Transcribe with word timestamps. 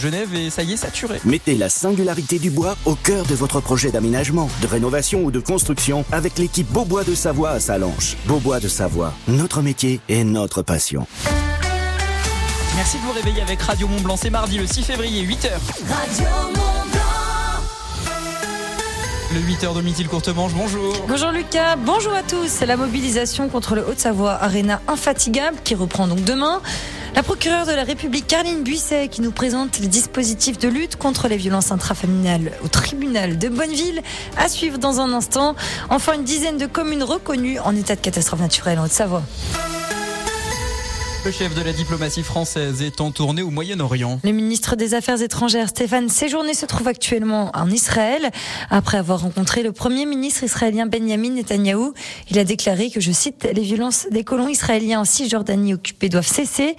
Genève 0.00 0.34
et 0.34 0.48
ça 0.48 0.62
y 0.62 0.72
est 0.72 0.78
saturé. 0.78 1.20
Mettez 1.26 1.54
la 1.56 1.68
singularité 1.68 2.38
du 2.38 2.50
bois 2.50 2.74
au 2.86 2.94
cœur 2.94 3.26
de 3.26 3.34
votre 3.34 3.60
projet 3.60 3.90
d'aménagement, 3.90 4.48
de 4.62 4.66
rénovation 4.66 5.22
ou 5.22 5.30
de 5.30 5.40
construction 5.40 6.06
avec 6.10 6.38
l'équipe 6.38 6.66
Beaubois 6.72 7.04
de 7.04 7.14
Savoie 7.14 7.50
à 7.50 7.60
Salanches. 7.60 8.16
Beaubois 8.24 8.60
de 8.60 8.68
Savoie, 8.68 9.12
notre 9.28 9.60
métier 9.60 10.00
et 10.08 10.24
notre 10.24 10.62
passion. 10.62 11.06
Merci 12.76 12.96
de 12.96 13.02
vous 13.02 13.12
réveiller 13.12 13.42
avec 13.42 13.60
Radio 13.60 13.88
Mont 13.88 14.00
Blanc. 14.00 14.16
C'est 14.16 14.30
mardi 14.30 14.56
le 14.56 14.66
6 14.66 14.84
février, 14.84 15.22
8h. 15.22 15.50
Radio 15.86 16.28
Mont 16.46 16.90
Blanc. 16.92 17.00
Le 19.34 19.40
8h 19.40 19.76
de 19.76 19.82
Mithil 19.82 20.08
Courtemanche, 20.08 20.52
bonjour. 20.54 20.94
Bonjour 21.06 21.30
Lucas, 21.30 21.76
bonjour 21.76 22.14
à 22.14 22.22
tous. 22.22 22.48
C'est 22.48 22.66
la 22.66 22.78
mobilisation 22.78 23.50
contre 23.50 23.74
le 23.74 23.86
Haute-Savoie 23.86 24.32
Arena 24.32 24.80
infatigable 24.88 25.58
qui 25.62 25.74
reprend 25.74 26.08
donc 26.08 26.24
demain. 26.24 26.62
La 27.14 27.22
procureure 27.22 27.66
de 27.66 27.72
la 27.72 27.84
République, 27.84 28.26
Carline 28.26 28.62
Buisset, 28.62 29.08
qui 29.08 29.20
nous 29.20 29.32
présente 29.32 29.78
les 29.80 29.88
dispositifs 29.88 30.58
de 30.58 30.68
lutte 30.68 30.96
contre 30.96 31.28
les 31.28 31.36
violences 31.36 31.72
intrafamiliales 31.72 32.52
au 32.64 32.68
tribunal 32.68 33.36
de 33.36 33.48
Bonneville, 33.48 34.02
à 34.36 34.48
suivre 34.48 34.78
dans 34.78 35.00
un 35.00 35.12
instant. 35.12 35.56
Enfin, 35.88 36.14
une 36.14 36.24
dizaine 36.24 36.56
de 36.56 36.66
communes 36.66 37.02
reconnues 37.02 37.58
en 37.58 37.74
état 37.74 37.96
de 37.96 38.00
catastrophe 38.00 38.40
naturelle 38.40 38.78
en 38.78 38.84
Haute-Savoie. 38.84 39.22
Le 41.22 41.30
chef 41.30 41.54
de 41.54 41.60
la 41.60 41.74
diplomatie 41.74 42.22
française 42.22 42.80
est 42.80 43.02
en 43.02 43.10
tournée 43.10 43.42
au 43.42 43.50
Moyen-Orient. 43.50 44.20
Le 44.24 44.32
ministre 44.32 44.74
des 44.74 44.94
Affaires 44.94 45.20
étrangères, 45.20 45.68
Stéphane 45.68 46.08
Séjourné, 46.08 46.54
se 46.54 46.64
trouve 46.64 46.88
actuellement 46.88 47.50
en 47.52 47.68
Israël. 47.68 48.30
Après 48.70 48.96
avoir 48.96 49.20
rencontré 49.20 49.62
le 49.62 49.72
premier 49.72 50.06
ministre 50.06 50.44
israélien 50.44 50.86
Benjamin 50.86 51.28
Netanyahou, 51.32 51.92
il 52.30 52.38
a 52.38 52.44
déclaré 52.44 52.88
que, 52.88 53.00
je 53.00 53.12
cite, 53.12 53.46
les 53.54 53.60
violences 53.60 54.06
des 54.10 54.24
colons 54.24 54.48
israéliens 54.48 55.00
en 55.00 55.04
Cisjordanie 55.04 55.74
occupée 55.74 56.08
doivent 56.08 56.26
cesser. 56.26 56.74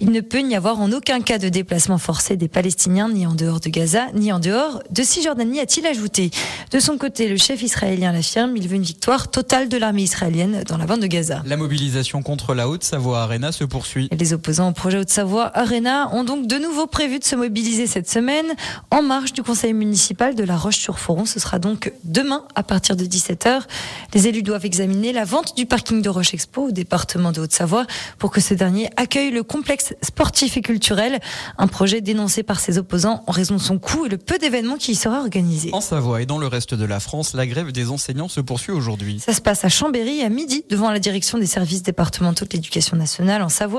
Il 0.00 0.10
ne 0.10 0.22
peut 0.22 0.40
n'y 0.40 0.56
avoir 0.56 0.80
en 0.80 0.90
aucun 0.90 1.20
cas 1.20 1.36
de 1.36 1.50
déplacement 1.50 1.98
forcé 1.98 2.38
des 2.38 2.48
Palestiniens, 2.48 3.10
ni 3.10 3.26
en 3.26 3.34
dehors 3.34 3.60
de 3.60 3.68
Gaza, 3.68 4.06
ni 4.14 4.32
en 4.32 4.40
dehors 4.40 4.82
de 4.90 5.02
Cisjordanie, 5.02 5.60
a-t-il 5.60 5.86
ajouté. 5.86 6.30
De 6.70 6.80
son 6.80 6.96
côté, 6.96 7.28
le 7.28 7.36
chef 7.36 7.62
israélien 7.62 8.12
l'affirme, 8.12 8.56
il 8.56 8.68
veut 8.68 8.76
une 8.76 8.82
victoire 8.84 9.30
totale 9.30 9.68
de 9.68 9.76
l'armée 9.76 10.04
israélienne 10.04 10.64
dans 10.66 10.78
la 10.78 10.86
bande 10.86 11.00
de 11.00 11.06
Gaza. 11.08 11.42
La 11.44 11.58
mobilisation 11.58 12.22
contre 12.22 12.54
la 12.54 12.70
Haute-Savoie 12.70 13.20
Arena 13.20 13.52
se 13.52 13.64
poursuit. 13.64 13.81
Les 14.10 14.32
opposants 14.32 14.68
au 14.68 14.72
projet 14.72 14.98
Haute-Savoie 14.98 15.50
Arena 15.56 16.08
ont 16.12 16.24
donc 16.24 16.46
de 16.46 16.56
nouveau 16.56 16.86
prévu 16.86 17.18
de 17.18 17.24
se 17.24 17.36
mobiliser 17.36 17.86
cette 17.86 18.08
semaine 18.08 18.46
en 18.90 19.02
marge 19.02 19.32
du 19.32 19.42
conseil 19.42 19.72
municipal 19.72 20.34
de 20.34 20.44
La 20.44 20.56
Roche-sur-Foron. 20.56 21.24
Ce 21.24 21.40
sera 21.40 21.58
donc 21.58 21.92
demain 22.04 22.44
à 22.54 22.62
partir 22.62 22.96
de 22.96 23.04
17h. 23.04 23.62
Les 24.14 24.28
élus 24.28 24.42
doivent 24.42 24.64
examiner 24.64 25.12
la 25.12 25.24
vente 25.24 25.56
du 25.56 25.66
parking 25.66 26.02
de 26.02 26.08
Roche 26.08 26.34
Expo 26.34 26.68
au 26.68 26.70
département 26.70 27.32
de 27.32 27.40
Haute-Savoie 27.40 27.86
pour 28.18 28.30
que 28.30 28.40
ce 28.40 28.54
dernier 28.54 28.90
accueille 28.96 29.30
le 29.30 29.42
complexe 29.42 29.94
sportif 30.02 30.56
et 30.56 30.62
culturel, 30.62 31.20
un 31.58 31.66
projet 31.66 32.00
dénoncé 32.00 32.42
par 32.42 32.60
ses 32.60 32.78
opposants 32.78 33.22
en 33.26 33.32
raison 33.32 33.56
de 33.56 33.60
son 33.60 33.78
coût 33.78 34.06
et 34.06 34.08
le 34.08 34.18
peu 34.18 34.38
d'événements 34.38 34.76
qui 34.76 34.92
y 34.92 34.96
sera 34.96 35.20
organisé. 35.20 35.70
En 35.72 35.80
Savoie 35.80 36.22
et 36.22 36.26
dans 36.26 36.38
le 36.38 36.46
reste 36.46 36.74
de 36.74 36.84
la 36.84 37.00
France, 37.00 37.34
la 37.34 37.46
grève 37.46 37.72
des 37.72 37.90
enseignants 37.90 38.28
se 38.28 38.40
poursuit 38.40 38.72
aujourd'hui. 38.72 39.20
Ça 39.20 39.32
se 39.32 39.40
passe 39.40 39.64
à 39.64 39.68
Chambéry 39.68 40.22
à 40.22 40.28
midi 40.28 40.64
devant 40.70 40.90
la 40.90 40.98
direction 40.98 41.38
des 41.38 41.46
services 41.46 41.82
départementaux 41.82 42.44
de 42.44 42.52
l'éducation 42.52 42.96
nationale 42.96 43.42
en 43.42 43.48
Savoie 43.48 43.71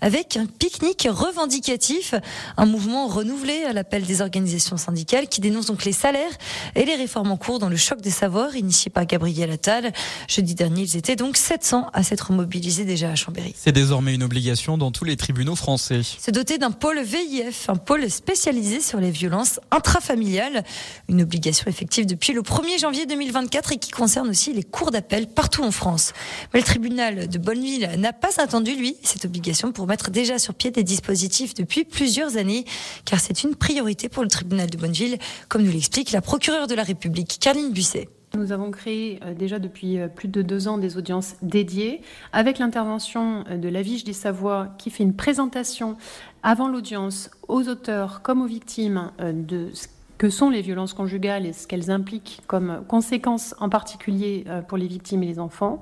avec 0.00 0.36
un 0.36 0.46
pique-nique 0.46 1.08
revendicatif, 1.10 2.14
un 2.56 2.66
mouvement 2.66 3.06
renouvelé 3.06 3.64
à 3.64 3.72
l'appel 3.72 4.04
des 4.04 4.20
organisations 4.20 4.76
syndicales 4.76 5.28
qui 5.28 5.40
dénoncent 5.40 5.66
donc 5.66 5.84
les 5.84 5.92
salaires 5.92 6.32
et 6.74 6.84
les 6.84 6.94
réformes 6.94 7.30
en 7.30 7.36
cours 7.36 7.58
dans 7.58 7.68
le 7.68 7.76
choc 7.76 8.00
des 8.00 8.10
savoirs 8.10 8.56
initié 8.56 8.90
par 8.90 9.06
Gabriel 9.06 9.50
Attal. 9.50 9.92
Jeudi 10.28 10.54
dernier, 10.54 10.82
ils 10.82 10.96
étaient 10.96 11.16
donc 11.16 11.36
700 11.36 11.90
à 11.92 12.02
s'être 12.02 12.32
mobilisés 12.32 12.84
déjà 12.84 13.10
à 13.10 13.14
Chambéry. 13.14 13.54
C'est 13.56 13.72
désormais 13.72 14.14
une 14.14 14.22
obligation 14.22 14.78
dans 14.78 14.90
tous 14.90 15.04
les 15.04 15.16
tribunaux 15.16 15.56
français. 15.56 16.02
Se 16.02 16.30
doter 16.30 16.58
d'un 16.58 16.70
pôle 16.70 17.00
VIF, 17.02 17.68
un 17.68 17.76
pôle 17.76 18.10
spécialisé 18.10 18.80
sur 18.80 18.98
les 18.98 19.10
violences 19.10 19.60
intrafamiliales, 19.70 20.64
une 21.08 21.22
obligation 21.22 21.66
effective 21.68 22.06
depuis 22.06 22.32
le 22.32 22.42
1er 22.42 22.80
janvier 22.80 23.06
2024 23.06 23.72
et 23.72 23.78
qui 23.78 23.90
concerne 23.90 24.28
aussi 24.28 24.52
les 24.52 24.62
cours 24.62 24.90
d'appel 24.90 25.28
partout 25.28 25.62
en 25.62 25.70
France. 25.70 26.12
Mais 26.52 26.60
le 26.60 26.66
tribunal 26.66 27.28
de 27.28 27.38
Bonneville 27.38 27.90
n'a 27.98 28.12
pas 28.12 28.40
attendu, 28.40 28.74
lui, 28.74 28.96
cette 29.02 29.24
obligation 29.24 29.31
pour 29.74 29.86
mettre 29.86 30.10
déjà 30.10 30.38
sur 30.38 30.54
pied 30.54 30.70
des 30.70 30.82
dispositifs 30.82 31.54
depuis 31.54 31.84
plusieurs 31.84 32.36
années, 32.36 32.64
car 33.04 33.20
c'est 33.20 33.42
une 33.42 33.54
priorité 33.54 34.08
pour 34.08 34.22
le 34.22 34.28
tribunal 34.28 34.68
de 34.70 34.76
Bonneville, 34.76 35.18
comme 35.48 35.62
nous 35.62 35.72
l'explique 35.72 36.12
la 36.12 36.20
procureure 36.20 36.66
de 36.66 36.74
la 36.74 36.82
République, 36.82 37.38
Carline 37.40 37.72
Busset. 37.72 38.08
Nous 38.34 38.50
avons 38.50 38.70
créé 38.70 39.20
euh, 39.22 39.34
déjà 39.34 39.58
depuis 39.58 39.98
euh, 39.98 40.08
plus 40.08 40.28
de 40.28 40.40
deux 40.40 40.66
ans 40.66 40.78
des 40.78 40.96
audiences 40.96 41.34
dédiées 41.42 42.00
avec 42.32 42.58
l'intervention 42.58 43.44
euh, 43.50 43.58
de 43.58 43.68
la 43.68 43.82
Vige 43.82 44.04
des 44.04 44.14
Savoies 44.14 44.68
qui 44.78 44.88
fait 44.88 45.02
une 45.02 45.14
présentation 45.14 45.98
avant 46.42 46.68
l'audience 46.68 47.30
aux 47.48 47.68
auteurs 47.68 48.22
comme 48.22 48.40
aux 48.40 48.46
victimes 48.46 49.12
de 49.20 49.68
ce 49.74 49.86
que 50.22 50.30
sont 50.30 50.50
les 50.50 50.60
violences 50.60 50.94
conjugales 50.94 51.46
et 51.46 51.52
ce 51.52 51.66
qu'elles 51.66 51.90
impliquent 51.90 52.42
comme 52.46 52.84
conséquences 52.86 53.56
en 53.58 53.68
particulier 53.68 54.44
euh, 54.46 54.62
pour 54.62 54.78
les 54.78 54.86
victimes 54.86 55.24
et 55.24 55.26
les 55.26 55.40
enfants. 55.40 55.80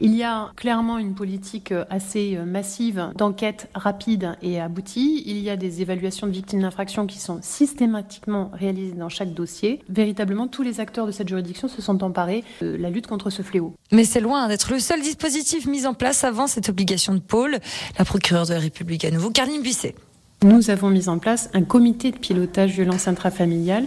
Il 0.00 0.12
y 0.12 0.24
a 0.24 0.50
clairement 0.56 0.98
une 0.98 1.14
politique 1.14 1.70
euh, 1.70 1.84
assez 1.88 2.36
euh, 2.36 2.44
massive 2.44 3.12
d'enquête 3.14 3.70
rapide 3.76 4.36
et 4.42 4.60
aboutie. 4.60 5.22
Il 5.24 5.38
y 5.38 5.50
a 5.50 5.56
des 5.56 5.82
évaluations 5.82 6.26
de 6.26 6.32
victimes 6.32 6.62
d'infraction 6.62 7.06
qui 7.06 7.20
sont 7.20 7.38
systématiquement 7.42 8.50
réalisées 8.54 8.96
dans 8.96 9.08
chaque 9.08 9.32
dossier. 9.32 9.80
Véritablement, 9.88 10.48
tous 10.48 10.62
les 10.62 10.80
acteurs 10.80 11.06
de 11.06 11.12
cette 11.12 11.28
juridiction 11.28 11.68
se 11.68 11.80
sont 11.80 12.02
emparés 12.02 12.42
de 12.62 12.74
la 12.74 12.90
lutte 12.90 13.06
contre 13.06 13.30
ce 13.30 13.42
fléau. 13.42 13.76
Mais 13.92 14.02
c'est 14.02 14.20
loin 14.20 14.48
d'être 14.48 14.72
le 14.72 14.80
seul 14.80 15.00
dispositif 15.00 15.64
mis 15.68 15.86
en 15.86 15.94
place 15.94 16.24
avant 16.24 16.48
cette 16.48 16.68
obligation 16.68 17.14
de 17.14 17.20
pôle. 17.20 17.60
La 18.00 18.04
procureure 18.04 18.46
de 18.46 18.54
la 18.54 18.58
République 18.58 19.04
à 19.04 19.12
nouveau, 19.12 19.30
Carline 19.30 19.62
Busset. 19.62 19.94
Nous 20.42 20.70
avons 20.70 20.90
mis 20.90 21.08
en 21.08 21.18
place 21.18 21.48
un 21.54 21.62
comité 21.62 22.10
de 22.10 22.18
pilotage 22.18 22.72
violence 22.72 23.08
intrafamiliale 23.08 23.86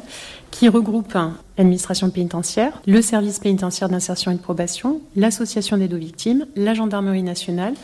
qui 0.50 0.68
regroupe 0.68 1.16
l'administration 1.58 2.10
pénitentiaire, 2.10 2.82
le 2.88 3.02
service 3.04 3.40
pénitentiaire 3.40 3.88
d'insertion 3.88 4.32
et 4.32 4.36
de 4.36 4.40
probation, 4.40 5.00
l'association 5.16 5.78
des 5.78 5.88
deux 5.88 5.98
victimes, 5.98 6.48
la 6.56 6.74
gendarmerie 6.74 7.22
nationale, 7.22 7.76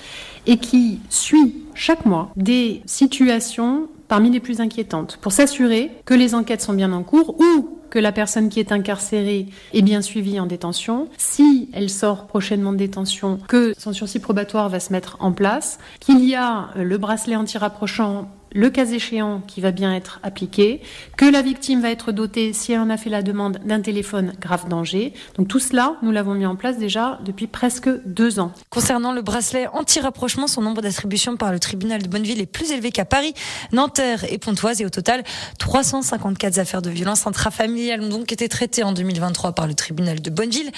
et 0.48 0.58
qui 0.58 1.00
suit 1.10 1.64
chaque 1.76 2.06
mois 2.06 2.32
des 2.36 2.82
situations 2.88 3.88
parmi 4.08 4.32
les 4.32 4.40
plus 4.40 4.60
inquiétantes 4.62 5.18
pour 5.22 5.32
s'assurer 5.32 5.92
que 6.06 6.14
les 6.14 6.34
enquêtes 6.34 6.62
sont 6.62 6.74
bien 6.74 6.92
en 6.92 7.04
cours 7.04 7.40
ou 7.40 7.80
que 7.92 8.00
la 8.00 8.12
personne 8.12 8.50
qui 8.50 8.60
est 8.60 8.72
incarcérée 8.72 9.48
est 9.74 9.82
bien 9.82 10.02
suivie 10.02 10.40
en 10.40 10.48
détention, 10.48 11.08
si 11.18 11.70
elle 11.72 11.90
sort 11.90 12.28
prochainement 12.28 12.74
de 12.74 12.78
détention, 12.78 13.40
que 13.48 13.74
son 13.78 13.94
sursis 13.94 14.20
probatoire 14.20 14.70
va 14.70 14.80
se 14.80 14.92
mettre 14.92 15.18
en 15.20 15.32
place, 15.32 15.80
qu'il 16.00 16.26
y 16.26 16.36
a 16.36 16.70
le 16.76 16.98
bracelet 16.98 17.36
anti-rapprochant 17.36 18.28
le 18.56 18.70
cas 18.70 18.86
échéant 18.86 19.42
qui 19.46 19.60
va 19.60 19.72
bien 19.72 19.94
être 19.94 20.20
appliqué, 20.24 20.82
que 21.18 21.26
la 21.26 21.42
victime 21.42 21.82
va 21.82 21.92
être 21.92 22.14
dotée, 22.14 22.54
si 22.54 22.72
elle 22.72 22.80
en 22.80 22.90
a 22.90 22.96
fait 22.96 23.10
la 23.10 23.22
demande, 23.22 23.60
d'un 23.66 23.82
téléphone 23.82 24.34
grave 24.40 24.70
danger. 24.70 25.14
Donc 25.38 25.50
tout 25.50 25.60
cela, 25.60 25.98
nous 26.02 26.12
l'avons 26.12 26.34
mis 26.34 26.46
en 26.46 26.56
place 26.56 26.78
déjà 26.78 27.20
depuis 27.26 27.48
presque 27.48 27.90
deux 28.06 28.40
ans. 28.40 28.54
Concernant 28.70 29.12
le 29.12 29.22
bracelet 29.22 29.68
anti-rapprochement, 29.68 30.48
son 30.48 30.62
nombre 30.62 30.82
d'attributions 30.82 31.36
par 31.36 31.52
le 31.52 31.60
tribunal 31.60 32.02
de 32.02 32.08
Bonneville 32.08 32.40
est 32.40 32.46
plus 32.46 32.72
élevé 32.72 32.92
qu'à 32.92 33.04
Paris, 33.04 33.34
Nanterre 33.74 34.24
et 34.32 34.38
Pontoise. 34.38 34.80
Et 34.80 34.86
au 34.86 34.90
total, 34.90 35.24
354 35.60 36.58
affaires 36.58 36.82
de 36.82 36.90
violence 36.90 37.28
intrafamiliale 37.28 38.02
ont 38.02 38.10
donc 38.10 38.32
été 38.32 38.48
traitées 38.48 38.84
en 38.84 38.94
2023 38.94 39.52
par 39.52 39.68
le 39.68 39.74
tribunal 39.74 40.22
de 40.22 40.30
Bonneville. 40.30 40.72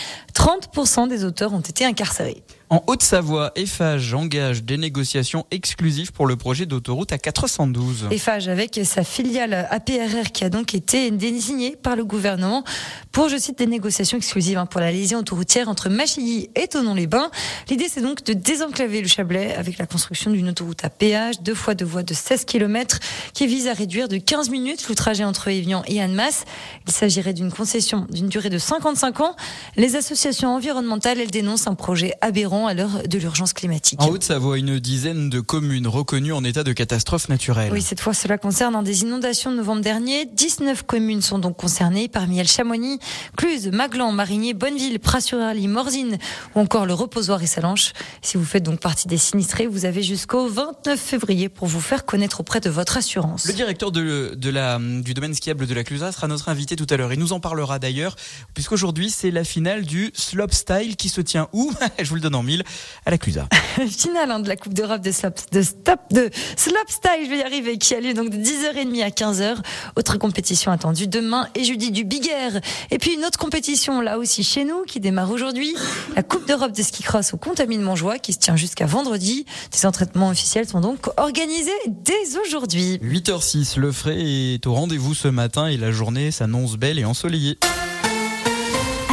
30% 0.47 1.09
des 1.09 1.25
auteurs 1.25 1.53
ont 1.53 1.59
été 1.59 1.83
incarcérés. 1.83 2.41
En 2.69 2.83
Haute-Savoie, 2.87 3.53
Eiffage 3.55 4.13
engage 4.13 4.63
des 4.65 4.77
négociations 4.77 5.45
exclusives 5.51 6.11
pour 6.11 6.27
le 6.27 6.35
projet 6.35 6.65
d'autoroute 6.65 7.13
à 7.13 7.17
412. 7.17 8.07
Eiffage 8.11 8.49
avec 8.49 8.77
sa 8.83 9.05
filiale 9.05 9.67
APRR 9.71 10.33
qui 10.33 10.43
a 10.43 10.49
donc 10.49 10.75
été 10.75 11.09
désignée 11.11 11.77
par 11.77 11.95
le 11.95 12.03
gouvernement 12.03 12.65
pour, 13.13 13.29
je 13.29 13.37
cite, 13.37 13.57
des 13.57 13.67
négociations 13.67 14.17
exclusives 14.17 14.57
hein, 14.57 14.65
pour 14.65 14.81
la 14.81 14.91
liaison 14.91 15.19
autoroutière 15.19 15.69
entre 15.69 15.87
Machilly 15.87 16.49
et 16.55 16.67
Tonon-les-Bains. 16.67 17.31
L'idée, 17.69 17.87
c'est 17.89 18.01
donc 18.01 18.23
de 18.25 18.33
désenclaver 18.33 19.01
le 19.01 19.07
Chablais 19.07 19.55
avec 19.55 19.77
la 19.77 19.85
construction 19.85 20.29
d'une 20.29 20.49
autoroute 20.49 20.83
à 20.83 20.89
péage, 20.89 21.41
deux 21.41 21.55
fois 21.55 21.73
deux 21.73 21.85
voies 21.85 22.03
de 22.03 22.13
16 22.13 22.43
km, 22.43 22.99
qui 23.33 23.47
vise 23.47 23.67
à 23.67 23.73
réduire 23.73 24.09
de 24.09 24.17
15 24.17 24.49
minutes 24.49 24.89
le 24.89 24.95
trajet 24.95 25.23
entre 25.23 25.47
Evian 25.47 25.83
et 25.87 26.01
Annemasse. 26.01 26.43
Il 26.85 26.91
s'agirait 26.91 27.33
d'une 27.33 27.51
concession 27.51 28.07
d'une 28.09 28.27
durée 28.27 28.49
de 28.49 28.57
55 28.57 29.21
ans. 29.21 29.35
Les 29.77 29.95
associations 29.95 30.36
environnementales, 30.45 31.19
elles 31.19 31.31
dénoncent 31.31 31.67
un 31.67 31.75
projet 31.75 32.13
aberrant 32.21 32.67
à 32.67 32.73
l'heure 32.73 33.07
de 33.07 33.17
l'urgence 33.17 33.53
climatique. 33.53 34.01
En 34.01 34.09
Haute-Savoie, 34.09 34.57
une 34.57 34.79
dizaine 34.79 35.29
de 35.29 35.39
communes 35.39 35.87
reconnues 35.87 36.33
en 36.33 36.43
état 36.43 36.63
de 36.63 36.73
catastrophe 36.73 37.29
naturelle. 37.29 37.71
Oui, 37.71 37.81
cette 37.81 37.99
fois, 37.99 38.13
cela 38.13 38.37
concerne 38.37 38.83
des 38.83 39.01
inondations 39.01 39.51
de 39.51 39.57
novembre 39.57 39.81
dernier. 39.81 40.25
19 40.25 40.83
communes 40.83 41.21
sont 41.21 41.39
donc 41.39 41.57
concernées, 41.57 42.07
parmi 42.07 42.39
elles 42.39 42.47
Chamonix, 42.47 42.99
Cluse, 43.35 43.67
Maglan, 43.67 44.11
Marigné, 44.11 44.53
Bonneville, 44.53 44.99
Pras-sur-Arly, 44.99 45.67
Morzine 45.67 46.17
ou 46.55 46.59
encore 46.59 46.85
le 46.85 46.93
Reposoir 46.93 47.41
et 47.41 47.47
Salanches. 47.47 47.93
Si 48.21 48.37
vous 48.37 48.45
faites 48.45 48.63
donc 48.63 48.79
partie 48.79 49.07
des 49.07 49.17
sinistrés, 49.17 49.67
vous 49.67 49.85
avez 49.85 50.03
jusqu'au 50.03 50.47
29 50.47 50.99
février 50.99 51.49
pour 51.49 51.67
vous 51.67 51.79
faire 51.79 52.05
connaître 52.05 52.39
auprès 52.41 52.59
de 52.59 52.69
votre 52.69 52.97
assurance. 52.97 53.45
Le 53.45 53.53
directeur 53.53 53.91
de, 53.91 54.33
de 54.35 54.49
la, 54.49 54.79
du 54.79 55.13
domaine 55.13 55.33
skiable 55.33 55.67
de 55.67 55.73
la 55.73 55.83
Clusa 55.83 56.11
sera 56.11 56.27
notre 56.27 56.49
invité 56.49 56.75
tout 56.75 56.87
à 56.89 56.97
l'heure. 56.97 57.13
Il 57.13 57.19
nous 57.19 57.33
en 57.33 57.39
parlera 57.39 57.79
d'ailleurs, 57.79 58.15
puisqu'aujourd'hui, 58.53 59.09
c'est 59.09 59.31
la 59.31 59.43
finale 59.43 59.85
du 59.85 60.11
slopestyle 60.27 60.95
qui 60.95 61.09
se 61.09 61.21
tient 61.21 61.47
où 61.53 61.71
Je 61.99 62.07
vous 62.09 62.15
le 62.15 62.21
donne 62.21 62.35
en 62.35 62.43
000 62.43 62.61
à 63.05 63.11
la 63.11 63.17
Clusa. 63.17 63.47
Finale 63.87 64.31
hein, 64.31 64.39
de 64.39 64.47
la 64.47 64.55
Coupe 64.55 64.73
d'Europe 64.73 65.01
de 65.01 65.11
slop, 65.11 65.29
de 65.51 65.61
stop, 65.61 65.99
de 66.11 66.29
slopestyle, 66.55 67.25
je 67.25 67.29
vais 67.29 67.37
y 67.39 67.43
arriver, 67.43 67.77
qui 67.77 67.95
a 67.95 67.99
lieu 67.99 68.13
donc 68.13 68.29
de 68.29 68.37
10h30 68.37 69.03
à 69.03 69.09
15h. 69.09 69.57
Autre 69.95 70.17
compétition 70.17 70.71
attendue 70.71 71.07
demain 71.07 71.47
et 71.55 71.63
jeudi 71.63 71.91
du 71.91 72.03
Big 72.03 72.27
Air. 72.27 72.59
Et 72.91 72.97
puis 72.97 73.13
une 73.13 73.25
autre 73.25 73.39
compétition 73.39 74.01
là 74.01 74.17
aussi 74.17 74.43
chez 74.43 74.65
nous 74.65 74.83
qui 74.83 74.99
démarre 74.99 75.31
aujourd'hui. 75.31 75.75
La 76.15 76.23
Coupe 76.23 76.47
d'Europe 76.47 76.71
de 76.71 76.83
ski 76.83 77.03
cross 77.03 77.33
au 77.33 77.37
Contamine 77.37 77.81
Montjoie 77.81 78.19
qui 78.19 78.33
se 78.33 78.39
tient 78.39 78.55
jusqu'à 78.55 78.85
vendredi. 78.85 79.45
Des 79.71 79.85
entraînements 79.85 80.29
officiels 80.29 80.67
sont 80.67 80.81
donc 80.81 81.07
organisés 81.17 81.71
dès 81.87 82.37
aujourd'hui. 82.45 82.99
8h06, 83.03 83.79
le 83.79 83.91
frais 83.91 84.19
est 84.19 84.65
au 84.67 84.73
rendez-vous 84.73 85.13
ce 85.13 85.27
matin 85.27 85.67
et 85.67 85.77
la 85.77 85.91
journée 85.91 86.31
s'annonce 86.31 86.75
belle 86.77 86.99
et 86.99 87.05
ensoleillée. 87.05 87.57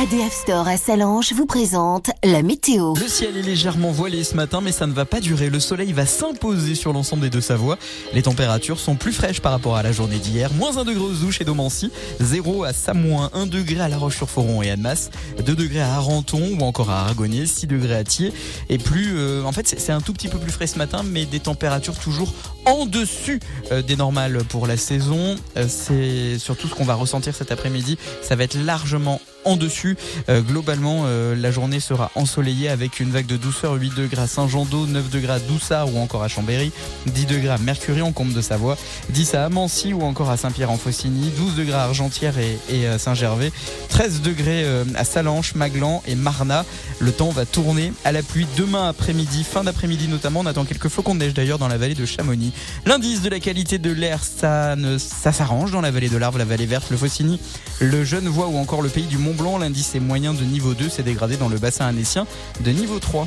ADF 0.04 0.34
Store 0.34 0.68
à 0.68 0.76
Salange 0.76 1.32
vous 1.32 1.46
présente 1.46 2.10
la 2.22 2.42
météo. 2.42 2.92
Le 2.92 3.08
ciel 3.08 3.38
est 3.38 3.42
légèrement 3.42 3.90
voilé 3.90 4.22
ce 4.22 4.34
matin, 4.34 4.60
mais 4.62 4.70
ça 4.70 4.86
ne 4.86 4.92
va 4.92 5.06
pas 5.06 5.18
durer. 5.18 5.48
Le 5.48 5.60
soleil 5.60 5.94
va 5.94 6.04
s'imposer 6.04 6.74
sur 6.74 6.92
l'ensemble 6.92 7.22
des 7.22 7.30
deux 7.30 7.40
Savoies. 7.40 7.78
Les 8.12 8.20
températures 8.20 8.78
sont 8.78 8.96
plus 8.96 9.14
fraîches 9.14 9.40
par 9.40 9.52
rapport 9.52 9.76
à 9.76 9.82
la 9.82 9.92
journée 9.92 10.18
d'hier. 10.18 10.52
Moins 10.52 10.76
1 10.76 10.84
degré 10.84 11.02
aux 11.02 11.24
Ouches 11.24 11.40
et 11.40 11.44
Domancy, 11.44 11.90
0 12.20 12.64
à 12.64 12.74
Samoin, 12.74 13.30
1 13.32 13.46
degré 13.46 13.80
à 13.80 13.88
La 13.88 13.96
Roche-sur-Foron 13.96 14.62
et 14.62 14.70
Annemasse, 14.70 15.10
2 15.42 15.54
degrés 15.54 15.80
à 15.80 15.94
Arenton 15.94 16.54
ou 16.58 16.62
encore 16.64 16.90
à 16.90 17.00
Aragonnier, 17.00 17.46
6 17.46 17.66
degrés 17.66 17.96
à 17.96 18.04
Thiers. 18.04 18.34
Et 18.68 18.76
plus, 18.76 19.14
euh, 19.16 19.42
en 19.44 19.52
fait, 19.52 19.74
c'est 19.78 19.92
un 19.92 20.02
tout 20.02 20.12
petit 20.12 20.28
peu 20.28 20.38
plus 20.38 20.52
frais 20.52 20.66
ce 20.66 20.76
matin, 20.76 21.02
mais 21.02 21.24
des 21.24 21.40
températures 21.40 21.96
toujours 21.98 22.30
en 22.66 22.86
dessus 22.86 23.40
euh, 23.72 23.82
des 23.82 23.96
normales 23.96 24.38
pour 24.48 24.66
la 24.66 24.76
saison. 24.76 25.36
Euh, 25.56 25.66
c'est 25.68 26.38
surtout 26.38 26.68
ce 26.68 26.74
qu'on 26.74 26.84
va 26.84 26.94
ressentir 26.94 27.34
cet 27.34 27.52
après-midi. 27.52 27.98
Ça 28.22 28.36
va 28.36 28.44
être 28.44 28.56
largement 28.56 29.20
en 29.44 29.56
dessus. 29.56 29.96
Euh, 30.30 30.40
globalement, 30.40 31.04
la 31.04 31.50
journée 31.50 31.80
sera 31.80 32.10
ensoleillée 32.14 32.68
avec 32.68 32.98
une 33.00 33.10
vague 33.10 33.26
de 33.26 33.36
douceur 33.36 33.74
8 33.74 33.94
degrés 33.94 34.22
à 34.22 34.26
Saint-Jean-d'Eau, 34.26 34.86
9 34.86 35.10
degrés 35.10 35.34
à 35.70 35.86
ou 35.86 35.98
encore 35.98 36.22
à 36.22 36.28
Chambéry, 36.28 36.72
10 37.06 37.26
degrés 37.26 37.50
à 37.50 37.58
Mercury 37.58 38.00
en 38.00 38.12
Combe 38.12 38.32
de 38.32 38.40
Savoie, 38.40 38.76
10 39.10 39.34
à 39.34 39.44
Amancy 39.44 39.92
ou 39.92 40.02
encore 40.02 40.30
à 40.30 40.36
Saint-Pierre-en-Faucigny, 40.36 41.30
12 41.36 41.56
degrés 41.56 41.74
à 41.74 41.82
Argentière 41.82 42.34
et, 42.38 42.98
Saint-Gervais, 42.98 43.52
13 43.88 44.22
degrés 44.22 44.64
à 44.94 45.04
Salanches, 45.04 45.54
Maglan 45.54 46.02
et 46.06 46.14
Marna. 46.14 46.64
Le 46.98 47.12
temps 47.12 47.30
va 47.30 47.44
tourner 47.44 47.92
à 48.04 48.12
la 48.12 48.22
pluie 48.22 48.46
demain 48.56 48.88
après-midi, 48.88 49.44
fin 49.44 49.64
d'après-midi 49.64 50.08
notamment. 50.08 50.40
On 50.40 50.46
attend 50.46 50.64
quelques 50.64 50.88
flocons 50.88 51.14
de 51.14 51.20
neige 51.20 51.34
d'ailleurs 51.34 51.58
dans 51.58 51.68
la 51.68 51.76
vallée 51.76 51.94
de 51.94 52.06
Chamonix. 52.06 52.53
L'indice 52.86 53.22
de 53.22 53.28
la 53.28 53.40
qualité 53.40 53.78
de 53.78 53.90
l'air, 53.90 54.20
ça, 54.22 54.76
s'arrange 54.98 55.72
dans 55.72 55.80
la 55.80 55.90
vallée 55.90 56.08
de 56.08 56.16
l'Arve, 56.16 56.38
la 56.38 56.44
vallée 56.44 56.66
verte, 56.66 56.90
le 56.90 56.96
Faucigny, 56.96 57.40
le 57.80 58.04
Genevois 58.04 58.48
ou 58.48 58.56
encore 58.56 58.82
le 58.82 58.88
pays 58.88 59.06
du 59.06 59.18
Mont 59.18 59.34
Blanc. 59.34 59.58
L'indice 59.58 59.94
est 59.94 60.00
moyen 60.00 60.34
de 60.34 60.42
niveau 60.42 60.74
2, 60.74 60.88
c'est 60.88 61.02
dégradé 61.02 61.36
dans 61.36 61.48
le 61.48 61.58
bassin 61.58 61.86
annécien 61.86 62.26
de 62.60 62.70
niveau 62.70 62.98
3. 62.98 63.26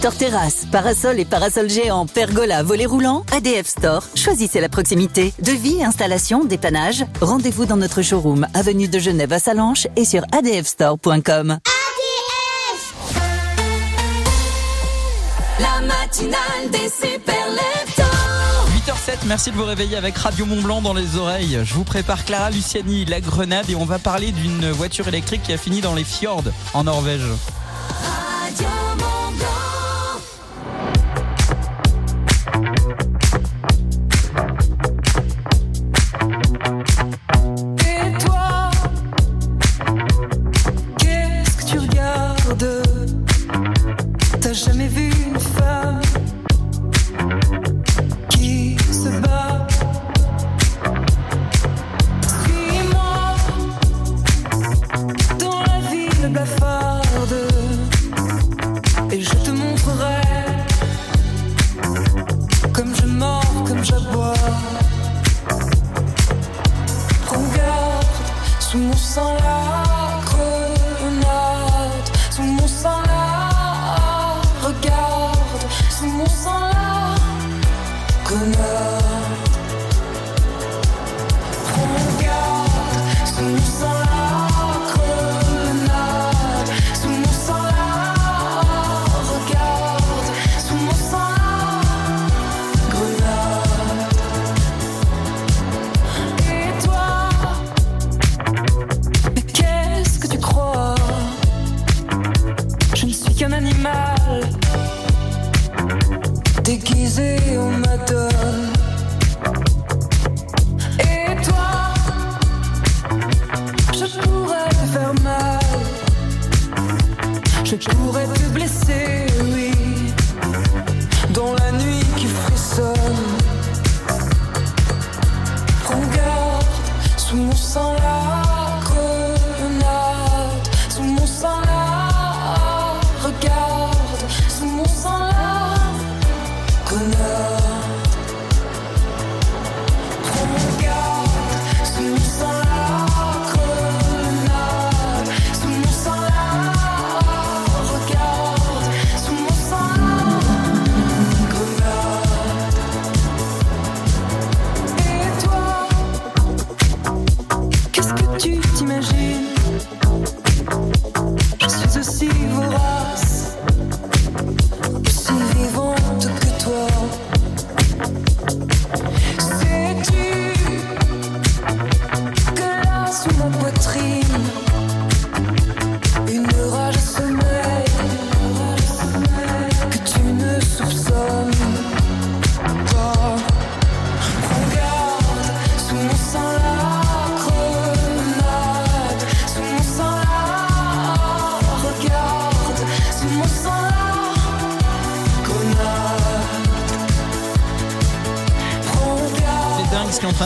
Store 0.00 0.16
terrasse, 0.16 0.66
parasol 0.72 1.20
et 1.20 1.26
parasol 1.26 1.68
géant, 1.68 2.06
pergola, 2.06 2.62
volet 2.62 2.86
roulant, 2.86 3.26
ADF 3.36 3.66
Store. 3.66 4.02
Choisissez 4.14 4.58
la 4.60 4.70
proximité. 4.70 5.34
Devis, 5.42 5.84
installation, 5.84 6.44
dépannage. 6.44 7.04
Rendez-vous 7.20 7.66
dans 7.66 7.76
notre 7.76 8.00
showroom, 8.00 8.46
avenue 8.54 8.88
de 8.88 8.98
Genève 8.98 9.34
à 9.34 9.38
Salanches 9.38 9.88
et 9.96 10.06
sur 10.06 10.24
adfstore.com. 10.32 11.58
des 16.70 16.88
super 16.88 17.50
leftos. 17.50 18.02
8h07, 18.86 19.18
merci 19.26 19.50
de 19.50 19.56
vous 19.56 19.64
réveiller 19.64 19.96
avec 19.96 20.16
Radio 20.16 20.46
Mont 20.46 20.60
Blanc 20.60 20.82
dans 20.82 20.94
les 20.94 21.16
oreilles. 21.16 21.60
Je 21.64 21.74
vous 21.74 21.84
prépare 21.84 22.24
Clara 22.24 22.50
Luciani, 22.50 23.04
la 23.04 23.20
grenade, 23.20 23.68
et 23.70 23.74
on 23.74 23.84
va 23.84 23.98
parler 23.98 24.32
d'une 24.32 24.70
voiture 24.70 25.08
électrique 25.08 25.42
qui 25.42 25.52
a 25.52 25.58
fini 25.58 25.80
dans 25.80 25.94
les 25.94 26.04
fjords 26.04 26.44
en 26.74 26.84
Norvège. 26.84 27.22
Radio 27.22 28.66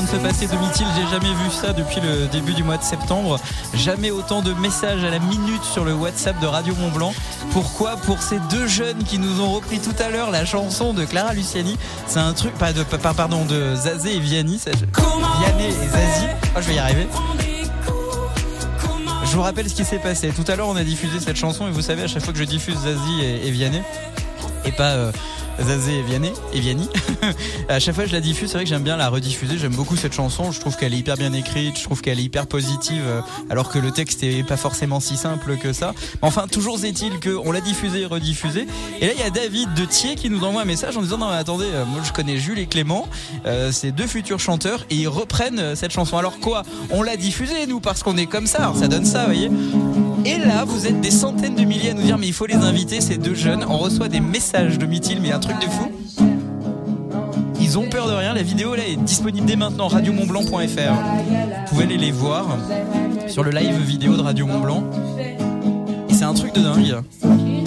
de 0.05 0.09
se 0.09 0.17
passer, 0.17 0.47
Domitil. 0.47 0.87
J'ai 0.97 1.09
jamais 1.11 1.33
vu 1.33 1.51
ça 1.51 1.73
depuis 1.73 2.01
le 2.01 2.27
début 2.27 2.53
du 2.53 2.63
mois 2.63 2.77
de 2.77 2.83
septembre. 2.83 3.39
Jamais 3.75 4.11
autant 4.11 4.43
de 4.43 4.53
messages 4.55 5.03
à 5.05 5.11
la 5.11 5.19
minute 5.19 5.63
sur 5.63 5.85
le 5.85 5.95
WhatsApp 5.95 6.39
de 6.41 6.47
Radio 6.47 6.75
Mont 6.75 6.91
Blanc. 6.91 7.15
Pourquoi 7.53 7.97
Pour 7.97 8.23
ces 8.23 8.39
deux 8.51 8.67
jeunes 8.67 9.05
qui 9.05 9.19
nous 9.19 9.41
ont 9.41 9.53
repris 9.53 9.79
tout 9.79 9.95
à 9.99 10.11
l'heure 10.11 10.31
la 10.31 10.45
chanson 10.45 10.93
de 10.93 11.05
Clara 11.05 11.33
Luciani. 11.33 11.79
C'est 12.07 12.19
un 12.19 12.33
truc, 12.33 12.55
pas 12.55 12.73
de, 12.73 12.83
pardon, 12.83 13.45
de 13.45 13.75
Zazé 13.75 14.17
et 14.17 14.21
Vianney. 14.21 14.59
Vianney 14.59 15.69
et 15.69 15.89
Zazie. 15.89 16.29
Oh, 16.57 16.61
je 16.61 16.69
vais 16.69 16.75
y 16.75 16.79
arriver. 16.79 17.09
Je 19.25 19.37
vous 19.37 19.43
rappelle 19.43 19.69
ce 19.69 19.75
qui 19.75 19.85
s'est 19.85 19.99
passé. 19.99 20.31
Tout 20.31 20.51
à 20.51 20.57
l'heure, 20.57 20.69
on 20.69 20.77
a 20.77 20.85
diffusé 20.85 21.19
cette 21.21 21.37
chanson 21.37 21.67
et 21.67 21.71
vous 21.71 21.83
savez, 21.83 22.03
à 22.03 22.09
chaque 22.09 22.23
fois 22.23 22.33
que 22.33 22.39
je 22.39 22.45
diffuse 22.45 22.77
Zazie 22.77 23.25
et, 23.25 23.49
et 23.49 23.51
Vianney, 23.51 23.83
et 24.65 24.73
pas 24.73 24.91
euh, 24.91 25.13
Zazé 25.63 25.99
et 25.99 26.03
Vianney, 26.03 26.33
et 26.53 26.61
Vianney, 26.61 26.89
à 27.69 27.79
chaque 27.79 27.95
fois 27.95 28.05
que 28.05 28.11
je 28.11 28.15
la 28.15 28.21
diffuse, 28.21 28.51
c'est 28.51 28.57
vrai 28.57 28.65
que 28.65 28.71
j'aime 28.71 28.83
bien 28.83 28.97
la 28.97 29.09
rediffuser. 29.09 29.59
J'aime 29.59 29.75
beaucoup 29.75 29.97
cette 29.97 30.13
chanson. 30.13 30.53
Je 30.53 30.61
trouve 30.61 30.77
qu'elle 30.77 30.95
est 30.95 30.99
hyper 30.99 31.17
bien 31.17 31.33
écrite. 31.33 31.79
Je 31.79 31.85
trouve 31.85 32.01
qu'elle 32.01 32.19
est 32.19 32.25
hyper 32.25 32.47
positive, 32.47 33.03
euh, 33.07 33.21
alors 33.51 33.69
que 33.69 33.79
le 33.79 33.91
texte 33.91 34.23
est 34.23 34.47
pas 34.47 34.57
forcément 34.57 35.01
si 35.01 35.17
simple 35.17 35.57
que 35.57 35.73
ça. 35.73 35.95
Mais 36.15 36.29
enfin, 36.29 36.47
toujours 36.51 36.83
est-il 36.85 37.21
qu'on 37.21 37.53
l'a 37.53 37.61
diffusé 37.61 38.01
et 38.01 38.07
rediffusé. 38.07 38.67
Et 39.01 39.07
là, 39.07 39.13
il 39.15 39.21
y 39.21 39.25
a 39.25 39.31
David 39.31 39.75
de 39.75 39.85
Thiers 39.85 40.15
qui 40.15 40.31
nous 40.31 40.45
envoie 40.45 40.63
un 40.63 40.67
message 40.67 40.97
en 40.97 41.03
disant 41.03 41.19
non 41.19 41.31
mais 41.31 41.37
attendez, 41.37 41.67
euh, 41.73 41.85
moi 41.85 42.01
je 42.05 42.13
connais 42.13 42.39
Jules 42.39 42.59
et 42.59 42.67
Clément, 42.67 43.09
euh, 43.47 43.71
c'est 43.73 43.93
deux 43.93 44.07
futurs 44.07 44.41
chanteurs 44.41 44.85
et 44.91 44.97
ils 44.97 45.09
reprennent 45.09 45.59
euh, 45.59 45.75
cette 45.75 45.93
chanson. 45.93 46.17
Alors 46.17 46.39
quoi? 46.41 46.63
On 46.91 47.03
l'a 47.03 47.17
diffusée 47.17 47.67
nous 47.67 47.81
parce 47.81 48.03
qu'on 48.03 48.17
est 48.17 48.27
comme 48.27 48.47
ça. 48.47 48.59
Alors, 48.59 48.77
ça 48.77 48.89
donne 48.89 49.05
ça, 49.05 49.21
vous 49.21 49.27
voyez? 49.27 49.51
Et 50.25 50.39
là, 50.39 50.65
vous 50.65 50.87
êtes 50.87 51.01
des 51.01 51.11
centaines 51.11 51.55
de 51.55 51.65
milliers 51.65 51.91
à 51.91 51.95
nous 51.95 52.03
dire 52.03 52.19
mais 52.19 52.27
il 52.27 52.33
faut 52.33 52.47
les 52.47 52.55
inviter, 52.55 53.01
ces 53.01 53.19
deux 53.19 53.35
jeunes. 53.35 53.65
On 53.69 53.79
reçoit 53.79 54.09
des 54.09 54.21
messages 54.21 54.79
de 54.79 54.87
Mithil, 54.87 55.21
mais 55.21 55.33
un 55.33 55.39
truc 55.39 55.59
de 55.61 55.67
fou. 55.67 55.93
Ils 57.61 57.79
ont 57.79 57.89
peur 57.89 58.07
de 58.07 58.13
rien. 58.13 58.33
La 58.33 58.43
vidéo 58.43 58.75
là 58.75 58.87
est 58.87 58.97
disponible 58.97 59.47
dès 59.47 59.57
maintenant 59.57 59.89
radiomontblanc.fr. 59.89 60.51
Vous 60.57 61.69
pouvez 61.69 61.85
aller 61.85 61.99
les 61.99 62.13
voir 62.13 62.59
sur 63.29 63.43
le 63.43 63.51
live 63.51 63.79
vidéo 63.81 64.17
de 64.17 64.23
Radio 64.23 64.47
Mont 64.47 64.61
Blanc. 64.61 64.85
Et 66.09 66.15
c'est 66.15 66.25
un 66.25 66.35
truc 66.35 66.55
de 66.55 66.61
dingue. 66.61 67.64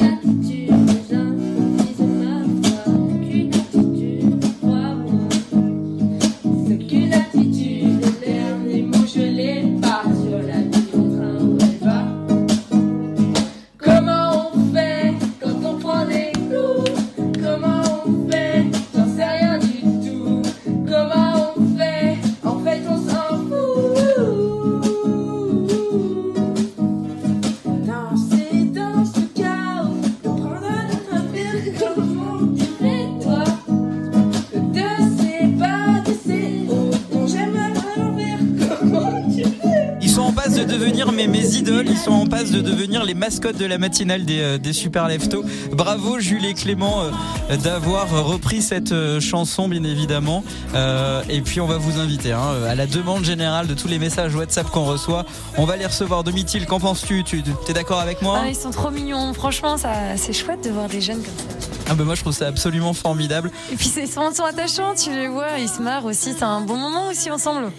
Devenir 42.98 43.06
les 43.06 43.13
mascottes 43.13 43.58
de 43.58 43.66
la 43.66 43.77
matinale 43.77 44.25
des, 44.25 44.39
euh, 44.42 44.58
des 44.58 44.74
Super 44.74 45.08
Leftos. 45.08 45.44
Bravo 45.72 46.20
Jules 46.20 46.46
et 46.46 46.54
Clément 46.54 47.04
euh, 47.04 47.58
d'avoir 47.58 48.10
repris 48.25 48.62
cette 48.62 48.92
euh, 48.92 49.20
chanson 49.20 49.68
bien 49.68 49.84
évidemment. 49.84 50.44
Euh, 50.74 51.22
et 51.30 51.42
puis 51.42 51.62
on 51.62 51.68
va 51.68 51.77
vous 51.77 52.00
inviter 52.00 52.32
hein, 52.32 52.63
à 52.68 52.75
la 52.75 52.88
demande 52.88 53.24
générale 53.24 53.68
de 53.68 53.74
tous 53.74 53.88
les 53.88 54.00
messages 54.00 54.34
WhatsApp 54.36 54.70
qu'on 54.72 54.86
reçoit. 54.86 55.25
On 55.58 55.66
va 55.66 55.77
les 55.77 55.86
recevoir. 55.86 56.24
Domitil, 56.24 56.66
qu'en 56.66 56.80
penses-tu? 56.80 57.24
Tu 57.24 57.44
es 57.70 57.74
d'accord 57.74 58.00
avec 58.00 58.22
moi? 58.22 58.39
Ah, 58.44 58.48
ils 58.50 58.56
sont 58.56 58.72
trop 58.72 58.89
mignons. 58.89 59.34
Franchement, 59.34 59.77
ça, 59.77 59.92
c'est 60.16 60.34
chouette 60.34 60.63
de 60.63 60.70
voir 60.72 60.88
des 60.88 61.01
jeunes 61.01 61.18
comme 61.22 61.25
ça. 61.38 61.68
Ah 61.89 61.96
ben 61.96 62.04
moi 62.04 62.16
je 62.16 62.22
trouve 62.22 62.34
ça 62.34 62.48
absolument 62.48 62.92
formidable. 62.94 63.50
Et 63.72 63.77
puis 63.77 63.88
c'est- 63.88 64.01
ils 64.04 64.10
sont, 64.10 64.34
sont 64.34 64.44
attachants, 64.44 64.94
tu 65.01 65.10
les 65.10 65.30
vois, 65.30 65.58
ils 65.58 65.70
se 65.70 65.82
marrent 65.82 66.04
aussi. 66.04 66.34
C'est 66.38 66.44
un 66.44 66.60
bon 66.60 66.75
moment 66.75 67.08
aussi 67.08 67.32
ensemble. 67.32 67.72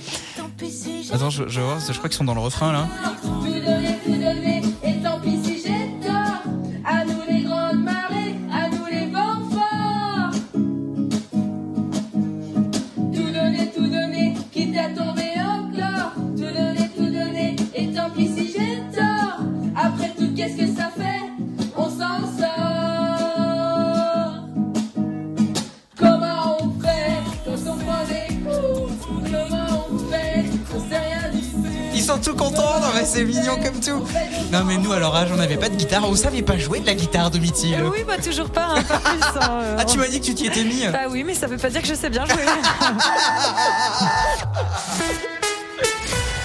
Attends, 1.12 1.28
je, 1.28 1.44
je, 1.46 1.60
vois, 1.60 1.76
je 1.86 1.92
crois 1.92 2.08
qu'ils 2.08 2.16
sont 2.16 2.24
dans 2.24 2.34
le 2.34 2.40
refrain 2.40 2.72
là. 2.72 2.88
Non 34.52 34.64
mais 34.64 34.76
nous 34.78 34.92
à 34.92 34.98
leur 34.98 35.14
âge 35.14 35.28
on 35.32 35.36
n'avait 35.36 35.56
pas 35.58 35.68
de 35.68 35.76
guitare, 35.76 36.08
on 36.08 36.14
savait 36.16 36.42
pas 36.42 36.56
jouer 36.56 36.80
de 36.80 36.86
la 36.86 36.94
guitare 36.94 37.30
Domitil. 37.30 37.74
Euh, 37.74 37.90
oui, 37.90 38.04
bah 38.06 38.16
toujours 38.22 38.48
pas, 38.50 38.66
un 38.76 38.82
peu 38.82 38.94
plus. 38.94 39.22
hein, 39.40 39.60
euh, 39.62 39.76
Ah 39.78 39.84
tu 39.84 39.98
m'as 39.98 40.08
dit 40.08 40.20
que 40.20 40.24
tu 40.26 40.34
t'y 40.34 40.46
étais 40.46 40.64
mis 40.64 40.86
Bah 40.90 41.00
oui, 41.10 41.22
mais 41.24 41.34
ça 41.34 41.46
veut 41.46 41.58
pas 41.58 41.68
dire 41.70 41.82
que 41.82 41.88
je 41.88 41.94
sais 41.94 42.08
bien 42.10 42.24
jouer. 42.24 42.44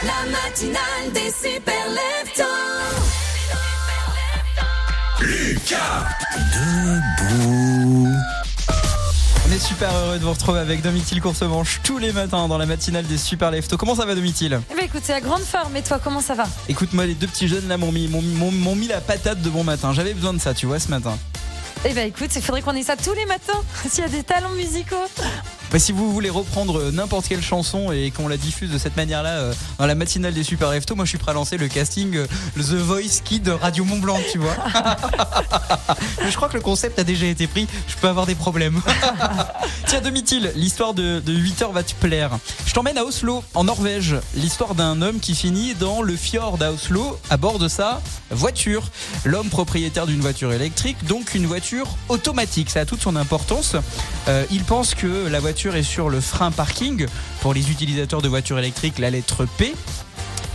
La 0.03 0.29
matinale 0.29 1.12
des 1.13 1.32
super 1.32 1.88
leftos. 1.89 2.43
On 7.22 8.12
est 9.54 9.60
super 9.60 9.94
heureux 9.96 10.18
de 10.18 10.24
vous 10.24 10.32
retrouver 10.32 10.60
avec 10.60 10.82
Domitil 10.82 11.22
Coursemanche 11.22 11.80
tous 11.84 11.98
les 12.00 12.12
matins 12.12 12.48
dans 12.48 12.58
la 12.58 12.66
matinale 12.66 13.06
des 13.06 13.18
Super 13.20 13.52
Leftos. 13.52 13.78
Comment 13.78 13.96
ça 13.96 14.06
va 14.06 14.16
Domitil? 14.16 14.60
Eh 14.72 14.76
ben 14.76 14.86
écoute, 14.86 15.02
c'est 15.04 15.12
la 15.14 15.22
grande 15.22 15.42
forme. 15.44 15.76
Et 15.76 15.84
toi, 15.84 16.00
comment 16.04 16.22
ça 16.22 16.34
va? 16.34 16.46
Écoute 16.70 16.94
moi 16.94 17.06
les 17.06 17.14
deux 17.14 17.28
petits 17.28 17.48
jeunes 17.48 17.68
là 17.68 17.78
m'ont 17.78 17.92
mis, 17.92 18.08
m'ont- 18.08 18.76
mis 18.76 18.88
la 18.88 19.00
patate 19.02 19.42
de 19.42 19.50
bon 19.50 19.64
matin. 19.64 19.94
J'avais 19.94 20.14
besoin 20.14 20.34
de 20.34 20.40
ça 20.40 20.54
tu 20.54 20.66
vois 20.66 20.80
ce 20.80 20.88
matin. 20.90 21.18
Eh 21.86 21.94
ben 21.94 22.08
écoute, 22.08 22.30
il 22.36 22.42
faudrait 22.42 22.62
qu'on 22.62 22.74
ait 22.76 22.84
ça 22.84 22.96
tous 22.96 23.14
les 23.14 23.26
matins. 23.26 23.60
S'il 23.90 24.04
y 24.04 24.08
a 24.08 24.10
des 24.10 24.24
talents 24.24 24.50
musicaux. 24.54 24.96
Bah, 25.74 25.80
si 25.80 25.92
vous 25.92 26.13
voulez 26.13 26.30
reprendre 26.30 26.80
euh, 26.80 26.92
n'importe 26.92 27.27
quelle 27.27 27.42
chanson 27.42 27.92
et 27.92 28.12
qu'on 28.12 28.27
la 28.27 28.38
diffuse 28.38 28.70
de 28.70 28.77
cette 28.77 28.96
manière 28.96 29.24
là 29.24 29.50
dans 29.80 29.88
la 29.88 29.96
matinale 29.96 30.36
des 30.36 30.44
Super 30.44 30.70
Leftos, 30.70 30.96
moi 30.96 31.03
je 31.06 31.10
suis 31.10 31.18
prêt 31.18 31.32
à 31.32 31.34
lancer 31.34 31.58
le 31.58 31.68
casting 31.68 32.15
euh, 32.15 32.27
The 32.58 32.75
Voice 32.75 33.22
Kid 33.24 33.48
Radio 33.48 33.84
Mont 33.84 33.98
Blanc 33.98 34.20
tu 34.32 34.38
vois. 34.38 34.56
Mais 36.24 36.30
je 36.30 36.36
crois 36.36 36.48
que 36.48 36.53
le 36.53 36.62
concept 36.62 37.00
a 37.00 37.03
déjà 37.03 37.25
été 37.25 37.48
pris, 37.48 37.68
je 37.88 37.96
peux 37.96 38.08
avoir 38.08 38.27
des 38.27 38.36
problèmes. 38.36 38.82
Tiens, 39.88 40.01
Domitil, 40.01 40.51
l'histoire 40.56 40.94
de, 40.94 41.20
de 41.20 41.34
8 41.34 41.63
heures 41.63 41.72
va 41.72 41.82
te 41.82 41.94
plaire. 41.96 42.38
Je 42.68 42.74
t'emmène 42.74 42.98
à 42.98 43.03
Oslo, 43.03 43.44
en 43.56 43.63
Norvège. 43.63 44.15
L'histoire 44.36 44.75
d'un 44.75 45.01
homme 45.01 45.20
qui 45.20 45.34
finit 45.36 45.74
dans 45.75 46.01
le 46.01 46.15
fjord 46.15 46.58
à 46.62 46.72
Oslo, 46.72 47.20
à 47.30 47.38
bord 47.38 47.58
de 47.58 47.68
sa 47.68 48.01
voiture. 48.30 48.89
L'homme 49.25 49.50
propriétaire 49.50 50.06
d'une 50.06 50.22
voiture 50.22 50.53
électrique, 50.53 50.98
donc 51.06 51.34
une 51.34 51.46
voiture 51.46 51.88
automatique. 52.10 52.70
Ça 52.70 52.82
a 52.82 52.86
toute 52.86 53.01
son 53.01 53.15
importance. 53.15 53.75
Euh, 54.27 54.46
il 54.51 54.63
pense 54.63 54.96
que 54.96 55.27
la 55.27 55.39
voiture 55.39 55.62
est 55.72 55.84
sur 55.84 56.10
le 56.10 56.20
frein 56.20 56.51
parking. 56.51 57.05
Pour 57.41 57.53
les 57.53 57.72
utilisateurs 57.72 58.22
de 58.22 58.27
voitures 58.27 58.60
électriques, 58.60 59.00
la 59.00 59.10
lettre 59.10 59.46
P. 59.58 59.74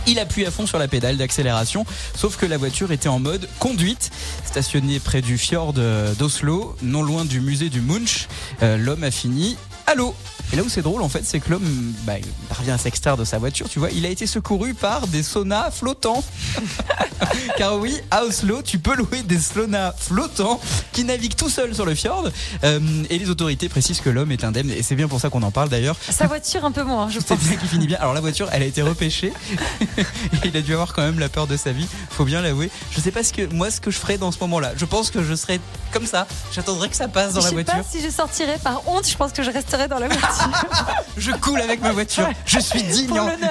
Il 0.07 0.19
appuie 0.19 0.45
à 0.45 0.51
fond 0.51 0.65
sur 0.65 0.79
la 0.79 0.87
pédale 0.87 1.17
d'accélération, 1.17 1.85
sauf 2.15 2.37
que 2.37 2.45
la 2.45 2.57
voiture 2.57 2.91
était 2.91 3.09
en 3.09 3.19
mode 3.19 3.49
conduite. 3.59 4.11
Stationné 4.45 4.99
près 4.99 5.21
du 5.21 5.37
fjord 5.37 5.73
euh, 5.77 6.13
d'Oslo, 6.13 6.75
non 6.81 7.01
loin 7.01 7.25
du 7.25 7.41
musée 7.41 7.69
du 7.69 7.81
Munch, 7.81 8.27
euh, 8.61 8.77
l'homme 8.77 9.03
a 9.03 9.11
fini 9.11 9.57
à 9.87 9.95
l'eau. 9.95 10.15
Et 10.51 10.55
là 10.55 10.63
où 10.63 10.69
c'est 10.69 10.81
drôle 10.81 11.01
en 11.01 11.09
fait, 11.09 11.23
c'est 11.25 11.39
que 11.39 11.51
l'homme 11.51 11.93
bah, 12.05 12.17
il 12.17 12.25
parvient 12.47 12.75
à 12.75 12.77
s'extraire 12.77 13.17
de 13.17 13.23
sa 13.23 13.37
voiture, 13.37 13.69
tu 13.69 13.79
vois, 13.79 13.89
il 13.91 14.05
a 14.05 14.09
été 14.09 14.25
secouru 14.27 14.73
par 14.73 15.07
des 15.07 15.23
saunas 15.23 15.71
flottants. 15.71 16.23
Car 17.57 17.77
oui, 17.77 17.99
à 18.11 18.23
Oslo, 18.23 18.61
tu 18.61 18.79
peux 18.79 18.95
louer 18.95 19.21
des 19.23 19.39
saunas 19.39 19.93
flottants 19.97 20.59
qui 20.93 21.03
naviguent 21.03 21.35
tout 21.35 21.49
seuls 21.49 21.75
sur 21.75 21.85
le 21.85 21.93
fjord. 21.95 22.29
Euh, 22.63 22.79
et 23.09 23.17
les 23.19 23.29
autorités 23.29 23.69
précisent 23.69 23.99
que 24.01 24.09
l'homme 24.09 24.31
est 24.31 24.43
indemne, 24.43 24.71
et 24.71 24.81
c'est 24.83 24.95
bien 24.95 25.07
pour 25.07 25.19
ça 25.19 25.29
qu'on 25.29 25.43
en 25.43 25.51
parle 25.51 25.69
d'ailleurs. 25.69 25.95
Sa 26.09 26.27
voiture, 26.27 26.65
un 26.65 26.71
peu 26.71 26.83
moins, 26.83 27.09
je 27.09 27.19
C'est 27.19 27.35
pense. 27.35 27.39
bien 27.39 27.57
qui 27.57 27.67
finit 27.67 27.87
bien. 27.87 27.97
Alors 27.99 28.13
la 28.13 28.21
voiture, 28.21 28.47
elle 28.51 28.63
a 28.63 28.65
été 28.65 28.81
repêchée. 28.81 29.33
Et 29.81 30.05
il 30.47 30.57
a 30.57 30.61
dû 30.61 30.73
avoir 30.73 30.93
quand 30.93 31.01
même 31.01 31.19
la 31.19 31.29
peur 31.29 31.47
de 31.47 31.57
sa 31.57 31.71
vie. 31.71 31.87
Faut 32.09 32.25
bien 32.25 32.41
l'avouer. 32.41 32.69
Je 32.91 32.99
sais 32.99 33.11
pas 33.11 33.23
ce 33.23 33.33
que 33.33 33.45
moi 33.53 33.69
ce 33.71 33.81
que 33.81 33.91
je 33.91 33.97
ferais 33.97 34.17
dans 34.17 34.31
ce 34.31 34.39
moment-là. 34.41 34.71
Je 34.77 34.85
pense 34.85 35.11
que 35.11 35.23
je 35.23 35.35
serais 35.35 35.59
comme 35.91 36.05
ça. 36.07 36.27
J'attendrais 36.51 36.89
que 36.89 36.95
ça 36.95 37.07
passe 37.07 37.33
dans 37.33 37.41
je 37.41 37.45
la 37.45 37.49
sais 37.49 37.55
voiture. 37.55 37.73
pas 37.75 37.83
si 37.89 38.01
je 38.01 38.09
sortirais 38.09 38.57
par 38.63 38.87
honte, 38.87 39.07
je 39.07 39.15
pense 39.15 39.31
que 39.33 39.43
je 39.43 39.51
resterais 39.51 39.87
dans 39.87 39.99
la 39.99 40.07
voiture. 40.07 40.38
Je 41.17 41.31
coule 41.31 41.61
avec 41.61 41.81
ma 41.81 41.91
voiture. 41.91 42.27
Je 42.45 42.59
suis 42.59 42.83
digne. 42.83 43.15
L'honneur. 43.15 43.39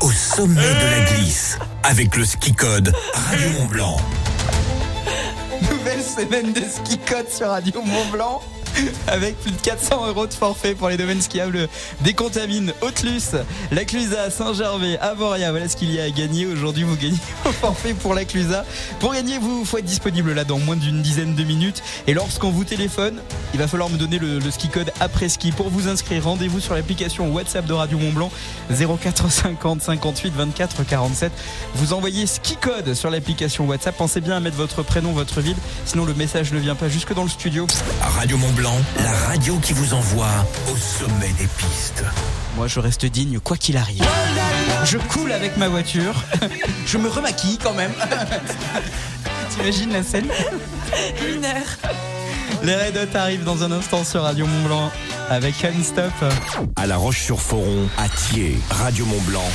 Au 0.00 0.10
sommet 0.12 0.62
de 0.62 0.90
la 0.90 1.00
glisse, 1.12 1.58
avec 1.82 2.16
le 2.16 2.24
ski 2.24 2.52
code 2.52 2.94
Radio 3.12 3.50
Mont 3.50 3.66
Blanc. 3.66 3.96
Nouvelle 5.70 6.02
semaine 6.02 6.52
de 6.52 6.60
ski 6.60 6.98
code 6.98 7.28
sur 7.28 7.48
Radio 7.48 7.82
Mont 7.82 8.06
Blanc. 8.12 8.40
avec 9.06 9.38
plus 9.40 9.50
de 9.50 9.60
400 9.60 10.08
euros 10.08 10.26
de 10.26 10.34
forfait 10.34 10.74
pour 10.74 10.88
les 10.88 10.96
domaines 10.96 11.20
skiables 11.20 11.68
des 12.00 12.14
Contamines, 12.14 12.72
Haute-Luce, 12.80 13.36
la 13.72 13.84
Clusa, 13.84 14.30
Saint-Gervais, 14.30 14.98
Avoria. 14.98 15.50
Voilà 15.50 15.68
ce 15.68 15.76
qu'il 15.76 15.92
y 15.92 16.00
a 16.00 16.04
à 16.04 16.10
gagner. 16.10 16.46
Aujourd'hui, 16.46 16.84
vous 16.84 16.96
gagnez 16.96 17.16
un 17.44 17.52
forfait 17.52 17.94
pour 17.94 18.14
la 18.14 18.24
Clusa. 18.24 18.64
Pour 19.00 19.12
gagner, 19.12 19.38
vous 19.38 19.64
faut 19.64 19.78
être 19.78 19.84
disponible 19.84 20.32
là 20.32 20.44
dans 20.44 20.58
moins 20.58 20.76
d'une 20.76 21.02
dizaine 21.02 21.34
de 21.34 21.44
minutes. 21.44 21.82
Et 22.06 22.14
lorsqu'on 22.14 22.50
vous 22.50 22.64
téléphone, 22.64 23.20
il 23.54 23.60
va 23.60 23.68
falloir 23.68 23.90
me 23.90 23.96
donner 23.96 24.18
le, 24.18 24.38
le 24.38 24.50
ski 24.50 24.68
code 24.68 24.92
après 25.00 25.28
ski. 25.28 25.52
Pour 25.52 25.70
vous 25.70 25.88
inscrire, 25.88 26.24
rendez-vous 26.24 26.60
sur 26.60 26.74
l'application 26.74 27.30
WhatsApp 27.32 27.66
de 27.66 27.72
Radio 27.72 27.98
Mont 27.98 28.12
Blanc 28.12 28.30
0450 28.70 29.82
58 29.82 30.34
24 30.34 30.84
47. 30.84 31.32
Vous 31.74 31.92
envoyez 31.92 32.26
ski 32.26 32.56
code 32.56 32.94
sur 32.94 33.10
l'application 33.10 33.66
WhatsApp. 33.66 33.96
Pensez 33.96 34.20
bien 34.20 34.36
à 34.36 34.40
mettre 34.40 34.56
votre 34.56 34.82
prénom, 34.82 35.12
votre 35.12 35.40
ville, 35.40 35.56
sinon 35.84 36.04
le 36.04 36.14
message 36.14 36.52
ne 36.52 36.58
vient 36.58 36.74
pas 36.74 36.88
jusque 36.88 37.14
dans 37.14 37.22
le 37.22 37.28
studio. 37.28 37.66
Radio 38.16 38.36
Mont 38.36 38.52
Blanc, 38.52 38.67
la 39.02 39.12
radio 39.28 39.56
qui 39.58 39.72
vous 39.72 39.94
envoie 39.94 40.46
au 40.70 40.76
sommet 40.76 41.32
des 41.38 41.46
pistes. 41.46 42.04
Moi, 42.56 42.66
je 42.66 42.80
reste 42.80 43.06
digne 43.06 43.38
quoi 43.40 43.56
qu'il 43.56 43.76
arrive. 43.76 44.04
Je 44.84 44.98
coule 44.98 45.32
avec 45.32 45.56
ma 45.56 45.68
voiture. 45.68 46.14
Je 46.86 46.98
me 46.98 47.08
remaquille 47.08 47.58
quand 47.58 47.74
même. 47.74 47.92
T'imagines 49.50 49.92
la 49.92 50.02
scène 50.02 50.28
Une 51.28 51.44
heure. 51.44 51.92
Les 52.62 52.74
Red 52.74 52.96
Hot 52.96 53.16
arrivent 53.16 53.44
dans 53.44 53.62
un 53.62 53.72
instant 53.72 54.04
sur 54.04 54.22
Radio 54.22 54.46
Mont 54.46 54.66
Blanc 54.66 54.90
avec 55.30 55.62
Non-Stop. 55.62 56.12
À 56.76 56.86
La 56.86 56.96
Roche-sur-Foron, 56.96 57.88
à 57.96 58.08
Thiers, 58.08 58.58
Radio 58.70 59.04
Mont 59.06 59.22
Blanc, 59.22 59.48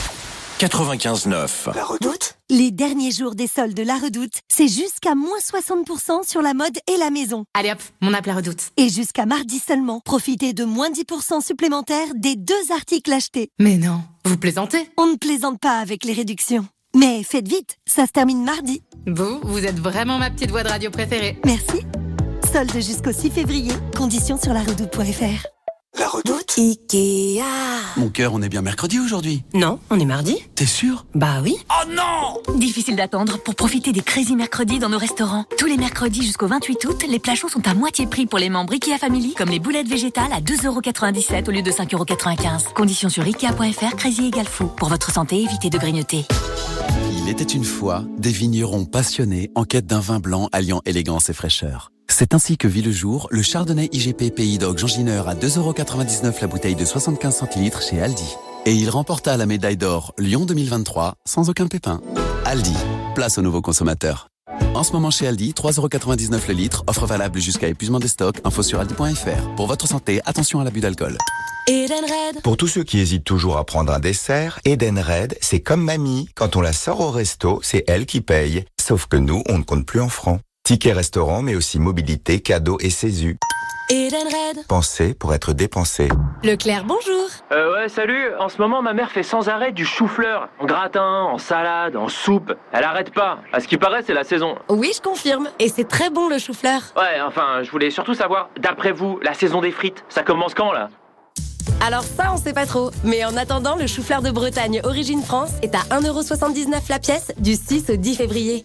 95.9. 0.64 1.76
La 1.76 1.84
Redoute? 1.84 2.36
Les 2.50 2.72
derniers 2.72 3.12
jours 3.12 3.36
des 3.36 3.48
soldes 3.48 3.74
de 3.74 3.84
La 3.84 3.98
Redoute, 3.98 4.40
c'est 4.48 4.70
jusqu'à 4.70 5.14
moins 5.14 5.38
60% 5.40 6.26
sur 6.26 6.42
la 6.42 6.54
mode 6.54 6.78
et 6.88 6.96
la 6.96 7.10
maison. 7.10 7.44
Allez 7.54 7.72
hop, 7.72 7.80
mon 8.00 8.14
app 8.14 8.26
La 8.26 8.36
Redoute. 8.36 8.72
Et 8.78 8.88
jusqu'à 8.88 9.26
mardi 9.26 9.60
seulement, 9.60 10.00
profitez 10.00 10.54
de 10.54 10.64
moins 10.64 10.90
10% 10.90 11.46
supplémentaires 11.46 12.08
des 12.16 12.38
deux 12.38 12.72
articles 12.74 13.12
achetés. 13.12 13.50
Mais 13.60 13.76
non, 13.76 14.04
vous 14.24 14.38
plaisantez? 14.38 14.90
On 14.96 15.08
ne 15.08 15.18
plaisante 15.18 15.60
pas 15.60 15.80
avec 15.80 16.06
les 16.06 16.14
réductions. 16.14 16.66
Mais 16.96 17.24
faites 17.24 17.50
vite, 17.50 17.76
ça 17.86 18.08
se 18.08 18.14
termine 18.14 18.46
mardi. 18.46 18.84
Vous, 19.06 19.42
vous 19.44 19.66
êtes 19.66 19.80
vraiment 19.80 20.18
ma 20.18 20.30
petite 20.30 20.52
voix 20.52 20.64
de 20.64 20.70
radio 20.70 20.90
préférée. 20.92 21.42
Merci. 21.44 21.82
Solde 22.54 22.72
jusqu'au 22.76 23.12
6 23.12 23.32
février, 23.32 23.74
conditions 23.98 24.38
sur 24.38 24.54
la 24.54 24.62
redoute.fr. 24.62 25.53
La 26.00 26.08
redoute 26.08 26.58
Ikea. 26.58 27.44
Mon 27.98 28.10
cœur, 28.10 28.34
on 28.34 28.42
est 28.42 28.50
bien 28.50 28.64
mercredi 28.64 29.00
aujourd'hui. 29.00 29.44
Non, 29.54 29.80
on 29.92 30.00
est 30.00 30.06
mardi. 30.06 30.38
T'es 30.56 30.66
sûr? 30.66 31.06
Bah 31.14 31.40
oui. 31.44 31.56
Oh 31.70 31.88
non 31.90 32.58
Difficile 32.58 32.96
d'attendre 32.96 33.38
pour 33.38 33.54
profiter 33.54 33.92
des 33.92 34.02
Crazy 34.02 34.36
Mercredis 34.36 34.80
dans 34.80 34.90
nos 34.90 34.98
restaurants. 34.98 35.46
Tous 35.58 35.68
les 35.68 35.78
mercredis 35.78 36.24
jusqu'au 36.24 36.48
28 36.48 36.86
août, 36.86 37.04
les 37.08 37.20
plats 37.20 37.36
chauds 37.36 37.50
sont 37.50 37.68
à 37.68 37.76
moitié 37.76 38.08
prix 38.08 38.26
pour 38.26 38.40
les 38.40 38.50
membres 38.50 38.74
Ikea 38.74 38.98
Family, 38.98 39.36
comme 39.36 39.50
les 39.50 39.60
boulettes 39.60 39.88
végétales 39.88 40.34
à 40.34 40.42
2,97€ 40.42 41.48
au 41.48 41.52
lieu 41.52 41.62
de 41.62 41.72
5,95€. 41.72 42.74
Conditions 42.74 43.10
sur 43.10 43.24
Ikea.fr, 43.24 43.96
Crazy 43.96 44.28
égale 44.28 44.48
fou. 44.48 44.66
Pour 44.66 44.90
votre 44.90 45.12
santé, 45.12 45.42
évitez 45.44 45.70
de 45.70 45.78
grignoter. 45.78 46.26
Il 47.12 47.30
était 47.30 47.44
une 47.44 47.64
fois 47.64 48.04
des 48.18 48.32
vignerons 48.32 48.86
passionnés 48.86 49.52
en 49.54 49.64
quête 49.64 49.86
d'un 49.86 50.00
vin 50.00 50.20
blanc 50.20 50.50
alliant 50.52 50.82
élégance 50.86 51.30
et 51.30 51.34
fraîcheur. 51.34 51.92
C'est 52.08 52.34
ainsi 52.34 52.58
que 52.58 52.68
vit 52.68 52.82
le 52.82 52.92
jour 52.92 53.28
le 53.32 53.42
Chardonnay 53.42 53.90
IGP 53.92 54.34
Pays 54.36 54.58
d'Oc 54.58 54.78
Jean 54.78 54.88
Gineur 54.88 55.28
à 55.28 55.36
2,99€ 55.36 56.42
la 56.42 56.48
bouteille 56.48 56.76
de 56.76 56.86
75 56.86 57.36
centilitres 57.36 57.82
chez 57.82 58.02
Aldi. 58.02 58.36
Et 58.66 58.74
il 58.74 58.90
remporta 58.90 59.36
la 59.36 59.46
médaille 59.46 59.78
d'or 59.78 60.14
Lyon 60.18 60.46
2023 60.46 61.16
sans 61.26 61.50
aucun 61.50 61.68
pépin. 61.68 62.02
Aldi, 62.46 62.76
place 63.16 63.38
aux 63.38 63.42
nouveaux 63.42 63.62
consommateurs. 63.62 64.28
En 64.76 64.84
ce 64.84 64.92
moment 64.94 65.12
chez 65.12 65.28
Aldi, 65.28 65.52
3,99€ 65.52 66.48
le 66.48 66.54
litre, 66.54 66.84
offre 66.88 67.06
valable 67.06 67.40
jusqu'à 67.40 67.68
épuisement 67.68 68.00
des 68.00 68.08
stocks, 68.08 68.40
info 68.44 68.64
sur 68.64 68.80
aldi.fr. 68.80 69.56
Pour 69.56 69.68
votre 69.68 69.88
santé, 69.88 70.22
attention 70.26 70.60
à 70.60 70.64
l'abus 70.64 70.82
d'alcool. 70.82 71.18
Edenred. 71.68 72.42
Pour 72.44 72.58
tous 72.58 72.68
ceux 72.68 72.84
qui 72.84 73.00
hésitent 73.00 73.24
toujours 73.24 73.58
à 73.58 73.66
prendre 73.66 73.94
un 73.94 74.00
dessert, 74.00 74.60
Edenred, 74.66 75.38
c'est 75.42 75.62
comme 75.62 75.82
mamie. 75.82 76.28
Quand 76.36 76.56
on 76.56 76.62
la 76.62 76.74
sort 76.74 77.00
au 77.00 77.10
resto, 77.10 77.60
c'est 77.64 77.86
elle 77.88 78.06
qui 78.06 78.22
paye. 78.22 78.66
Sauf 78.82 79.06
que 79.08 79.16
nous, 79.16 79.44
on 79.48 79.60
ne 79.60 79.64
compte 79.64 79.86
plus 79.86 80.02
en 80.02 80.10
francs. 80.10 80.42
Ticket 80.64 80.94
restaurant, 80.94 81.42
mais 81.42 81.56
aussi 81.56 81.78
mobilité, 81.78 82.40
cadeaux 82.40 82.78
et 82.80 82.90
CESU. 82.90 83.38
Edenred. 83.90 84.66
Pensez 84.70 85.14
pour 85.14 85.34
être 85.34 85.52
dépensé. 85.52 86.08
Leclerc, 86.42 86.86
bonjour. 86.86 87.28
Euh 87.52 87.74
ouais, 87.74 87.90
salut. 87.90 88.34
En 88.40 88.48
ce 88.48 88.60
moment, 88.60 88.82
ma 88.82 88.94
mère 88.94 89.12
fait 89.12 89.24
sans 89.24 89.50
arrêt 89.50 89.74
du 89.74 89.84
chou-fleur. 89.84 90.48
En 90.62 90.66
gratin, 90.66 91.24
en 91.24 91.38
salade, 91.38 91.98
en 91.98 92.08
soupe. 92.08 92.54
Elle 92.72 92.86
arrête 92.86 93.14
pas. 93.14 93.40
À 93.52 93.60
ce 93.60 93.68
qui 93.68 93.76
paraît, 93.76 94.04
c'est 94.08 94.14
la 94.14 94.24
saison. 94.24 94.56
Oui, 94.70 94.94
je 94.96 95.02
confirme. 95.02 95.50
Et 95.60 95.68
c'est 95.68 95.86
très 95.86 96.10
bon 96.10 96.30
le 96.30 96.40
chou-fleur. 96.40 96.80
Ouais, 96.96 97.20
enfin, 97.20 97.62
je 97.62 97.70
voulais 97.70 97.92
surtout 97.92 98.14
savoir, 98.14 98.50
d'après 98.58 98.94
vous, 98.94 99.20
la 99.22 99.34
saison 99.34 99.60
des 99.60 99.72
frites, 99.72 100.06
ça 100.08 100.24
commence 100.24 100.54
quand 100.54 100.72
là? 100.72 100.90
Alors 101.86 102.04
ça, 102.04 102.32
on 102.34 102.38
sait 102.38 102.54
pas 102.54 102.66
trop. 102.66 102.92
Mais 103.04 103.26
en 103.26 103.36
attendant, 103.36 103.76
le 103.76 103.86
chou-fleur 103.86 104.22
de 104.22 104.32
Bretagne 104.32 104.80
Origine 104.86 105.24
France 105.24 105.52
est 105.62 105.76
à 105.76 105.82
1,79€ 106.00 106.88
la 106.88 107.00
pièce 107.00 107.34
du 107.38 107.56
6 107.56 107.90
au 107.90 107.96
10 107.98 108.16
février. 108.16 108.64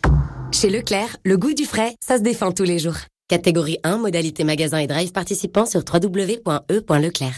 Chez 0.51 0.71
Leclerc, 0.71 1.17
le 1.25 1.37
goût 1.37 1.53
du 1.53 1.65
frais, 1.67 1.95
ça 2.05 2.17
se 2.17 2.23
défend 2.23 2.53
tous 2.53 2.65
les 2.65 2.79
jours. 2.79 2.97
Catégorie 3.29 3.79
1, 3.85 3.99
modalité 3.99 4.45
magasin 4.45 4.79
et 4.79 4.87
drive 4.87 5.13
participant 5.13 5.67
sur 5.67 5.83
www.e.leclerc. 5.87 7.37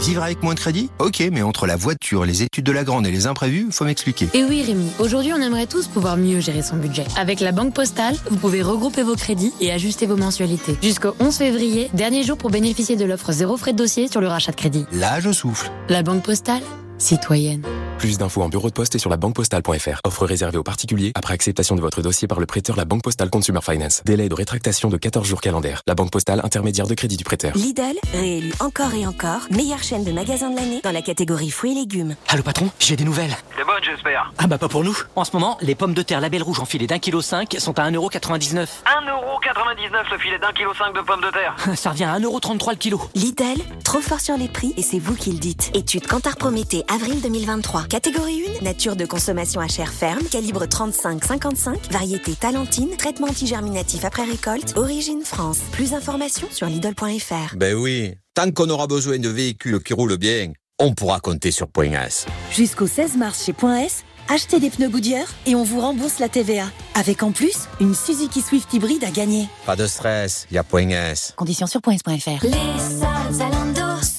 Vivre 0.00 0.22
avec 0.22 0.42
moins 0.42 0.54
de 0.54 0.60
crédit? 0.60 0.88
Ok, 0.98 1.22
mais 1.30 1.42
entre 1.42 1.66
la 1.66 1.76
voiture, 1.76 2.24
les 2.24 2.42
études 2.42 2.64
de 2.64 2.72
la 2.72 2.84
grande 2.84 3.06
et 3.06 3.10
les 3.10 3.26
imprévus, 3.26 3.66
faut 3.70 3.84
m'expliquer. 3.84 4.28
Et 4.32 4.44
oui 4.44 4.62
Rémi, 4.62 4.90
aujourd'hui 4.98 5.32
on 5.34 5.42
aimerait 5.42 5.66
tous 5.66 5.88
pouvoir 5.88 6.16
mieux 6.16 6.40
gérer 6.40 6.62
son 6.62 6.76
budget. 6.76 7.04
Avec 7.18 7.40
la 7.40 7.52
Banque 7.52 7.74
Postale, 7.74 8.16
vous 8.30 8.36
pouvez 8.36 8.62
regrouper 8.62 9.02
vos 9.02 9.16
crédits 9.16 9.52
et 9.60 9.72
ajuster 9.72 10.06
vos 10.06 10.16
mensualités. 10.16 10.76
Jusqu'au 10.82 11.14
11 11.18 11.36
février, 11.36 11.90
dernier 11.92 12.22
jour 12.22 12.38
pour 12.38 12.50
bénéficier 12.50 12.96
de 12.96 13.04
l'offre 13.04 13.32
zéro 13.32 13.56
frais 13.56 13.72
de 13.72 13.78
dossier 13.78 14.08
sur 14.08 14.20
le 14.20 14.28
rachat 14.28 14.52
de 14.52 14.56
crédit. 14.56 14.86
Là, 14.92 15.20
je 15.20 15.32
souffle. 15.32 15.70
La 15.88 16.02
Banque 16.02 16.22
Postale 16.22 16.62
Citoyenne. 17.00 17.62
Plus 17.98 18.16
d'infos 18.16 18.42
en 18.42 18.48
bureau 18.48 18.68
de 18.68 18.74
poste 18.74 18.94
et 18.94 18.98
sur 18.98 19.10
la 19.10 19.16
banquepostale.fr. 19.18 20.00
Offre 20.06 20.24
réservée 20.24 20.56
aux 20.56 20.62
particuliers 20.62 21.12
après 21.14 21.34
acceptation 21.34 21.74
de 21.74 21.80
votre 21.80 22.00
dossier 22.00 22.26
par 22.28 22.40
le 22.40 22.46
prêteur 22.46 22.76
La 22.76 22.84
Banque 22.86 23.02
Postale 23.02 23.28
Consumer 23.28 23.60
Finance. 23.62 24.02
Délai 24.06 24.28
de 24.28 24.34
rétractation 24.34 24.88
de 24.88 24.96
14 24.96 25.26
jours 25.26 25.40
calendaires. 25.40 25.82
La 25.86 25.94
Banque 25.94 26.10
Postale 26.10 26.40
intermédiaire 26.42 26.86
de 26.86 26.94
crédit 26.94 27.18
du 27.18 27.24
prêteur. 27.24 27.54
Lidl, 27.56 27.98
réélu 28.14 28.52
encore 28.60 28.94
et 28.94 29.06
encore, 29.06 29.42
meilleure 29.50 29.82
chaîne 29.82 30.04
de 30.04 30.12
magasins 30.12 30.50
de 30.50 30.56
l'année 30.56 30.80
dans 30.82 30.92
la 30.92 31.02
catégorie 31.02 31.50
fruits 31.50 31.72
et 31.72 31.74
légumes. 31.74 32.16
Allô 32.28 32.42
patron, 32.42 32.70
j'ai 32.78 32.96
des 32.96 33.04
nouvelles. 33.04 33.36
C'est 33.56 33.64
bonne, 33.64 33.82
j'espère. 33.82 34.32
Ah 34.38 34.46
bah 34.46 34.56
pas 34.56 34.68
pour 34.68 34.82
nous. 34.82 34.96
En 35.14 35.24
ce 35.24 35.32
moment, 35.32 35.58
les 35.60 35.74
pommes 35.74 35.94
de 35.94 36.02
terre 36.02 36.20
label 36.20 36.42
rouge 36.42 36.60
en 36.60 36.64
filet 36.64 36.86
d'un 36.86 36.98
kilo 36.98 37.20
5 37.20 37.56
sont 37.58 37.78
à 37.78 37.90
1,99€. 37.90 38.54
1,99€ 38.54 40.10
le 40.10 40.18
filet 40.18 40.38
d'un 40.38 40.52
kilo 40.52 40.72
5 40.72 40.94
de 40.94 41.00
pommes 41.02 41.20
de 41.20 41.30
terre. 41.30 41.54
Ça 41.76 41.90
revient 41.90 42.04
à 42.04 42.18
1,33€ 42.18 42.70
le 42.70 42.76
kilo. 42.76 43.00
Lidl, 43.14 43.60
trop 43.84 44.00
fort 44.00 44.20
sur 44.20 44.38
les 44.38 44.48
prix 44.48 44.72
et 44.78 44.82
c'est 44.82 44.98
vous 44.98 45.14
qui 45.14 45.32
le 45.32 45.38
dites. 45.38 45.70
Étude 45.74 46.06
Kantar 46.06 46.36
Prométhée, 46.36 46.82
avril 46.90 47.20
2023. 47.20 47.84
Catégorie 47.84 48.42
1, 48.60 48.64
nature 48.64 48.96
de 48.96 49.06
consommation 49.06 49.60
à 49.60 49.68
chair 49.68 49.92
ferme, 49.92 50.24
calibre 50.30 50.64
35-55, 50.66 51.92
variété 51.92 52.34
talentine, 52.34 52.96
traitement 52.96 53.28
antigerminatif 53.28 54.04
après 54.04 54.24
récolte, 54.24 54.74
origine 54.76 55.22
France. 55.24 55.60
Plus 55.72 55.92
d'informations 55.92 56.48
sur 56.50 56.66
Lidl.fr. 56.66 57.56
Ben 57.56 57.74
oui, 57.74 58.14
tant 58.34 58.50
qu'on 58.50 58.68
aura 58.68 58.86
besoin 58.86 59.18
de 59.18 59.28
véhicules 59.28 59.82
qui 59.82 59.94
roulent 59.94 60.18
bien, 60.18 60.52
on 60.78 60.92
pourra 60.92 61.20
compter 61.20 61.52
sur 61.52 61.68
Point 61.68 61.92
S. 61.92 62.26
Jusqu'au 62.50 62.86
16 62.86 63.16
mars 63.16 63.44
chez 63.44 63.52
Point 63.52 63.82
S, 63.82 64.04
achetez 64.28 64.58
des 64.58 64.70
pneus 64.70 64.88
Goodyear 64.88 65.26
et 65.46 65.54
on 65.54 65.62
vous 65.62 65.80
rembourse 65.80 66.18
la 66.18 66.28
TVA. 66.28 66.66
Avec 66.94 67.22
en 67.22 67.30
plus, 67.30 67.68
une 67.80 67.94
Suzuki 67.94 68.40
Swift 68.40 68.72
hybride 68.74 69.04
à 69.04 69.10
gagner. 69.10 69.46
Pas 69.64 69.76
de 69.76 69.86
stress, 69.86 70.46
y 70.50 70.58
a 70.58 70.64
Point 70.64 70.90
S. 70.90 71.34
Conditions 71.36 71.66
sur 71.66 71.80
points.fr. 71.80 72.44
Les. 72.44 72.50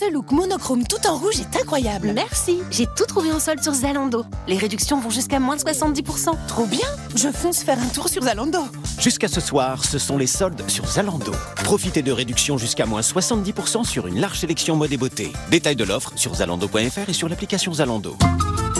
Ce 0.01 0.11
look 0.11 0.31
monochrome 0.31 0.83
tout 0.87 1.05
en 1.07 1.15
rouge 1.15 1.39
est 1.39 1.61
incroyable. 1.61 2.13
Merci, 2.15 2.57
j'ai 2.71 2.87
tout 2.87 3.05
trouvé 3.05 3.31
en 3.31 3.39
solde 3.39 3.61
sur 3.61 3.71
Zalando. 3.71 4.25
Les 4.47 4.57
réductions 4.57 4.99
vont 4.99 5.11
jusqu'à 5.11 5.39
moins 5.39 5.55
de 5.55 5.61
70%. 5.61 6.31
Trop 6.47 6.65
bien 6.65 6.87
Je 7.13 7.27
fonce 7.27 7.61
faire 7.61 7.77
un 7.77 7.87
tour 7.89 8.09
sur 8.09 8.23
Zalando. 8.23 8.63
Jusqu'à 8.99 9.27
ce 9.27 9.39
soir, 9.39 9.85
ce 9.85 9.99
sont 9.99 10.17
les 10.17 10.25
soldes 10.25 10.67
sur 10.67 10.87
Zalando. 10.87 11.33
Profitez 11.57 12.01
de 12.01 12.11
réductions 12.11 12.57
jusqu'à 12.57 12.87
moins 12.87 13.01
70% 13.01 13.83
sur 13.83 14.07
une 14.07 14.19
large 14.19 14.39
sélection 14.39 14.75
mode 14.75 14.91
et 14.91 14.97
beauté. 14.97 15.31
Détail 15.51 15.75
de 15.75 15.83
l'offre 15.83 16.13
sur 16.15 16.33
zalando.fr 16.33 17.07
et 17.07 17.13
sur 17.13 17.29
l'application 17.29 17.71
Zalando. 17.71 18.17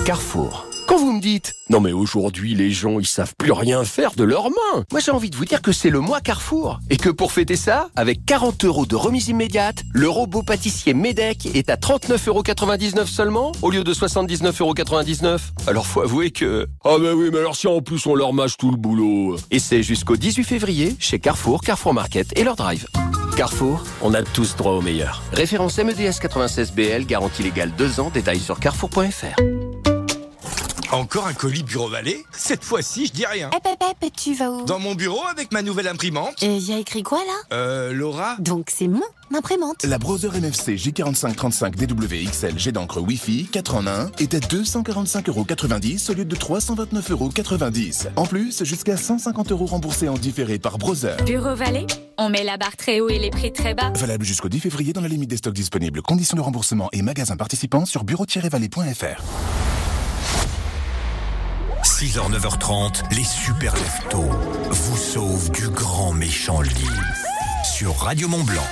Carrefour. 0.06 0.66
Quand 0.88 0.98
vous 0.98 1.12
me 1.14 1.22
dites 1.22 1.54
Non 1.70 1.80
mais 1.80 1.92
aujourd'hui 1.92 2.56
les 2.56 2.72
gens 2.72 3.00
ils 3.00 3.06
savent 3.06 3.36
plus 3.38 3.52
rien 3.52 3.84
faire 3.84 4.14
de 4.14 4.24
leurs 4.24 4.50
mains 4.50 4.84
Moi 4.92 5.00
j'ai 5.00 5.12
envie 5.12 5.30
de 5.30 5.36
vous 5.36 5.46
dire 5.46 5.62
que 5.62 5.72
c'est 5.72 5.92
le 5.92 6.00
mois 6.00 6.22
Carrefour 6.22 6.80
Et 6.90 6.98
que 6.98 7.10
pour 7.10 7.32
fêter 7.32 7.56
ça, 7.56 7.90
avec 7.96 8.26
40 8.26 8.66
euros 8.66 8.86
de 8.86 8.96
remise 8.96 9.30
immédiate 9.30 9.84
Le 9.94 10.10
robot 10.10 10.42
pâtissier 10.42 10.94
Medec 10.94 11.46
est 11.54 11.70
à 11.70 11.76
39,99€ 11.76 13.06
seulement 13.06 13.52
Au 13.62 13.70
lieu 13.70 13.84
de 13.84 13.94
79,99€ 13.94 15.40
Alors 15.68 15.86
faut 15.86 16.02
avouer 16.02 16.32
que... 16.32 16.68
Ah 16.84 16.98
ben 17.00 17.14
oui 17.14 17.30
mais 17.32 17.40
alors 17.40 17.56
si 17.56 17.68
en 17.68 17.82
plus 17.82 18.06
on 18.08 18.16
leur 18.16 18.34
mâche 18.34 18.58
tout 18.58 18.72
le 18.72 18.78
boulot 18.78 19.38
Et 19.52 19.60
c'est 19.60 19.84
jusqu'au 19.84 20.18
18 20.18 20.44
février 20.44 20.96
chez 21.00 21.20
Carrefour, 21.20 21.62
Carrefour 21.62 21.94
Market 21.94 22.38
et 22.38 22.44
leur 22.44 22.56
drive. 22.56 22.88
Carrefour, 23.38 23.84
on 24.02 24.14
a 24.14 24.24
tous 24.24 24.56
droit 24.58 24.74
au 24.74 24.82
meilleur. 24.82 25.22
Référence 25.32 25.78
MEDS 25.78 26.20
96BL, 26.20 27.06
garantie 27.06 27.44
légale 27.44 27.72
2 27.78 28.00
ans, 28.02 28.12
détails 28.14 28.40
sur 28.40 28.60
carrefour.fr. 28.60 29.61
Encore 30.92 31.26
un 31.26 31.34
colis 31.34 31.64
bureau 31.64 31.88
valet 31.88 32.22
Cette 32.34 32.66
fois-ci, 32.66 33.06
je 33.06 33.14
dis 33.14 33.26
rien. 33.26 33.50
Eh, 33.54 33.56
hep, 33.56 33.66
hep, 33.66 34.04
hep, 34.04 34.12
tu 34.14 34.34
vas 34.34 34.52
où 34.52 34.66
Dans 34.66 34.78
mon 34.78 34.94
bureau 34.94 35.26
avec 35.32 35.54
ma 35.54 35.62
nouvelle 35.62 35.88
imprimante. 35.88 36.34
Il 36.42 36.60
y 36.60 36.74
a 36.74 36.80
écrit 36.80 37.02
quoi 37.02 37.20
là 37.20 37.56
Euh, 37.56 37.94
Laura 37.94 38.36
Donc 38.40 38.70
c'est 38.70 38.90
mon 38.90 39.02
imprimante. 39.34 39.86
La 39.86 39.98
Browser 39.98 40.28
MFC 40.28 40.76
G4535 40.76 41.76
DW 41.78 42.58
G 42.58 42.72
d'encre 42.74 43.00
Wi-Fi 43.00 43.46
4 43.46 43.76
en 43.76 43.88
1 43.88 44.12
est 44.20 44.34
à 44.34 44.40
245,90€ 44.40 46.12
au 46.12 46.14
lieu 46.14 46.26
de 46.26 46.36
329,90€. 46.36 48.08
En 48.18 48.26
plus, 48.26 48.66
jusqu'à 48.66 48.96
150€ 48.96 49.54
remboursés 49.54 50.10
en 50.10 50.16
différé 50.16 50.60
par 50.60 50.78
Browser. 50.78 51.16
Bureau 51.26 51.56
Valet, 51.56 51.88
on 52.18 52.28
met 52.30 52.44
la 52.44 52.58
barre 52.58 52.76
très 52.76 53.00
haut 53.00 53.08
et 53.08 53.18
les 53.18 53.30
prix 53.30 53.54
très 53.54 53.74
bas. 53.74 53.92
Valable 53.96 54.26
jusqu'au 54.26 54.50
10 54.50 54.60
février 54.60 54.92
dans 54.92 55.00
la 55.02 55.08
limite 55.08 55.30
des 55.30 55.38
stocks 55.38 55.54
disponibles. 55.54 56.02
Conditions 56.02 56.36
de 56.36 56.42
remboursement 56.42 56.90
et 56.92 57.02
magasins 57.02 57.38
participants 57.38 57.86
sur 57.86 58.04
bureau-valet.fr. 58.04 59.22
6h, 62.02 62.32
9h30, 62.32 63.16
les 63.16 63.24
super 63.24 63.76
leftos 63.76 64.28
vous 64.72 64.98
sauvent 64.98 65.52
du 65.52 65.70
grand 65.70 66.14
méchant 66.14 66.60
lit 66.62 66.90
sur 67.64 67.96
Radio 67.96 68.28
Mont 68.28 68.44
Blanc. 68.44 68.66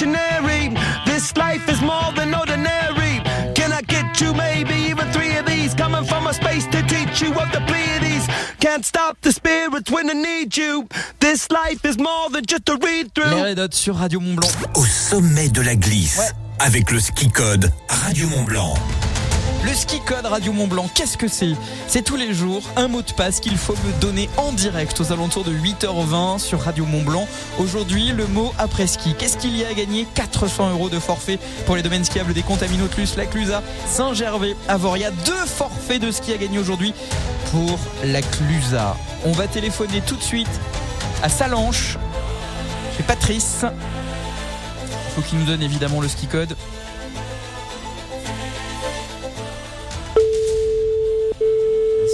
This 0.00 1.36
life 1.36 1.68
is 1.68 1.82
more 1.82 2.10
than 2.16 2.34
ordinary. 2.34 3.20
Can 3.54 3.70
I 3.72 3.82
get 3.82 4.18
you 4.22 4.32
maybe 4.32 4.74
even 4.88 5.06
three 5.12 5.36
of 5.36 5.44
these? 5.44 5.74
Coming 5.74 6.04
from 6.04 6.26
a 6.26 6.32
space 6.32 6.66
to 6.68 6.82
teach 6.84 7.20
you 7.20 7.28
of 7.34 7.52
the 7.52 7.60
Pleiades. 7.66 8.26
Can't 8.60 8.84
stop 8.84 9.20
the 9.20 9.30
spirits 9.30 9.90
when 9.90 10.08
I 10.08 10.14
need 10.14 10.56
you. 10.56 10.88
This 11.18 11.50
life 11.50 11.84
is 11.84 11.98
more 11.98 12.30
than 12.30 12.46
just 12.46 12.70
a 12.70 12.76
read 12.76 13.14
through. 13.14 13.26
Les 13.26 13.68
sur 13.72 13.94
Radio 13.94 14.20
Mont 14.20 14.36
Blanc. 14.36 14.48
Au 14.74 14.84
sommet 14.86 15.50
de 15.50 15.60
la 15.60 15.76
glisse. 15.76 16.32
Avec 16.58 16.90
le 16.90 17.00
ski 17.00 17.28
code 17.28 17.70
Radio 17.88 18.26
Mont 18.28 18.44
Blanc. 18.44 18.74
Le 19.62 19.74
ski 19.74 20.00
code 20.00 20.24
Radio 20.24 20.54
Mont 20.54 20.66
Blanc, 20.66 20.88
qu'est-ce 20.94 21.18
que 21.18 21.28
c'est 21.28 21.52
C'est 21.86 22.00
tous 22.00 22.16
les 22.16 22.32
jours 22.32 22.62
un 22.76 22.88
mot 22.88 23.02
de 23.02 23.12
passe 23.12 23.40
qu'il 23.40 23.58
faut 23.58 23.74
me 23.74 24.00
donner 24.00 24.30
en 24.38 24.52
direct 24.52 24.98
aux 25.00 25.12
alentours 25.12 25.44
de 25.44 25.52
8h20 25.52 26.38
sur 26.38 26.60
Radio 26.60 26.86
Mont 26.86 27.02
Blanc. 27.02 27.28
Aujourd'hui, 27.58 28.12
le 28.12 28.26
mot 28.26 28.54
après 28.58 28.86
ski. 28.86 29.14
Qu'est-ce 29.18 29.36
qu'il 29.36 29.54
y 29.54 29.64
a 29.64 29.68
à 29.68 29.74
gagner 29.74 30.06
400 30.14 30.70
euros 30.70 30.88
de 30.88 30.98
forfait 30.98 31.38
pour 31.66 31.76
les 31.76 31.82
domaines 31.82 32.04
skiables 32.04 32.32
des 32.32 32.42
Contaminotlus, 32.42 33.08
la 33.18 33.26
Clusa, 33.26 33.62
Saint-Gervais, 33.86 34.56
Avoria. 34.66 35.10
Deux 35.10 35.46
forfaits 35.46 36.00
de 36.00 36.10
ski 36.10 36.32
à 36.32 36.38
gagner 36.38 36.58
aujourd'hui 36.58 36.94
pour 37.50 37.78
la 38.04 38.22
Clusa. 38.22 38.96
On 39.26 39.32
va 39.32 39.46
téléphoner 39.46 40.00
tout 40.00 40.16
de 40.16 40.22
suite 40.22 40.48
à 41.22 41.28
Salanche, 41.28 41.98
chez 42.96 43.02
Patrice. 43.02 43.64
Il 43.64 45.14
faut 45.14 45.20
qu'il 45.20 45.38
nous 45.38 45.44
donne 45.44 45.62
évidemment 45.62 46.00
le 46.00 46.08
ski 46.08 46.26
code. 46.28 46.56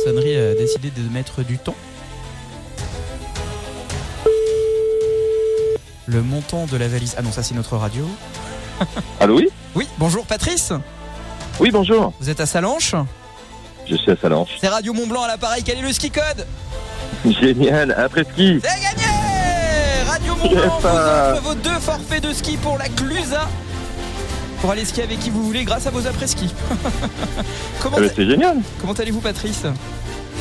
A 0.06 0.54
décidé 0.54 0.92
de 0.92 1.02
mettre 1.12 1.42
du 1.42 1.58
temps. 1.58 1.74
Le 6.06 6.22
montant 6.22 6.66
de 6.66 6.76
la 6.76 6.86
valise. 6.86 7.16
Ah 7.18 7.22
non, 7.22 7.32
ça 7.32 7.42
c'est 7.42 7.56
notre 7.56 7.76
radio. 7.76 8.08
Allô, 9.20 9.38
oui 9.38 9.48
Oui, 9.74 9.88
bonjour 9.98 10.24
Patrice. 10.24 10.72
Oui, 11.58 11.72
bonjour. 11.72 12.12
Vous 12.20 12.30
êtes 12.30 12.40
à 12.40 12.46
Salanche 12.46 12.94
Je 13.88 13.96
suis 13.96 14.12
à 14.12 14.16
Salange. 14.16 14.50
C'est 14.60 14.68
Radio 14.68 14.92
Mont 14.92 15.08
Blanc 15.08 15.22
à 15.22 15.26
l'appareil. 15.26 15.64
Quel 15.64 15.78
est 15.78 15.82
le 15.82 15.92
ski 15.92 16.12
code 16.12 16.46
Génial, 17.24 17.90
après 17.98 18.22
ski. 18.32 18.60
C'est 18.62 18.80
gagné 18.80 19.06
Radio 20.06 20.36
Mont 20.36 20.48
Blanc 20.54 20.78
vous 20.78 20.86
offre 20.86 21.42
vos 21.42 21.54
deux 21.54 21.80
forfaits 21.80 22.22
de 22.22 22.32
ski 22.32 22.56
pour 22.58 22.78
la 22.78 22.88
Clusa. 22.88 23.48
Pour 24.60 24.70
aller 24.70 24.84
skier 24.84 25.02
avec 25.04 25.18
qui 25.20 25.30
vous 25.30 25.42
voulez 25.42 25.64
grâce 25.64 25.86
à 25.86 25.90
vos 25.90 26.06
après-ski. 26.06 26.52
Comment, 27.82 27.96
Eh 27.98 28.02
ben, 28.02 28.10
c'est 28.14 28.26
génial. 28.26 28.56
comment 28.80 28.94
allez-vous 28.94 29.20
Patrice? 29.20 29.62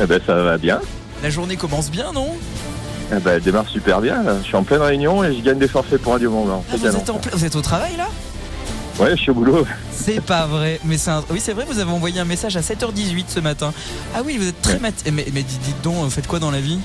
Eh 0.01 0.05
ben, 0.05 0.19
ça 0.25 0.35
va 0.35 0.57
bien. 0.57 0.79
La 1.21 1.29
journée 1.29 1.57
commence 1.57 1.91
bien, 1.91 2.11
non? 2.13 2.29
Eh 3.11 3.19
ben, 3.19 3.33
elle 3.35 3.41
démarre 3.41 3.67
super 3.69 4.01
bien. 4.01 4.23
là. 4.23 4.37
Je 4.41 4.45
suis 4.47 4.55
en 4.55 4.63
pleine 4.63 4.81
réunion 4.81 5.23
et 5.23 5.35
je 5.35 5.41
gagne 5.41 5.59
des 5.59 5.67
forfaits 5.67 6.01
pour 6.01 6.13
Radio 6.13 6.31
Mont 6.31 6.45
Blanc. 6.45 6.63
Ah, 6.71 6.75
vous, 6.77 6.87
êtes 6.87 7.09
en 7.09 7.17
ple- 7.19 7.29
vous 7.33 7.45
êtes 7.45 7.55
au 7.55 7.61
travail 7.61 7.95
là? 7.97 8.07
Ouais, 8.99 9.11
je 9.11 9.21
suis 9.21 9.31
au 9.31 9.33
boulot. 9.33 9.65
C'est 9.91 10.21
pas 10.21 10.47
vrai. 10.47 10.79
Mais 10.85 10.97
c'est 10.97 11.11
un- 11.11 11.23
Oui, 11.29 11.39
c'est 11.43 11.51
vrai, 11.53 11.65
vous 11.69 11.79
avez 11.79 11.91
envoyé 11.91 12.19
un 12.19 12.25
message 12.25 12.55
à 12.57 12.61
7h18 12.61 13.25
ce 13.27 13.39
matin. 13.41 13.73
Ah 14.15 14.21
oui, 14.25 14.37
vous 14.37 14.47
êtes 14.47 14.61
très 14.61 14.79
mat... 14.79 14.93
Mais, 15.11 15.25
mais 15.33 15.43
dites, 15.43 15.61
dites 15.61 15.81
donc, 15.83 15.95
vous 15.95 16.09
faites 16.09 16.27
quoi 16.27 16.39
dans 16.39 16.51
la 16.51 16.61
vie? 16.61 16.79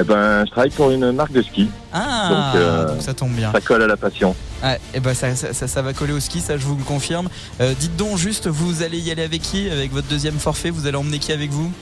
Eh 0.00 0.04
ben, 0.04 0.44
je 0.46 0.50
travaille 0.52 0.70
pour 0.70 0.90
une 0.90 1.10
marque 1.12 1.32
de 1.32 1.42
ski. 1.42 1.68
Ah, 1.92 2.28
Donc, 2.30 2.60
euh, 2.62 2.86
donc 2.92 3.02
ça 3.02 3.14
tombe 3.14 3.32
bien. 3.32 3.50
Ça 3.52 3.60
colle 3.60 3.82
à 3.82 3.86
la 3.86 3.96
passion. 3.96 4.34
Ouais, 4.62 4.78
et 4.94 5.00
ben 5.00 5.12
ça, 5.14 5.34
ça, 5.34 5.52
ça- 5.52 5.66
ça 5.66 5.82
va 5.82 5.92
coller 5.92 6.12
au 6.12 6.20
ski, 6.20 6.40
ça 6.40 6.56
je 6.56 6.64
vous 6.64 6.76
le 6.76 6.84
confirme. 6.84 7.28
Euh, 7.60 7.74
dites 7.78 7.96
donc 7.96 8.16
juste, 8.16 8.46
vous 8.46 8.82
allez 8.82 8.98
y 8.98 9.10
aller 9.10 9.22
avec 9.22 9.42
qui 9.42 9.68
Avec 9.70 9.92
votre 9.92 10.06
deuxième 10.08 10.38
forfait, 10.38 10.70
vous 10.70 10.86
allez 10.86 10.96
emmener 10.96 11.18
qui 11.18 11.32
avec 11.32 11.50
vous? 11.50 11.72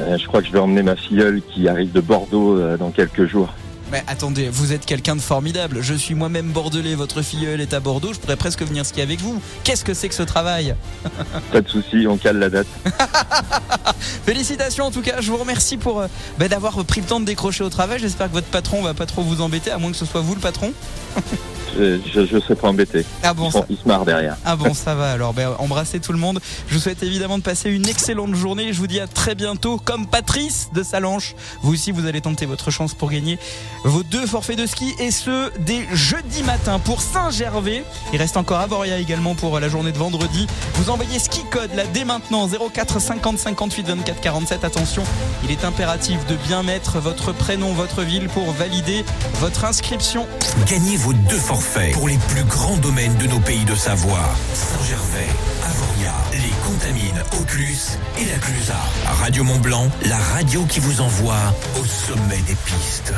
Euh, 0.00 0.16
je 0.18 0.26
crois 0.26 0.40
que 0.42 0.48
je 0.48 0.52
vais 0.52 0.58
emmener 0.58 0.82
ma 0.82 0.94
filleule 0.96 1.40
qui 1.42 1.68
arrive 1.68 1.90
de 1.92 2.00
Bordeaux 2.00 2.76
dans 2.76 2.90
quelques 2.90 3.26
jours. 3.26 3.52
Mais 3.90 4.04
attendez, 4.06 4.48
vous 4.50 4.72
êtes 4.72 4.84
quelqu'un 4.84 5.16
de 5.16 5.20
formidable. 5.20 5.78
Je 5.80 5.94
suis 5.94 6.14
moi-même 6.14 6.48
bordelais, 6.48 6.94
votre 6.94 7.22
filleule 7.22 7.60
est 7.60 7.72
à 7.72 7.80
Bordeaux, 7.80 8.12
je 8.12 8.18
pourrais 8.18 8.36
presque 8.36 8.62
venir 8.62 8.84
skier 8.84 9.02
avec 9.02 9.20
vous. 9.20 9.40
Qu'est-ce 9.64 9.84
que 9.84 9.94
c'est 9.94 10.08
que 10.08 10.14
ce 10.14 10.22
travail 10.22 10.74
Pas 11.52 11.60
de 11.60 11.68
souci, 11.68 12.06
on 12.06 12.18
cale 12.18 12.38
la 12.38 12.50
date. 12.50 12.66
Félicitations 14.26 14.84
en 14.84 14.90
tout 14.90 15.02
cas, 15.02 15.20
je 15.20 15.30
vous 15.30 15.38
remercie 15.38 15.78
pour 15.78 16.00
euh, 16.00 16.06
bah, 16.38 16.48
d'avoir 16.48 16.84
pris 16.84 17.00
le 17.00 17.06
temps 17.06 17.20
de 17.20 17.24
décrocher 17.24 17.64
au 17.64 17.70
travail. 17.70 17.98
J'espère 17.98 18.28
que 18.28 18.34
votre 18.34 18.48
patron 18.48 18.82
va 18.82 18.94
pas 18.94 19.06
trop 19.06 19.22
vous 19.22 19.40
embêter, 19.40 19.70
à 19.70 19.78
moins 19.78 19.90
que 19.90 19.96
ce 19.96 20.04
soit 20.04 20.20
vous 20.20 20.34
le 20.34 20.40
patron. 20.40 20.72
Je, 21.76 21.98
je, 22.12 22.26
je 22.26 22.38
serai 22.40 22.54
pas 22.54 22.68
embêté. 22.68 23.04
Ah 23.22 23.34
bon, 23.34 23.48
Ils 23.48 23.52
sont- 23.52 23.60
ça- 23.60 23.66
Ils 23.70 23.76
se 23.78 23.86
marrent 23.88 24.04
derrière. 24.04 24.36
Ah 24.44 24.56
bon, 24.56 24.74
ça 24.74 24.94
va 24.94 25.12
alors. 25.12 25.32
Ben, 25.34 25.50
embrassez 25.58 26.00
tout 26.00 26.12
le 26.12 26.18
monde. 26.18 26.40
Je 26.68 26.74
vous 26.74 26.80
souhaite 26.80 27.02
évidemment 27.02 27.38
de 27.38 27.42
passer 27.42 27.70
une 27.70 27.86
excellente 27.88 28.34
journée. 28.34 28.72
Je 28.72 28.78
vous 28.78 28.86
dis 28.86 29.00
à 29.00 29.06
très 29.06 29.34
bientôt. 29.34 29.78
Comme 29.84 30.06
Patrice 30.06 30.68
de 30.74 30.82
Salanche, 30.82 31.34
vous 31.62 31.72
aussi, 31.74 31.90
vous 31.92 32.06
allez 32.06 32.20
tenter 32.20 32.46
votre 32.46 32.70
chance 32.70 32.94
pour 32.94 33.10
gagner 33.10 33.38
vos 33.84 34.02
deux 34.02 34.26
forfaits 34.26 34.58
de 34.58 34.66
ski 34.66 34.94
et 34.98 35.10
ce 35.10 35.50
dès 35.60 35.86
jeudi 35.92 36.42
matin 36.42 36.78
pour 36.78 37.00
Saint-Gervais. 37.02 37.84
Il 38.12 38.18
reste 38.18 38.36
encore 38.36 38.60
Avoria 38.60 38.98
également 38.98 39.34
pour 39.34 39.58
la 39.60 39.68
journée 39.68 39.92
de 39.92 39.98
vendredi. 39.98 40.46
Vous 40.74 40.90
envoyez 40.90 41.18
ski 41.18 41.42
code 41.50 41.74
là 41.74 41.84
dès 41.92 42.04
maintenant 42.04 42.48
04 42.48 43.00
50 43.00 43.38
58 43.38 43.86
24 43.88 44.20
47. 44.20 44.64
Attention, 44.64 45.02
il 45.44 45.50
est 45.50 45.64
impératif 45.64 46.24
de 46.26 46.36
bien 46.46 46.62
mettre 46.62 46.98
votre 46.98 47.32
prénom, 47.32 47.72
votre 47.72 48.02
ville 48.02 48.28
pour 48.28 48.50
valider 48.52 49.04
votre 49.40 49.64
inscription. 49.64 50.26
Gagnez 50.66 50.96
vos 50.96 51.12
deux 51.12 51.36
forfaits 51.36 51.57
pour 51.92 52.08
les 52.08 52.18
plus 52.18 52.44
grands 52.44 52.76
domaines 52.76 53.16
de 53.16 53.26
nos 53.26 53.40
pays 53.40 53.64
de 53.64 53.74
Savoie. 53.74 54.28
Saint-Gervais, 54.54 55.26
Avoria, 55.64 56.12
les 56.32 56.52
Contamines, 56.64 57.22
Auclus 57.40 57.98
et 58.16 58.24
la 58.26 58.38
Clusa. 58.38 58.76
Radio 59.20 59.42
Mont 59.42 59.58
Blanc, 59.58 59.90
la 60.04 60.18
radio 60.34 60.64
qui 60.66 60.78
vous 60.78 61.00
envoie 61.00 61.54
au 61.80 61.84
sommet 61.84 62.40
des 62.46 62.54
pistes. 62.54 63.12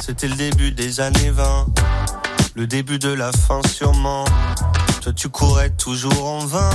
C'était 0.00 0.28
le 0.28 0.36
début 0.36 0.72
des 0.72 1.00
années 1.00 1.30
20, 1.30 1.66
le 2.54 2.66
début 2.66 2.98
de 2.98 3.10
la 3.10 3.30
fin 3.32 3.60
sûrement. 3.68 4.24
Toi 5.02 5.12
tu 5.12 5.28
courais 5.28 5.70
toujours 5.70 6.26
en 6.26 6.46
vain, 6.46 6.70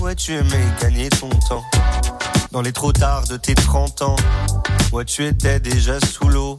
ouais 0.00 0.14
tu 0.14 0.32
aimais 0.32 0.64
gagner 0.80 1.10
ton 1.10 1.28
temps. 1.28 1.64
Dans 2.52 2.62
les 2.62 2.72
trop 2.72 2.92
tard 2.92 3.24
de 3.24 3.36
tes 3.36 3.54
30 3.54 4.02
ans, 4.02 4.16
ouais 4.92 5.04
tu 5.04 5.26
étais 5.26 5.60
déjà 5.60 5.98
sous 6.00 6.28
l'eau. 6.28 6.58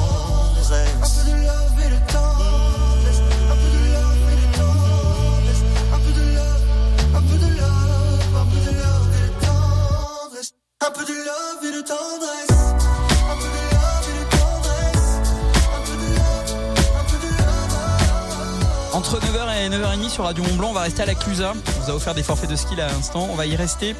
Entre 18.93 19.19
9h 19.19 19.57
et 19.57 19.69
9h30 19.69 20.09
sur 20.09 20.25
Radio 20.25 20.43
Mont 20.43 20.55
Blanc, 20.57 20.69
on 20.69 20.73
va 20.73 20.81
rester 20.81 21.01
à 21.01 21.05
la 21.07 21.15
Clusa. 21.15 21.53
On 21.55 21.81
vous 21.81 21.91
a 21.91 21.95
offert 21.95 22.13
des 22.13 22.21
forfaits 22.21 22.49
de 22.49 22.55
ski 22.55 22.75
là 22.75 22.85
à 22.85 22.91
l'instant. 22.91 23.27
On 23.31 23.35
va 23.35 23.47
y 23.47 23.55
rester 23.55 23.95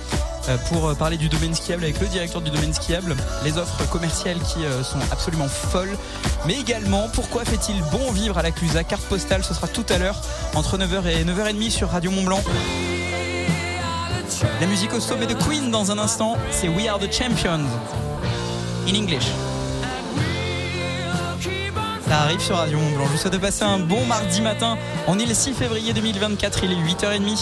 euh, 0.47 0.57
pour 0.69 0.89
euh, 0.89 0.93
parler 0.93 1.17
du 1.17 1.27
domaine 1.27 1.55
skiable 1.55 1.83
avec 1.83 1.99
le 1.99 2.05
directeur 2.05 2.41
du 2.41 2.51
domaine 2.51 2.73
skiable. 2.73 3.15
Les 3.43 3.57
offres 3.57 3.89
commerciales 3.89 4.39
qui 4.39 4.63
euh, 4.63 4.83
sont 4.83 4.99
absolument 5.11 5.47
folles. 5.47 5.97
Mais 6.45 6.59
également, 6.59 7.09
pourquoi 7.13 7.45
fait-il 7.45 7.81
bon 7.85 8.11
vivre 8.11 8.37
à 8.37 8.43
la 8.43 8.51
Clusa? 8.51 8.83
Carte 8.83 9.03
postale, 9.05 9.43
ce 9.43 9.55
sera 9.55 9.67
tout 9.67 9.85
à 9.89 9.97
l'heure 9.97 10.21
entre 10.53 10.77
9h 10.77 11.07
et 11.07 11.25
9h30 11.25 11.71
sur 11.71 11.89
Radio 11.89 12.11
Mont 12.11 12.23
Blanc. 12.23 12.43
La 14.59 14.67
musique 14.67 14.93
au 14.93 14.99
sommet 14.99 15.27
de 15.27 15.33
Queen 15.33 15.69
dans 15.69 15.91
un 15.91 15.97
instant, 15.99 16.37
c'est 16.49 16.67
We 16.67 16.87
Are 16.87 16.99
the 16.99 17.11
Champions. 17.11 17.65
In 18.87 18.95
English. 18.95 19.27
Ça 22.07 22.21
arrive 22.21 22.39
sur 22.39 22.55
Radio 22.55 22.77
Mont 22.79 22.91
Blanc. 22.91 23.05
Je 23.05 23.11
vous 23.11 23.17
souhaite 23.17 23.33
de 23.33 23.37
passer 23.37 23.63
un 23.63 23.79
bon 23.79 24.03
mardi 24.05 24.41
matin. 24.41 24.77
On 25.07 25.19
est 25.19 25.25
le 25.25 25.33
6 25.33 25.53
février 25.53 25.93
2024, 25.93 26.63
il 26.63 26.71
est 26.71 26.75
8h30. 26.75 27.39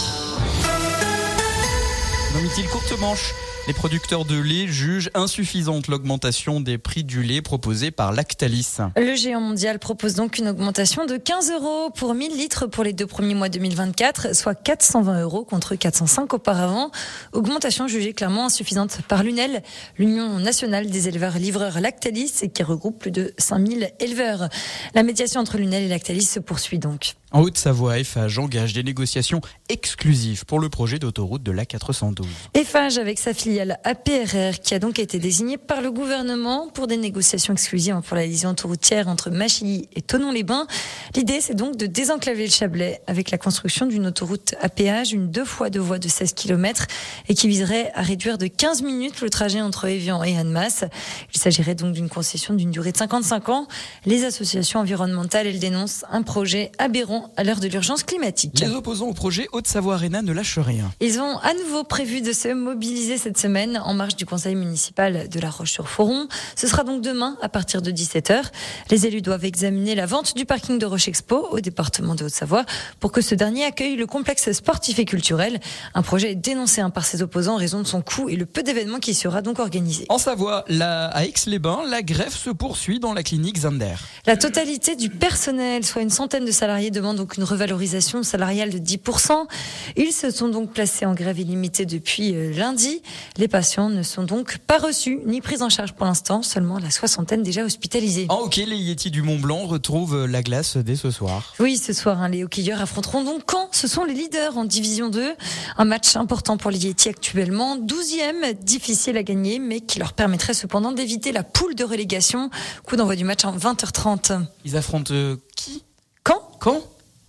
Nomme-t-il 2.34 2.68
courte 2.68 2.98
manche 3.00 3.34
les 3.70 3.74
producteurs 3.74 4.24
de 4.24 4.36
lait 4.36 4.66
jugent 4.66 5.10
insuffisante 5.14 5.86
l'augmentation 5.86 6.60
des 6.60 6.76
prix 6.76 7.04
du 7.04 7.22
lait 7.22 7.40
proposée 7.40 7.92
par 7.92 8.10
Lactalis. 8.10 8.78
Le 8.96 9.14
géant 9.14 9.40
mondial 9.40 9.78
propose 9.78 10.14
donc 10.14 10.38
une 10.38 10.48
augmentation 10.48 11.06
de 11.06 11.16
15 11.16 11.52
euros 11.52 11.90
pour 11.90 12.14
1000 12.14 12.36
litres 12.36 12.66
pour 12.66 12.82
les 12.82 12.92
deux 12.92 13.06
premiers 13.06 13.36
mois 13.36 13.48
2024, 13.48 14.34
soit 14.34 14.56
420 14.56 15.22
euros 15.22 15.44
contre 15.44 15.76
405 15.76 16.34
auparavant. 16.34 16.90
Augmentation 17.32 17.86
jugée 17.86 18.12
clairement 18.12 18.46
insuffisante 18.46 19.02
par 19.06 19.22
l'UNEL, 19.22 19.62
l'Union 19.98 20.40
nationale 20.40 20.90
des 20.90 21.06
éleveurs 21.06 21.38
livreurs 21.38 21.80
Lactalis, 21.80 22.50
qui 22.52 22.62
regroupe 22.64 22.98
plus 22.98 23.12
de 23.12 23.32
5000 23.38 23.92
éleveurs. 24.00 24.48
La 24.96 25.04
médiation 25.04 25.40
entre 25.40 25.58
l'UNEL 25.58 25.84
et 25.84 25.88
Lactalis 25.88 26.24
se 26.24 26.40
poursuit 26.40 26.80
donc. 26.80 27.14
En 27.32 27.42
Haute-Savoie, 27.42 28.00
Eiffage 28.00 28.40
engage 28.40 28.72
des 28.72 28.82
négociations 28.82 29.40
exclusives 29.68 30.44
pour 30.44 30.58
le 30.58 30.68
projet 30.68 30.98
d'autoroute 30.98 31.44
de 31.44 31.52
l'A412. 31.52 32.26
Eiffage 32.54 32.98
avec 32.98 33.20
sa 33.20 33.32
filiale 33.32 33.78
APRR 33.84 34.58
qui 34.60 34.74
a 34.74 34.80
donc 34.80 34.98
été 34.98 35.20
désignée 35.20 35.56
par 35.56 35.80
le 35.80 35.92
gouvernement 35.92 36.66
pour 36.74 36.88
des 36.88 36.96
négociations 36.96 37.52
exclusives 37.52 38.00
pour 38.04 38.16
la 38.16 38.26
liaison 38.26 38.50
autoroutière 38.50 39.06
entre 39.06 39.30
Machilly 39.30 39.88
et 39.94 40.02
Tonon-les-Bains. 40.02 40.66
L'idée 41.14 41.40
c'est 41.40 41.54
donc 41.54 41.76
de 41.76 41.86
désenclaver 41.86 42.46
le 42.46 42.50
Chablais 42.50 43.00
avec 43.06 43.30
la 43.30 43.38
construction 43.38 43.86
d'une 43.86 44.08
autoroute 44.08 44.56
à 44.60 44.68
péage, 44.68 45.12
une 45.12 45.30
deux 45.30 45.44
fois 45.44 45.70
deux 45.70 45.78
voies 45.78 46.00
de 46.00 46.08
16 46.08 46.32
km 46.32 46.88
et 47.28 47.34
qui 47.34 47.46
viserait 47.46 47.92
à 47.94 48.02
réduire 48.02 48.38
de 48.38 48.48
15 48.48 48.82
minutes 48.82 49.20
le 49.20 49.30
trajet 49.30 49.60
entre 49.60 49.84
Evian 49.84 50.24
et 50.24 50.36
Annemasse. 50.36 50.82
Il 51.32 51.38
s'agirait 51.38 51.76
donc 51.76 51.92
d'une 51.92 52.08
concession 52.08 52.54
d'une 52.54 52.72
durée 52.72 52.90
de 52.90 52.96
55 52.96 53.48
ans. 53.50 53.68
Les 54.04 54.24
associations 54.24 54.80
environnementales, 54.80 55.46
elles 55.46 55.60
dénoncent 55.60 56.04
un 56.10 56.22
projet 56.22 56.72
aberrant 56.78 57.19
à 57.36 57.44
l'heure 57.44 57.60
de 57.60 57.68
l'urgence 57.68 58.02
climatique. 58.02 58.60
Les 58.60 58.70
opposants 58.70 59.08
au 59.08 59.14
projet 59.14 59.48
Haute-Savoie 59.52 59.94
Arena 59.94 60.22
ne 60.22 60.32
lâchent 60.32 60.58
rien. 60.58 60.90
Ils 61.00 61.20
ont 61.20 61.38
à 61.38 61.54
nouveau 61.54 61.84
prévu 61.84 62.20
de 62.20 62.32
se 62.32 62.48
mobiliser 62.48 63.18
cette 63.18 63.38
semaine 63.38 63.80
en 63.84 63.94
marge 63.94 64.16
du 64.16 64.26
conseil 64.26 64.54
municipal 64.54 65.28
de 65.28 65.40
La 65.40 65.50
Roche-sur-Foron. 65.50 66.28
Ce 66.56 66.66
sera 66.66 66.84
donc 66.84 67.02
demain 67.02 67.36
à 67.42 67.48
partir 67.48 67.82
de 67.82 67.90
17h. 67.90 68.42
Les 68.90 69.06
élus 69.06 69.22
doivent 69.22 69.44
examiner 69.44 69.94
la 69.94 70.06
vente 70.06 70.36
du 70.36 70.44
parking 70.44 70.78
de 70.78 70.86
Roche 70.86 71.08
Expo 71.08 71.48
au 71.50 71.60
département 71.60 72.14
de 72.14 72.24
Haute-Savoie 72.24 72.64
pour 72.98 73.12
que 73.12 73.20
ce 73.20 73.34
dernier 73.34 73.64
accueille 73.64 73.96
le 73.96 74.06
complexe 74.06 74.52
sportif 74.52 74.98
et 74.98 75.04
culturel. 75.04 75.60
Un 75.94 76.02
projet 76.02 76.34
dénoncé 76.34 76.80
hein, 76.80 76.90
par 76.90 77.04
ses 77.04 77.22
opposants 77.22 77.54
en 77.54 77.56
raison 77.56 77.80
de 77.80 77.86
son 77.86 78.02
coût 78.02 78.28
et 78.28 78.36
le 78.36 78.46
peu 78.46 78.62
d'événements 78.62 78.98
qui 78.98 79.14
sera 79.14 79.42
donc 79.42 79.58
organisé. 79.58 80.06
En 80.08 80.18
Savoie, 80.18 80.64
la, 80.68 81.06
à 81.06 81.24
Aix-les-Bains, 81.24 81.82
la 81.88 82.02
grève 82.02 82.34
se 82.34 82.50
poursuit 82.50 83.00
dans 83.00 83.12
la 83.12 83.22
clinique 83.22 83.58
Zander. 83.58 83.94
La 84.26 84.36
totalité 84.36 84.96
du 84.96 85.10
personnel, 85.10 85.84
soit 85.84 86.02
une 86.02 86.10
centaine 86.10 86.44
de 86.44 86.52
salariés, 86.52 86.90
demande 86.90 87.09
donc 87.14 87.36
une 87.36 87.44
revalorisation 87.44 88.22
salariale 88.22 88.70
de 88.70 88.78
10%. 88.78 89.46
Ils 89.96 90.12
se 90.12 90.30
sont 90.30 90.48
donc 90.48 90.72
placés 90.72 91.06
en 91.06 91.14
grève 91.14 91.38
illimitée 91.38 91.86
depuis 91.86 92.34
euh, 92.34 92.52
lundi. 92.52 93.02
Les 93.36 93.48
patients 93.48 93.88
ne 93.88 94.02
sont 94.02 94.24
donc 94.24 94.58
pas 94.58 94.78
reçus 94.78 95.20
ni 95.26 95.40
pris 95.40 95.62
en 95.62 95.68
charge 95.68 95.92
pour 95.92 96.06
l'instant, 96.06 96.42
seulement 96.42 96.78
la 96.78 96.90
soixantaine 96.90 97.42
déjà 97.42 97.64
hospitalisés. 97.64 98.26
En 98.28 98.40
hockey, 98.40 98.66
les 98.66 98.76
Yétis 98.76 99.10
du 99.10 99.22
Mont 99.22 99.38
Blanc 99.38 99.66
retrouvent 99.66 100.26
la 100.26 100.42
glace 100.42 100.76
dès 100.76 100.96
ce 100.96 101.10
soir. 101.10 101.54
Oui, 101.58 101.76
ce 101.76 101.92
soir, 101.92 102.20
hein, 102.22 102.28
les 102.28 102.44
hockeyeurs 102.44 102.80
affronteront 102.80 103.24
donc 103.24 103.42
quand 103.46 103.68
ce 103.72 103.88
sont 103.88 104.04
les 104.04 104.14
leaders 104.14 104.56
en 104.56 104.64
Division 104.64 105.08
2. 105.08 105.34
Un 105.76 105.84
match 105.84 106.16
important 106.16 106.56
pour 106.56 106.70
les 106.70 106.86
Yétis 106.86 107.08
actuellement, 107.08 107.78
12e, 107.78 108.54
difficile 108.62 109.16
à 109.16 109.22
gagner, 109.22 109.58
mais 109.58 109.80
qui 109.80 109.98
leur 109.98 110.12
permettrait 110.12 110.54
cependant 110.54 110.92
d'éviter 110.92 111.32
la 111.32 111.42
poule 111.42 111.74
de 111.74 111.84
relégation. 111.84 112.50
Coup 112.84 112.96
d'envoi 112.96 113.16
du 113.16 113.24
match 113.24 113.44
en 113.44 113.56
20h30. 113.56 114.44
Ils 114.64 114.76
affrontent 114.76 115.12
euh, 115.12 115.36
qui? 115.56 115.84
Quand? 116.24 116.40
Quand? 116.60 116.82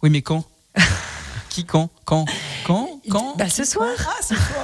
Oui, 0.04 0.10
mais 0.10 0.22
quand? 0.22 0.44
Qui 1.50 1.66
quand? 1.66 1.90
Quand? 2.06 2.26
Quand? 2.66 2.90
Quand? 3.10 3.36
Bah 3.38 3.50
ce 3.50 3.64
soir. 3.64 3.90
Ah, 4.00 4.22
ce 4.22 4.36
soir, 4.36 4.64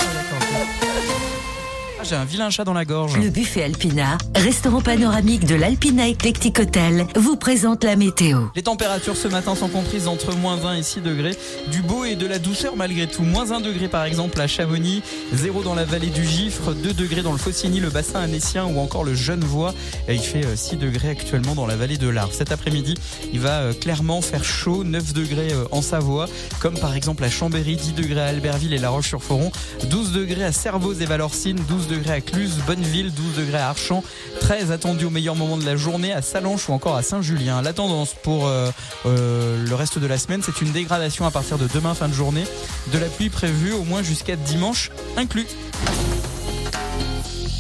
J'ai 2.08 2.16
un 2.16 2.24
vilain 2.24 2.50
chat 2.50 2.64
dans 2.64 2.74
la 2.74 2.86
gorge. 2.86 3.18
Le 3.18 3.30
buffet 3.30 3.64
Alpina, 3.64 4.18
restaurant 4.34 4.80
panoramique 4.80 5.44
de 5.44 5.56
l'Alpina 5.56 6.08
Eclectic 6.08 6.58
Hotel, 6.58 7.06
vous 7.18 7.36
présente 7.36 7.84
la 7.84 7.98
météo. 7.98 8.44
Les 8.56 8.64
températures 8.64 9.18
ce 9.18 9.28
matin 9.28 9.56
sont 9.56 9.68
comprises 9.68 10.08
entre 10.08 10.34
moins 10.34 10.64
1 10.66 10.76
et 10.76 10.84
6 10.84 11.02
degrés. 11.02 11.36
Du 11.70 11.82
beau 11.82 12.06
et 12.06 12.16
de 12.16 12.26
la 12.26 12.40
douceur 12.40 12.78
malgré 12.78 13.08
tout. 13.08 13.24
Moins 13.24 13.52
1 13.52 13.60
degré 13.60 13.90
par 13.90 14.06
exemple 14.06 14.40
à 14.40 14.48
Chamonix, 14.48 15.04
0 15.34 15.64
dans 15.64 15.76
la 15.76 15.84
vallée 15.84 16.08
du 16.08 16.24
Gifre, 16.24 16.74
2 16.74 16.94
degrés 16.94 17.24
dans 17.24 17.34
le 17.34 17.38
Faucigny, 17.38 17.82
le 17.82 17.90
bassin 17.90 18.22
annécien 18.22 18.64
ou 18.64 18.80
encore 18.80 19.04
le 19.04 19.14
Genevois. 19.14 19.74
Et 20.08 20.14
il 20.16 20.22
fait 20.22 20.46
euh, 20.46 20.56
6 20.56 20.78
degrés 20.78 21.10
actuellement 21.10 21.56
dans 21.56 21.66
la 21.66 21.76
vallée 21.76 21.98
de 21.98 22.08
l'Arve. 22.08 22.32
Cet 22.32 22.54
après-midi, 22.54 22.94
il 23.34 23.42
va 23.42 23.60
euh, 23.60 23.74
clairement 23.74 24.22
faire 24.22 24.46
chaud, 24.46 24.86
9 24.86 25.12
degrés 25.12 25.52
euh, 25.52 25.66
en 25.72 25.82
Savoie, 25.82 26.30
comme 26.62 26.80
par 26.80 26.96
exemple 26.96 27.26
à 27.26 27.30
Chambéry, 27.30 27.76
10 27.76 27.96
degrés 27.96 28.22
à 28.22 28.28
Albertville 28.28 28.74
et 28.74 28.80
La 28.80 28.92
Roche-sur-Foron, 28.92 29.52
12 29.90 30.14
degrés 30.14 30.46
à 30.46 30.54
Servoz 30.54 31.02
et 31.02 31.06
Valorcine, 31.06 31.60
12 31.68 31.88
degrés 31.88 31.97
à 32.06 32.22
Cluse, 32.22 32.62
Bonneville, 32.66 33.12
12 33.14 33.46
degrés 33.46 33.58
à 33.58 33.70
Archamps, 33.70 34.04
13 34.40 34.72
attendus 34.72 35.06
au 35.06 35.10
meilleur 35.10 35.36
moment 35.36 35.58
de 35.58 35.66
la 35.66 35.76
journée 35.76 36.14
à 36.14 36.22
Salanches 36.22 36.70
ou 36.70 36.74
encore 36.74 36.96
à 36.96 37.02
Saint-Julien. 37.02 37.62
La 37.62 37.74
tendance 37.74 38.14
pour 38.24 38.48
euh, 38.48 38.70
euh, 39.06 39.66
le 39.66 39.76
reste 39.76 40.00
de 40.00 40.08
la 40.08 40.18
semaine, 40.18 40.42
c'est 40.44 40.62
une 40.62 40.72
dégradation 40.72 41.26
à 41.26 41.32
partir 41.32 41.58
de 41.58 41.68
demain 41.74 41.94
fin 41.94 42.08
de 42.08 42.14
journée, 42.14 42.46
de 42.94 42.98
la 42.98 43.08
pluie 43.08 43.30
prévue 43.30 43.74
au 43.74 43.84
moins 43.84 44.04
jusqu'à 44.04 44.36
dimanche 44.36 44.92
inclus. 45.18 45.48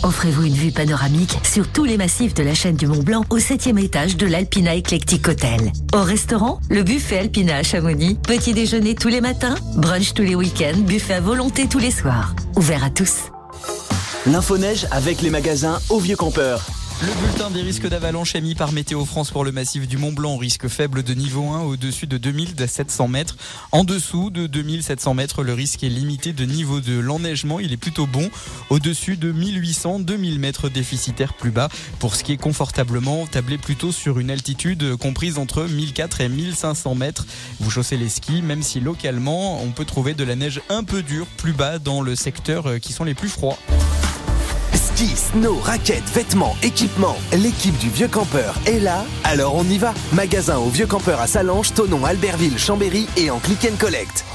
Offrez-vous 0.03 0.43
une 0.43 0.53
vue 0.53 0.71
panoramique 0.71 1.37
sur 1.43 1.67
tous 1.67 1.83
les 1.83 1.97
massifs 1.97 2.33
de 2.33 2.43
la 2.43 2.53
chaîne 2.53 2.75
du 2.75 2.87
Mont 2.87 3.03
Blanc 3.03 3.25
au 3.29 3.39
7 3.39 3.67
étage 3.77 4.15
de 4.15 4.27
l'Alpina 4.27 4.75
Eclectic 4.75 5.27
Hotel. 5.27 5.71
Au 5.93 6.01
restaurant, 6.01 6.59
le 6.69 6.83
buffet 6.83 7.17
Alpina 7.19 7.57
à 7.57 7.63
Chamonix. 7.63 8.15
Petit 8.15 8.53
déjeuner 8.53 8.95
tous 8.95 9.09
les 9.09 9.21
matins, 9.21 9.55
brunch 9.75 10.13
tous 10.13 10.23
les 10.23 10.35
week-ends, 10.35 10.79
buffet 10.79 11.15
à 11.15 11.21
volonté 11.21 11.67
tous 11.67 11.79
les 11.79 11.91
soirs. 11.91 12.35
Ouvert 12.55 12.83
à 12.83 12.89
tous. 12.89 13.31
L'info-neige 14.31 14.87
avec 14.91 15.21
les 15.21 15.29
magasins 15.29 15.79
au 15.87 15.99
Vieux 15.99 16.17
Campeur. 16.17 16.65
Le 17.01 17.13
bulletin 17.21 17.49
des 17.49 17.61
risques 17.61 17.87
d'avalanche 17.87 18.35
émis 18.35 18.55
par 18.55 18.73
Météo 18.73 19.05
France 19.05 19.31
pour 19.31 19.45
le 19.45 19.53
massif 19.53 19.87
du 19.87 19.97
Mont 19.97 20.11
Blanc, 20.11 20.35
risque 20.35 20.67
faible 20.67 21.01
de 21.01 21.13
niveau 21.13 21.47
1 21.47 21.61
au-dessus 21.61 22.07
de 22.07 22.17
2700 22.17 23.07
mètres. 23.07 23.37
En 23.71 23.85
dessous 23.85 24.29
de 24.29 24.45
2700 24.47 25.13
mètres, 25.13 25.43
le 25.43 25.53
risque 25.53 25.85
est 25.85 25.89
limité 25.89 26.33
de 26.33 26.43
niveau 26.43 26.81
2. 26.81 26.99
L'enneigement, 26.99 27.61
il 27.61 27.71
est 27.71 27.77
plutôt 27.77 28.05
bon. 28.05 28.29
Au-dessus 28.69 29.15
de 29.15 29.31
1800-2000 29.31 30.39
mètres 30.39 30.67
déficitaires 30.67 31.33
plus 31.33 31.51
bas. 31.51 31.69
Pour 31.99 32.15
ce 32.15 32.25
qui 32.25 32.33
est 32.33 32.37
confortablement, 32.37 33.27
tablez 33.27 33.57
plutôt 33.57 33.93
sur 33.93 34.19
une 34.19 34.29
altitude 34.29 34.97
comprise 34.97 35.37
entre 35.37 35.63
1004 35.63 36.19
et 36.19 36.27
1500 36.27 36.95
mètres. 36.95 37.25
Vous 37.61 37.69
chaussez 37.69 37.95
les 37.95 38.09
skis, 38.09 38.41
même 38.41 38.63
si 38.63 38.81
localement, 38.81 39.61
on 39.63 39.69
peut 39.69 39.85
trouver 39.85 40.15
de 40.15 40.25
la 40.25 40.35
neige 40.35 40.59
un 40.67 40.83
peu 40.83 41.01
dure 41.01 41.27
plus 41.37 41.53
bas 41.53 41.79
dans 41.79 42.01
le 42.01 42.15
secteur 42.17 42.81
qui 42.81 42.91
sont 42.91 43.05
les 43.05 43.15
plus 43.15 43.29
froids. 43.29 43.57
Ski, 44.97 45.15
snow, 45.15 45.59
raquettes, 45.59 46.09
vêtements, 46.09 46.57
équipements. 46.63 47.17
L'équipe 47.31 47.77
du 47.77 47.87
Vieux 47.87 48.07
Campeur 48.07 48.55
est 48.65 48.79
là, 48.79 49.05
alors 49.23 49.53
on 49.53 49.63
y 49.65 49.77
va. 49.77 49.93
Magasin 50.11 50.57
au 50.57 50.69
Vieux 50.69 50.87
Campeur 50.87 51.21
à 51.21 51.27
Salange, 51.27 51.71
Tonon, 51.75 52.03
Albertville, 52.03 52.57
Chambéry 52.57 53.07
et 53.15 53.29
en 53.29 53.37
click 53.37 53.67
and 53.71 53.75
collect. 53.77 54.25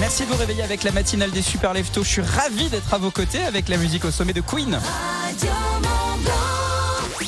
Merci 0.00 0.24
de 0.24 0.30
vous 0.30 0.36
réveiller 0.36 0.64
avec 0.64 0.82
la 0.82 0.90
matinale 0.90 1.30
des 1.30 1.42
Super 1.42 1.74
Leftos. 1.74 2.02
Je 2.02 2.08
suis 2.08 2.22
ravi 2.22 2.68
d'être 2.70 2.92
à 2.92 2.98
vos 2.98 3.12
côtés 3.12 3.40
avec 3.44 3.68
la 3.68 3.76
musique 3.76 4.04
au 4.04 4.10
sommet 4.10 4.32
de 4.32 4.40
Queen. 4.40 4.80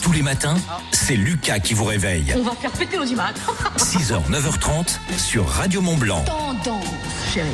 Tous 0.02 0.12
les 0.12 0.22
matins, 0.22 0.56
c'est 0.90 1.14
Lucas 1.14 1.60
qui 1.60 1.74
vous 1.74 1.84
réveille. 1.84 2.34
On 2.36 2.42
va 2.42 2.56
faire 2.60 2.72
péter 2.72 2.96
l'audimat. 2.96 3.30
6h, 3.76 4.28
9h30 4.28 4.98
sur 5.18 5.46
Radio 5.46 5.80
Mont 5.80 5.96
Blanc. 5.96 6.24
Tendance, 6.24 6.84
chérie 7.32 7.46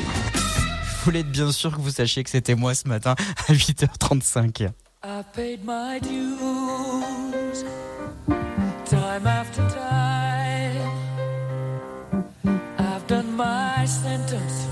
voulais 1.04 1.20
être 1.20 1.32
bien 1.32 1.52
sûr 1.52 1.74
que 1.74 1.80
vous 1.80 1.90
sachiez 1.90 2.22
que 2.22 2.30
c'était 2.30 2.54
moi 2.54 2.74
ce 2.74 2.88
matin 2.88 3.14
à 3.48 3.52
8h35. 3.52 4.70
Paid 5.34 5.60
my 5.64 5.98
dues, 6.00 7.64
time 8.84 9.26
after 9.26 9.62
time. 9.68 10.90
I've 12.78 13.06
done 13.08 13.34
my 13.36 13.84
sentence, 13.86 14.68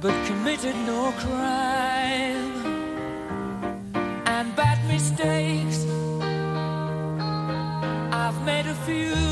but 0.00 0.14
committed 0.26 0.74
no 0.86 1.12
crime. 1.18 2.52
And 4.26 4.54
bad 4.56 4.78
mistakes, 4.88 5.86
I've 8.12 8.42
made 8.44 8.66
a 8.66 8.74
few. 8.86 9.31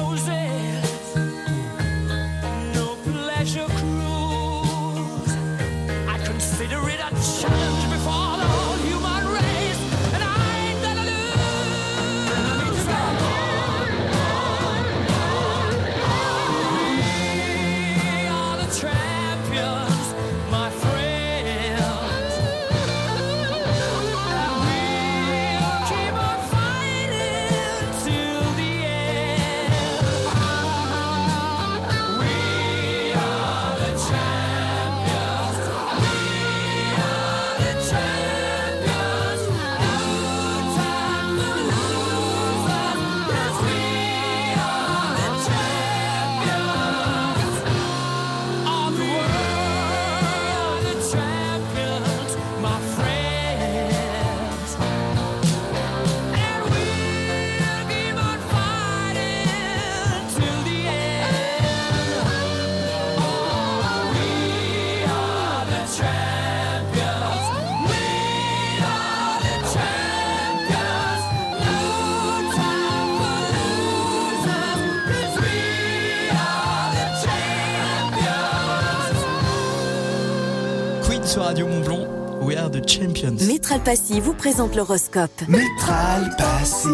Métral 83.71 83.85
Passy 83.85 84.19
vous 84.19 84.33
présente 84.33 84.75
l'horoscope. 84.75 85.31
Métral 85.47 86.35
Passy, 86.37 86.89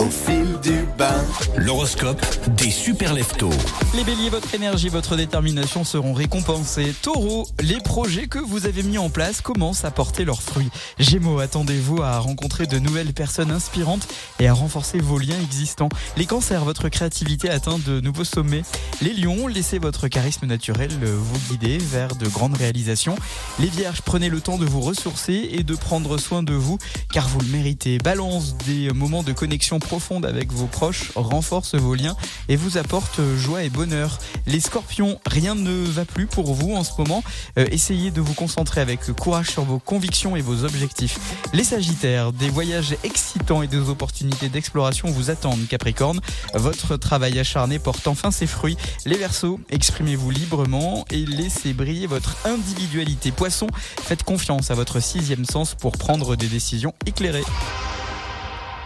au 0.00 0.08
fil 0.08 0.58
du 0.62 0.86
bain. 0.96 1.22
L'horoscope 1.56 2.24
des 2.56 2.70
super 2.70 3.12
leftos. 3.12 3.50
Les 3.94 4.02
béliers, 4.02 4.30
votre 4.30 4.54
énergie, 4.54 4.88
votre 4.88 5.14
détermination 5.14 5.84
seront 5.84 6.14
récompensés. 6.14 6.94
Taureau, 7.02 7.46
les 7.60 7.80
projets 7.80 8.26
que 8.26 8.38
vous 8.38 8.64
avez 8.64 8.82
mis 8.82 8.96
en 8.96 9.10
place 9.10 9.42
commencent 9.42 9.84
à 9.84 9.90
porter 9.90 10.24
leurs 10.24 10.40
fruits. 10.40 10.70
Gémeaux, 10.98 11.40
attendez-vous 11.40 12.02
à 12.02 12.18
rencontrer 12.18 12.66
de 12.66 12.78
nouvelles 12.78 13.12
personnes 13.12 13.50
inspirantes 13.50 14.08
et 14.38 14.48
à 14.48 14.54
renforcer 14.54 15.00
vos 15.00 15.18
liens 15.18 15.40
existants. 15.42 15.90
Les 16.16 16.24
cancers, 16.24 16.64
votre 16.64 16.88
créativité 16.88 17.50
atteint 17.50 17.78
de 17.78 18.00
nouveaux 18.00 18.24
sommets. 18.24 18.62
Les 19.02 19.12
lions, 19.12 19.48
laissez 19.48 19.78
votre 19.78 20.08
charisme 20.08 20.46
naturel 20.46 20.90
vous 21.02 21.38
guider 21.50 21.76
vers 21.76 22.16
de 22.16 22.26
grandes 22.26 22.56
réalisations. 22.56 23.16
Les 23.58 23.68
vierges, 23.68 24.00
prenez 24.00 24.30
le 24.30 24.40
temps 24.40 24.56
de 24.56 24.64
vous 24.64 24.80
ressourcer 24.80 25.50
et 25.52 25.62
de 25.62 25.74
prendre 25.74 26.16
soin 26.16 26.42
de 26.42 26.54
vous 26.54 26.78
car 27.12 27.28
vous 27.28 27.40
le 27.40 27.48
méritez. 27.48 27.98
Balance, 27.98 28.56
des 28.66 28.90
moments 28.92 29.22
de 29.22 29.32
connexion 29.32 29.78
profonde 29.90 30.24
avec 30.24 30.52
vos 30.52 30.66
proches 30.66 31.10
renforce 31.16 31.74
vos 31.74 31.96
liens 31.96 32.14
et 32.48 32.54
vous 32.54 32.78
apporte 32.78 33.20
joie 33.36 33.64
et 33.64 33.70
bonheur. 33.70 34.20
Les 34.46 34.60
scorpions, 34.60 35.18
rien 35.26 35.56
ne 35.56 35.84
va 35.84 36.04
plus 36.04 36.28
pour 36.28 36.54
vous 36.54 36.76
en 36.76 36.84
ce 36.84 36.92
moment. 36.96 37.24
Euh, 37.58 37.66
essayez 37.72 38.12
de 38.12 38.20
vous 38.20 38.34
concentrer 38.34 38.80
avec 38.80 39.00
courage 39.14 39.50
sur 39.50 39.64
vos 39.64 39.80
convictions 39.80 40.36
et 40.36 40.42
vos 40.42 40.62
objectifs. 40.62 41.18
Les 41.52 41.64
sagittaires, 41.64 42.32
des 42.32 42.50
voyages 42.50 42.94
excitants 43.02 43.62
et 43.62 43.66
des 43.66 43.88
opportunités 43.88 44.48
d'exploration 44.48 45.08
vous 45.08 45.28
attendent 45.28 45.66
Capricorne. 45.66 46.20
Votre 46.54 46.96
travail 46.96 47.40
acharné 47.40 47.80
porte 47.80 48.06
enfin 48.06 48.30
ses 48.30 48.46
fruits. 48.46 48.76
Les 49.06 49.16
versos, 49.16 49.58
exprimez-vous 49.70 50.30
librement 50.30 51.04
et 51.10 51.26
laissez 51.26 51.72
briller 51.72 52.06
votre 52.06 52.36
individualité. 52.44 53.32
Poisson, 53.32 53.66
faites 54.04 54.22
confiance 54.22 54.70
à 54.70 54.76
votre 54.76 55.00
sixième 55.00 55.44
sens 55.44 55.74
pour 55.74 55.98
prendre 55.98 56.36
des 56.36 56.46
décisions 56.46 56.94
éclairées. 57.06 57.42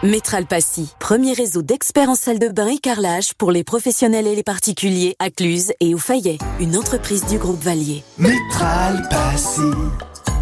Métral 0.03 0.45
Passy, 0.45 0.93
premier 0.99 1.33
réseau 1.33 1.61
d'experts 1.61 2.09
en 2.09 2.15
salle 2.15 2.37
de 2.37 2.49
bain 2.49 2.67
et 2.67 2.77
carrelage 2.77 3.33
pour 3.33 3.51
les 3.51 3.63
professionnels 3.63 4.27
et 4.27 4.35
les 4.35 4.43
particuliers 4.43 5.15
à 5.19 5.29
Cluse 5.29 5.71
et 5.79 5.95
au 5.95 5.97
Fayet, 5.97 6.37
une 6.59 6.75
entreprise 6.75 7.25
du 7.25 7.37
groupe 7.37 7.63
Valier. 7.63 8.03
Métral 8.17 9.07
Passy, 9.09 9.61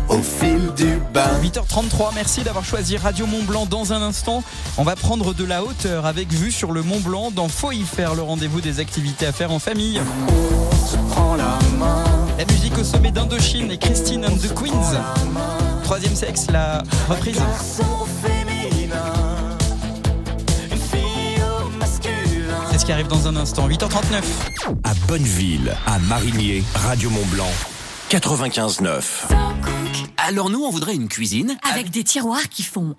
au 0.10 0.18
fil 0.18 0.74
du 0.76 1.00
bain. 1.14 1.40
8h33, 1.44 2.16
merci 2.16 2.42
d'avoir 2.42 2.66
choisi 2.66 2.98
Radio 2.98 3.28
Mont 3.28 3.44
Blanc. 3.44 3.68
Dans 3.68 3.94
un 3.94 4.02
instant, 4.02 4.44
on 4.78 4.84
va 4.84 4.96
prendre 4.96 5.34
de 5.36 5.46
la 5.46 5.64
hauteur 5.64 6.08
avec 6.08 6.34
vue 6.34 6.52
sur 6.52 6.72
le 6.72 6.82
Mont 6.82 7.00
Blanc 7.00 7.30
dans 7.30 7.48
Faut 7.48 7.72
y 7.72 7.84
faire, 7.84 8.16
le 8.16 8.24
rendez-vous 8.24 8.60
des 8.60 8.80
activités 8.80 9.28
à 9.28 9.32
faire 9.32 9.52
en 9.52 9.60
famille. 9.60 10.02
La 12.38 12.46
musique 12.46 12.78
au 12.80 12.84
sommet 12.84 13.12
d'Indochine 13.12 13.72
et 13.72 13.78
Christine 13.78 14.26
and 14.26 14.38
the 14.38 14.54
Queens. 14.56 15.00
Troisième 15.84 16.16
sexe, 16.16 16.48
la 16.52 16.82
reprise. 17.08 17.40
Qui 22.84 22.92
arrive 22.92 23.08
dans 23.08 23.28
un 23.28 23.36
instant. 23.36 23.68
8h39. 23.68 24.24
À 24.84 24.94
Bonneville, 25.08 25.76
à 25.86 26.00
Marigné, 26.00 26.64
Radio 26.76 27.10
Mont-Blanc, 27.10 27.52
95.9. 28.14 29.02
Alors 30.18 30.52
nous, 30.52 30.64
on 30.64 30.70
voudrait 30.70 30.94
une 30.94 31.08
cuisine. 31.08 31.58
Avec 31.68 31.90
des 31.90 32.04
tiroirs 32.04 32.48
qui 32.48 32.62
font. 32.62 32.96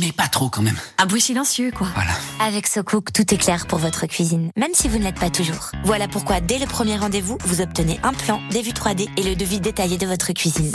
Mais 0.00 0.10
pas 0.10 0.26
trop 0.26 0.48
quand 0.48 0.60
même. 0.60 0.76
Un 0.98 1.06
bruit 1.06 1.20
silencieux, 1.20 1.70
quoi. 1.70 1.86
Voilà. 1.94 2.10
Avec 2.40 2.66
SoCook, 2.66 3.12
tout 3.12 3.32
est 3.32 3.36
clair 3.36 3.68
pour 3.68 3.78
votre 3.78 4.06
cuisine, 4.06 4.50
même 4.56 4.72
si 4.74 4.88
vous 4.88 4.98
ne 4.98 5.04
l'êtes 5.04 5.20
pas 5.20 5.30
toujours. 5.30 5.70
Voilà 5.84 6.08
pourquoi, 6.08 6.40
dès 6.40 6.58
le 6.58 6.66
premier 6.66 6.96
rendez-vous, 6.96 7.38
vous 7.44 7.60
obtenez 7.60 8.00
un 8.02 8.12
plan, 8.12 8.40
des 8.50 8.62
vues 8.62 8.72
3D 8.72 9.08
et 9.16 9.22
le 9.22 9.36
devis 9.36 9.60
détaillé 9.60 9.98
de 9.98 10.06
votre 10.06 10.32
cuisine. 10.32 10.72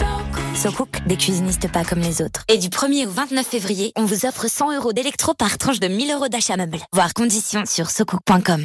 SoCook, 0.56 1.06
des 1.06 1.18
cuisinistes 1.18 1.70
pas 1.70 1.84
comme 1.84 2.00
les 2.00 2.22
autres. 2.22 2.46
Et 2.48 2.58
du 2.58 2.70
1er 2.70 3.08
au 3.08 3.12
29 3.12 3.46
février, 3.46 3.92
on 3.98 4.06
vous 4.06 4.26
offre 4.26 4.50
100 4.50 4.78
euros 4.78 4.94
d'électro 4.94 5.34
par 5.34 5.58
tranche 5.58 5.82
de 5.82 5.90
1000 5.90 6.14
euros 6.14 6.30
d'achat 6.30 6.56
meuble. 6.56 6.80
Voir 6.94 7.14
conditions 7.14 7.66
sur 7.66 7.90
socook.com. 7.90 8.64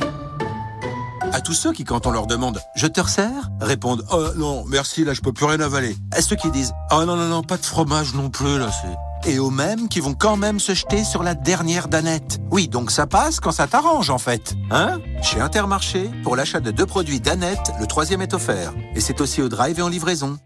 À 1.32 1.40
tous 1.40 1.54
ceux 1.54 1.72
qui, 1.72 1.84
quand 1.84 2.06
on 2.06 2.10
leur 2.10 2.26
demande 2.26 2.60
Je 2.76 2.86
te 2.86 3.00
resserre 3.00 3.50
répondent 3.60 4.04
Oh 4.12 4.28
non, 4.36 4.64
merci, 4.68 5.02
là 5.04 5.14
je 5.14 5.22
peux 5.22 5.32
plus 5.32 5.46
rien 5.46 5.60
avaler. 5.60 5.96
À 6.10 6.20
ceux 6.20 6.36
qui 6.36 6.50
disent 6.50 6.72
Oh 6.90 7.04
non, 7.04 7.16
non, 7.16 7.26
non, 7.26 7.42
pas 7.42 7.56
de 7.56 7.64
fromage 7.64 8.14
non 8.14 8.28
plus, 8.28 8.58
là 8.58 8.68
c'est. 8.70 9.30
Et 9.30 9.38
aux 9.38 9.50
mêmes 9.50 9.88
qui 9.88 10.00
vont 10.00 10.14
quand 10.14 10.36
même 10.36 10.60
se 10.60 10.74
jeter 10.74 11.04
sur 11.04 11.22
la 11.22 11.34
dernière 11.34 11.88
danette. 11.88 12.40
Oui, 12.50 12.68
donc 12.68 12.90
ça 12.90 13.06
passe 13.06 13.40
quand 13.40 13.52
ça 13.52 13.66
t'arrange 13.66 14.10
en 14.10 14.18
fait. 14.18 14.54
Hein? 14.70 14.98
Chez 15.22 15.40
Intermarché, 15.40 16.10
pour 16.22 16.36
l'achat 16.36 16.60
de 16.60 16.70
deux 16.70 16.86
produits 16.86 17.20
danette, 17.20 17.72
le 17.80 17.86
troisième 17.86 18.20
est 18.20 18.34
offert. 18.34 18.72
Et 18.94 19.00
c'est 19.00 19.20
aussi 19.20 19.40
au 19.40 19.48
drive 19.48 19.78
et 19.78 19.82
en 19.82 19.88
livraison. 19.88 20.38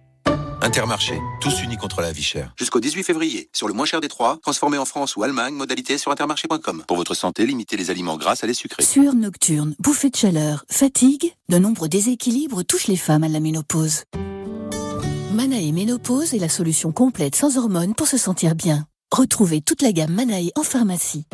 Intermarché, 0.67 1.23
tous 1.41 1.63
unis 1.63 1.77
contre 1.77 2.01
la 2.01 2.11
vie 2.11 2.25
chère. 2.25 2.53
Jusqu'au 2.59 2.81
18 2.81 3.05
février, 3.05 3.49
sur 3.53 3.69
le 3.69 3.73
moins 3.73 3.87
cher 3.87 4.01
des 4.01 4.09
trois, 4.09 4.39
transformé 4.43 4.79
en 4.79 4.85
France 4.85 5.15
ou 5.15 5.23
Allemagne, 5.23 5.55
modalité 5.55 5.97
sur 5.97 6.11
intermarché.com. 6.11 6.83
Pour 6.89 6.97
votre 6.97 7.15
santé, 7.15 7.47
limitez 7.47 7.77
les 7.77 7.93
aliments 7.93 8.17
gras 8.17 8.41
à 8.43 8.47
les 8.49 8.53
sucrés. 8.53 8.83
Sueur 8.83 9.15
nocturne, 9.15 9.77
bouffée 9.79 10.11
de 10.11 10.17
chaleur, 10.17 10.65
fatigue, 10.69 11.33
de 11.49 11.59
nombreux 11.59 11.89
déséquilibres 11.89 12.65
touchent 12.65 12.89
les 12.89 12.97
femmes 12.97 13.23
à 13.23 13.29
la 13.29 13.39
ménopause. 13.39 14.03
Manae 15.33 15.71
Ménopause 15.71 16.35
est 16.35 16.41
la 16.41 16.49
solution 16.49 16.91
complète 16.91 17.37
sans 17.37 17.59
hormones 17.59 17.95
pour 17.95 18.09
se 18.09 18.19
sentir 18.19 18.57
bien. 18.57 18.87
Retrouvez 19.13 19.61
toute 19.61 19.83
la 19.83 19.93
gamme 19.93 20.15
Manae 20.15 20.51
en 20.57 20.65
pharmacie. 20.65 21.27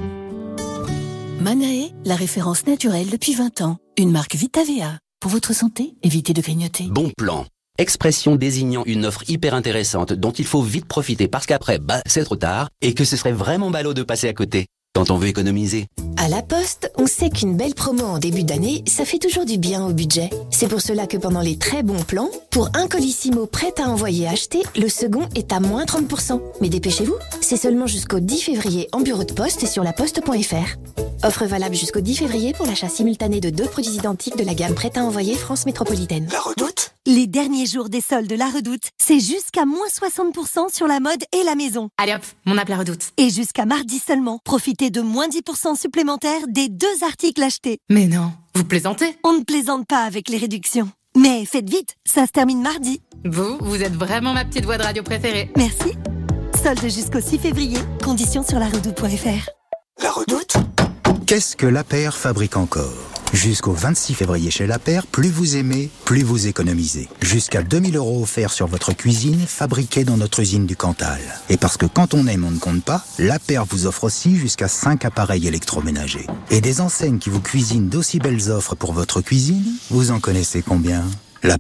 Manae, 1.41 1.89
la 2.05 2.17
référence 2.17 2.67
naturelle 2.67 3.09
depuis 3.09 3.33
20 3.33 3.63
ans. 3.63 3.79
Une 3.97 4.11
marque 4.11 4.35
VitaVea. 4.35 4.99
Pour 5.21 5.31
votre 5.31 5.55
santé, 5.55 5.95
évitez 6.03 6.35
de 6.35 6.43
grignoter. 6.43 6.89
Bon 6.91 7.11
plan. 7.17 7.47
Expression 7.79 8.37
désignant 8.37 8.83
une 8.85 9.07
offre 9.07 9.29
hyper 9.31 9.55
intéressante 9.55 10.13
dont 10.13 10.31
il 10.31 10.45
faut 10.45 10.61
vite 10.61 10.85
profiter 10.85 11.27
parce 11.27 11.47
qu'après, 11.47 11.79
bah, 11.79 12.03
c'est 12.05 12.23
trop 12.23 12.37
tard 12.37 12.69
et 12.83 12.93
que 12.93 13.05
ce 13.05 13.17
serait 13.17 13.33
vraiment 13.33 13.71
ballot 13.71 13.95
de 13.95 14.03
passer 14.03 14.29
à 14.29 14.35
côté 14.35 14.67
quand 14.95 15.11
on 15.11 15.17
veut 15.17 15.29
économiser. 15.29 15.87
À 16.19 16.29
la 16.29 16.43
Poste, 16.43 16.93
on 16.99 17.07
sait 17.07 17.31
qu'une 17.31 17.57
belle 17.57 17.75
promo 17.75 18.05
en 18.05 18.19
début 18.19 18.45
d'année, 18.45 18.85
ça 18.87 19.07
fait 19.07 19.19
toujours 19.19 19.47
du 19.47 19.57
bien 19.57 19.87
au 19.87 19.95
budget. 19.95 20.29
C'est 20.51 20.69
pour 20.69 20.83
cela 20.83 21.07
que 21.07 21.17
pendant 21.17 21.41
les 21.41 21.57
très 21.57 21.83
bons 21.83 22.03
plans, 22.03 22.29
pour 22.51 22.69
un 22.75 22.89
colissimo 22.89 23.47
prêt 23.47 23.73
à 23.83 23.89
envoyer 23.89 24.29
acheter, 24.29 24.63
le 24.77 24.91
second 24.91 25.27
est 25.35 25.51
à 25.51 25.61
moins 25.61 25.85
30%. 25.85 26.43
Mais 26.61 26.69
dépêchez-vous, 26.69 27.17
c'est 27.41 27.57
seulement 27.57 27.87
jusqu'au 27.87 28.21
10 28.21 28.43
février 28.43 28.89
en 28.93 29.01
bureau 29.01 29.25
de 29.25 29.33
poste 29.33 29.63
et 29.63 29.67
sur 29.67 29.83
laposte.fr. 29.83 30.77
Offre 31.25 31.47
valable 31.47 31.75
jusqu'au 31.75 32.01
10 32.01 32.17
février 32.17 32.53
pour 32.53 32.67
l'achat 32.67 32.91
simultané 32.91 33.41
de 33.41 33.49
deux 33.49 33.65
produits 33.65 33.95
identiques 33.95 34.37
de 34.37 34.45
la 34.45 34.53
gamme 34.53 34.75
prête 34.75 34.99
à 34.99 35.05
envoyer 35.05 35.35
France 35.37 35.65
Métropolitaine. 35.65 36.29
La 36.31 36.41
Redoute? 36.41 36.93
Les 37.05 37.27
derniers 37.27 37.67
jours 37.67 37.89
des 37.89 38.01
soldes 38.01 38.29
de 38.29 38.37
La 38.37 38.47
Redoute, 38.47 38.91
c'est 38.97 39.19
jusqu'à 39.19 39.67
moins 39.67 39.89
60% 39.89 40.73
sur 40.73 40.87
la 40.87 41.01
mode 41.01 41.25
et 41.33 41.43
la 41.43 41.57
maison. 41.57 41.89
Allez 41.99 42.15
hop, 42.15 42.23
mon 42.47 42.57
appel 42.57 42.77
La 42.77 42.79
Redoute. 42.79 43.11
Et 43.17 43.29
jusqu'à 43.29 43.67
mardi 43.67 43.99
seulement, 43.99 44.39
profitez 44.45 44.91
de 44.91 45.01
moins 45.01 45.27
10% 45.27 45.77
supplémentaires 45.77 46.47
des 46.47 46.69
deux 46.69 47.03
articles 47.03 47.43
achetés. 47.43 47.79
Mais 47.91 48.07
non, 48.07 48.33
vous 48.55 48.63
plaisantez? 48.63 49.19
On 49.25 49.33
ne 49.33 49.43
plaisante 49.43 49.85
pas 49.89 50.05
avec 50.05 50.29
les 50.29 50.37
réductions. 50.39 50.93
Mais 51.17 51.45
faites 51.45 51.69
vite, 51.69 51.97
ça 52.05 52.25
se 52.25 52.31
termine 52.31 52.63
mardi. 52.63 53.03
Vous, 53.25 53.59
vous 53.61 53.83
êtes 53.83 53.95
vraiment 53.95 54.33
ma 54.33 54.45
petite 54.45 54.65
voix 54.65 54.79
de 54.79 54.85
radio 54.85 55.03
préférée. 55.03 55.51
Merci. 55.57 55.95
Solde 56.63 56.89
jusqu'au 56.89 57.21
6 57.21 57.39
février. 57.39 57.79
Conditions 58.05 58.45
sur 58.45 58.61
laredoute.fr. 58.61 59.51
La 60.01 60.13
Redoute? 60.13 60.55
Qu'est-ce 61.27 61.57
que 61.57 61.67
la 61.67 61.83
paire 61.83 62.17
fabrique 62.17 62.57
encore? 62.57 63.12
Jusqu'au 63.33 63.73
26 63.73 64.15
février 64.15 64.51
chez 64.51 64.67
La 64.67 64.79
Paire, 64.79 65.07
plus 65.07 65.31
vous 65.31 65.57
aimez, 65.57 65.91
plus 66.05 66.23
vous 66.23 66.47
économisez. 66.47 67.09
Jusqu'à 67.23 67.63
2000 67.63 67.97
euros 67.97 68.23
offerts 68.23 68.53
sur 68.53 68.67
votre 68.67 68.93
cuisine, 68.93 69.47
fabriquée 69.47 70.05
dans 70.05 70.17
notre 70.19 70.41
usine 70.41 70.67
du 70.67 70.77
Cantal. 70.77 71.21
Et 71.49 71.57
parce 71.57 71.77
que 71.77 71.87
quand 71.87 72.15
on 72.15 72.27
aime, 72.27 72.45
on 72.45 72.51
ne 72.51 72.59
compte 72.59 72.85
pas, 72.85 73.05
La 73.19 73.39
Paire 73.39 73.65
vous 73.65 73.87
offre 73.87 74.05
aussi 74.05 74.37
jusqu'à 74.37 74.69
5 74.69 75.05
appareils 75.05 75.47
électroménagers. 75.47 76.27
Et 76.51 76.61
des 76.61 76.81
enseignes 76.81 77.19
qui 77.19 77.31
vous 77.31 77.41
cuisinent 77.41 77.89
d'aussi 77.89 78.19
belles 78.19 78.51
offres 78.51 78.75
pour 78.75 78.93
votre 78.93 79.21
cuisine, 79.23 79.65
vous 79.91 80.11
en 80.11 80.21
connaissez 80.21 80.63
combien? 80.63 81.03
La. 81.43 81.57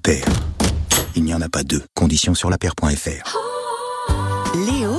Il 1.14 1.24
n'y 1.24 1.34
en 1.34 1.40
a 1.40 1.48
pas 1.48 1.62
deux. 1.62 1.82
Conditions 1.94 2.34
sur 2.34 2.50
lapaire.fr. 2.50 3.61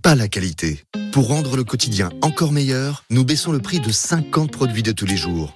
pas 0.00 0.14
la 0.14 0.28
qualité. 0.28 0.84
Pour 1.12 1.28
rendre 1.28 1.56
le 1.56 1.64
quotidien 1.64 2.10
encore 2.22 2.52
meilleur, 2.52 3.04
nous 3.10 3.24
baissons 3.24 3.52
le 3.52 3.58
prix 3.58 3.80
de 3.80 3.90
50 3.90 4.50
produits 4.50 4.82
de 4.82 4.92
tous 4.92 5.06
les 5.06 5.16
jours. 5.16 5.54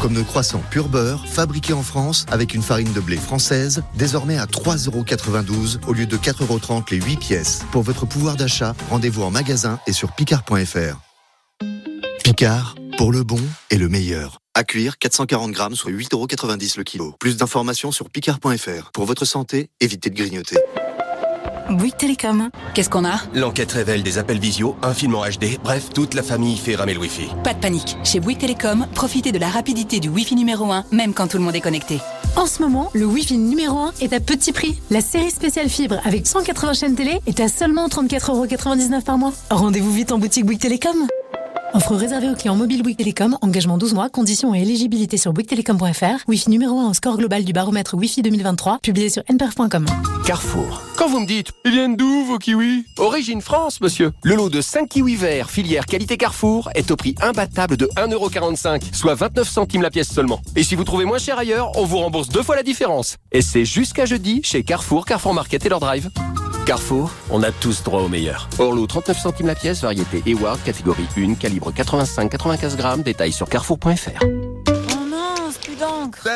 Comme 0.00 0.12
nos 0.12 0.24
croissants 0.24 0.62
pur 0.70 0.88
beurre, 0.88 1.26
fabriqués 1.26 1.72
en 1.72 1.82
France 1.82 2.26
avec 2.30 2.54
une 2.54 2.62
farine 2.62 2.92
de 2.92 3.00
blé 3.00 3.16
française, 3.16 3.82
désormais 3.96 4.38
à 4.38 4.46
3,92€ 4.46 5.78
au 5.86 5.92
lieu 5.92 6.06
de 6.06 6.16
4,30€ 6.16 6.90
les 6.90 7.00
8 7.00 7.16
pièces. 7.16 7.64
Pour 7.72 7.82
votre 7.82 8.06
pouvoir 8.06 8.36
d'achat, 8.36 8.74
rendez-vous 8.90 9.22
en 9.22 9.30
magasin 9.30 9.78
et 9.86 9.92
sur 9.92 10.12
picard.fr. 10.12 11.00
Picard, 12.22 12.74
pour 12.96 13.12
le 13.12 13.22
bon 13.22 13.40
et 13.70 13.78
le 13.78 13.88
meilleur. 13.88 14.38
À 14.54 14.62
cuire, 14.62 14.98
440 14.98 15.50
grammes, 15.50 15.74
soit 15.74 15.90
8,90€ 15.90 16.78
le 16.78 16.84
kilo. 16.84 17.14
Plus 17.18 17.36
d'informations 17.36 17.90
sur 17.90 18.08
picard.fr. 18.08 18.92
Pour 18.92 19.04
votre 19.04 19.24
santé, 19.24 19.70
évitez 19.80 20.10
de 20.10 20.16
grignoter. 20.16 20.58
Bouygues 21.70 21.96
Télécom. 21.96 22.50
Qu'est-ce 22.74 22.90
qu'on 22.90 23.04
a? 23.04 23.20
L'enquête 23.34 23.72
révèle 23.72 24.02
des 24.02 24.18
appels 24.18 24.38
visio, 24.38 24.76
un 24.82 24.94
film 24.94 25.14
en 25.14 25.24
HD, 25.24 25.58
bref, 25.62 25.90
toute 25.94 26.14
la 26.14 26.22
famille 26.22 26.56
fait 26.56 26.76
ramer 26.76 26.94
le 26.94 27.00
Wi-Fi. 27.00 27.28
Pas 27.42 27.54
de 27.54 27.58
panique. 27.58 27.96
Chez 28.04 28.20
Bouygues 28.20 28.38
Télécom, 28.38 28.86
profitez 28.94 29.32
de 29.32 29.38
la 29.38 29.48
rapidité 29.48 30.00
du 30.00 30.08
Wi-Fi 30.08 30.34
numéro 30.34 30.70
1, 30.70 30.84
même 30.92 31.14
quand 31.14 31.28
tout 31.28 31.38
le 31.38 31.42
monde 31.44 31.54
est 31.54 31.60
connecté. 31.60 32.00
En 32.36 32.46
ce 32.46 32.62
moment, 32.62 32.90
le 32.94 33.06
Wi-Fi 33.06 33.38
numéro 33.38 33.78
1 33.78 33.92
est 34.00 34.12
à 34.12 34.20
petit 34.20 34.52
prix. 34.52 34.78
La 34.90 35.00
série 35.00 35.30
spéciale 35.30 35.68
fibre 35.68 36.00
avec 36.04 36.26
180 36.26 36.74
chaînes 36.74 36.96
télé 36.96 37.20
est 37.26 37.40
à 37.40 37.48
seulement 37.48 37.86
34,99€ 37.88 39.02
par 39.02 39.18
mois. 39.18 39.32
Rendez-vous 39.50 39.92
vite 39.92 40.12
en 40.12 40.18
boutique 40.18 40.44
Bouygues 40.44 40.60
Télécom. 40.60 41.06
Offre 41.74 41.96
réservée 41.96 42.30
aux 42.30 42.36
clients 42.36 42.54
mobiles 42.54 42.84
Bouygues 42.84 42.98
Télécom, 42.98 43.36
engagement 43.42 43.78
12 43.78 43.94
mois, 43.94 44.08
conditions 44.08 44.54
et 44.54 44.62
éligibilité 44.62 45.16
sur 45.16 45.32
bouyguestelecom.fr, 45.32 46.22
Wi-Fi 46.28 46.48
numéro 46.48 46.78
1 46.78 46.90
au 46.90 46.94
score 46.94 47.16
global 47.16 47.42
du 47.42 47.52
baromètre 47.52 47.94
Wi-Fi 47.94 48.22
2023, 48.22 48.78
publié 48.78 49.08
sur 49.08 49.24
nperf.com. 49.28 49.84
Carrefour. 50.24 50.82
Quand 50.96 51.08
vous 51.08 51.18
me 51.18 51.26
dites, 51.26 51.50
ils 51.64 51.72
viennent 51.72 51.96
d'où 51.96 52.26
vos 52.26 52.38
kiwis? 52.38 52.84
Origine 52.96 53.40
France, 53.40 53.80
monsieur. 53.80 54.12
Le 54.22 54.36
lot 54.36 54.50
de 54.50 54.60
5 54.60 54.88
kiwis 54.88 55.16
verts, 55.16 55.50
filière 55.50 55.86
qualité 55.86 56.16
Carrefour, 56.16 56.70
est 56.76 56.92
au 56.92 56.96
prix 56.96 57.16
imbattable 57.20 57.76
de 57.76 57.86
1,45€, 57.96 58.94
soit 58.94 59.16
29 59.16 59.48
centimes 59.48 59.82
la 59.82 59.90
pièce 59.90 60.12
seulement. 60.12 60.40
Et 60.54 60.62
si 60.62 60.76
vous 60.76 60.84
trouvez 60.84 61.06
moins 61.06 61.18
cher 61.18 61.38
ailleurs, 61.38 61.72
on 61.76 61.84
vous 61.86 61.98
rembourse 61.98 62.28
deux 62.28 62.44
fois 62.44 62.54
la 62.54 62.62
différence. 62.62 63.16
Et 63.32 63.42
c'est 63.42 63.64
jusqu'à 63.64 64.06
jeudi 64.06 64.42
chez 64.44 64.62
Carrefour, 64.62 65.06
Carrefour 65.06 65.34
Market 65.34 65.66
et 65.66 65.68
leur 65.68 65.80
drive. 65.80 66.08
Carrefour, 66.64 67.10
on 67.30 67.42
a 67.42 67.52
tous 67.52 67.82
droit 67.82 68.00
au 68.00 68.08
meilleur. 68.08 68.48
Orlo, 68.58 68.86
39 68.86 69.18
centimes 69.18 69.48
la 69.48 69.54
pièce, 69.54 69.82
variété 69.82 70.22
Eward, 70.24 70.58
catégorie 70.64 71.06
1, 71.14 71.34
calibre 71.34 71.70
85-95 71.72 72.76
grammes, 72.76 73.02
détail 73.02 73.32
sur 73.32 73.48
carrefour.fr. 73.48 74.24
d'encre. 76.04 76.28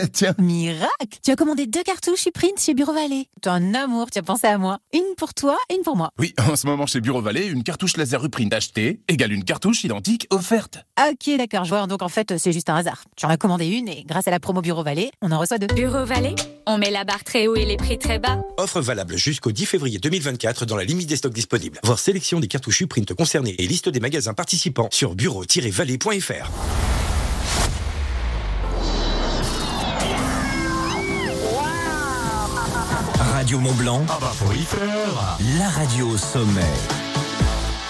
Tiens. 0.12 0.34
Miracle 0.38 1.18
Tu 1.22 1.30
as 1.30 1.36
commandé 1.36 1.66
deux 1.66 1.82
cartouches 1.82 2.28
e-print 2.28 2.60
chez 2.60 2.74
Bureau 2.74 2.92
Vallée. 2.92 3.28
T'es 3.40 3.48
un 3.48 3.74
amour, 3.74 4.10
tu 4.10 4.18
as 4.18 4.22
pensé 4.22 4.46
à 4.46 4.58
moi. 4.58 4.78
Une 4.92 5.14
pour 5.16 5.34
toi 5.34 5.56
et 5.68 5.74
une 5.74 5.82
pour 5.82 5.96
moi. 5.96 6.10
Oui, 6.18 6.34
en 6.50 6.56
ce 6.56 6.66
moment 6.66 6.86
chez 6.86 7.00
Bureau 7.00 7.22
Vallée, 7.22 7.46
une 7.46 7.62
cartouche 7.62 7.96
laser 7.96 8.24
Uprint 8.24 8.52
achetée 8.52 9.00
égale 9.08 9.32
une 9.32 9.44
cartouche 9.44 9.84
identique 9.84 10.26
offerte. 10.30 10.78
Ok, 10.98 11.36
d'accord, 11.36 11.64
je 11.64 11.70
vois. 11.70 11.86
Donc 11.86 12.02
en 12.02 12.08
fait, 12.08 12.36
c'est 12.38 12.52
juste 12.52 12.70
un 12.70 12.76
hasard. 12.76 13.04
Tu 13.16 13.26
en 13.26 13.28
as 13.28 13.36
commandé 13.36 13.66
une 13.66 13.88
et 13.88 14.04
grâce 14.04 14.28
à 14.28 14.30
la 14.30 14.40
promo 14.40 14.60
Bureau 14.60 14.82
Vallée, 14.82 15.10
on 15.22 15.32
en 15.32 15.38
reçoit 15.38 15.58
deux. 15.58 15.72
Bureau 15.74 16.04
Vallée, 16.04 16.34
on 16.66 16.78
met 16.78 16.90
la 16.90 17.04
barre 17.04 17.24
très 17.24 17.46
haut 17.46 17.56
et 17.56 17.64
les 17.64 17.76
prix 17.76 17.98
très 17.98 18.18
bas. 18.18 18.40
Offre 18.58 18.80
valable 18.80 19.16
jusqu'au 19.16 19.52
10 19.52 19.66
février 19.66 19.98
2024 19.98 20.66
dans 20.66 20.76
la 20.76 20.84
limite 20.84 21.08
des 21.08 21.16
stocks 21.16 21.32
disponibles. 21.32 21.78
Voir 21.84 21.98
sélection 21.98 22.40
des 22.40 22.48
cartouches 22.48 22.80
Uprint 22.82 23.14
concernées 23.14 23.54
et 23.58 23.66
liste 23.66 23.88
des 23.88 24.00
magasins 24.00 24.34
participants 24.34 24.88
sur 24.90 25.14
bureau-vallée.fr. 25.14 26.50
Radio 33.40 33.58
Mont 33.58 33.72
Blanc. 33.72 34.04
faut 34.06 34.52
y 34.52 34.58
faire. 34.58 35.38
La 35.58 35.70
radio 35.70 36.08
au 36.08 36.18
sommet. 36.18 36.60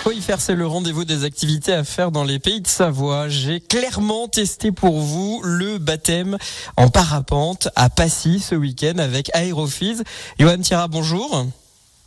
Faut 0.04 0.12
y 0.12 0.20
faire, 0.20 0.40
c'est 0.40 0.54
le 0.54 0.64
rendez-vous 0.64 1.04
des 1.04 1.24
activités 1.24 1.72
à 1.72 1.82
faire 1.82 2.12
dans 2.12 2.22
les 2.22 2.38
pays 2.38 2.60
de 2.60 2.68
Savoie. 2.68 3.28
J'ai 3.28 3.58
clairement 3.58 4.28
testé 4.28 4.70
pour 4.70 5.00
vous 5.00 5.40
le 5.42 5.78
baptême 5.78 6.38
en 6.76 6.88
parapente 6.88 7.68
à 7.74 7.90
Passy 7.90 8.38
ce 8.38 8.54
week-end 8.54 8.98
avec 8.98 9.28
Aérophys. 9.34 9.96
Johan 10.38 10.58
Thira, 10.58 10.86
bonjour. 10.86 11.46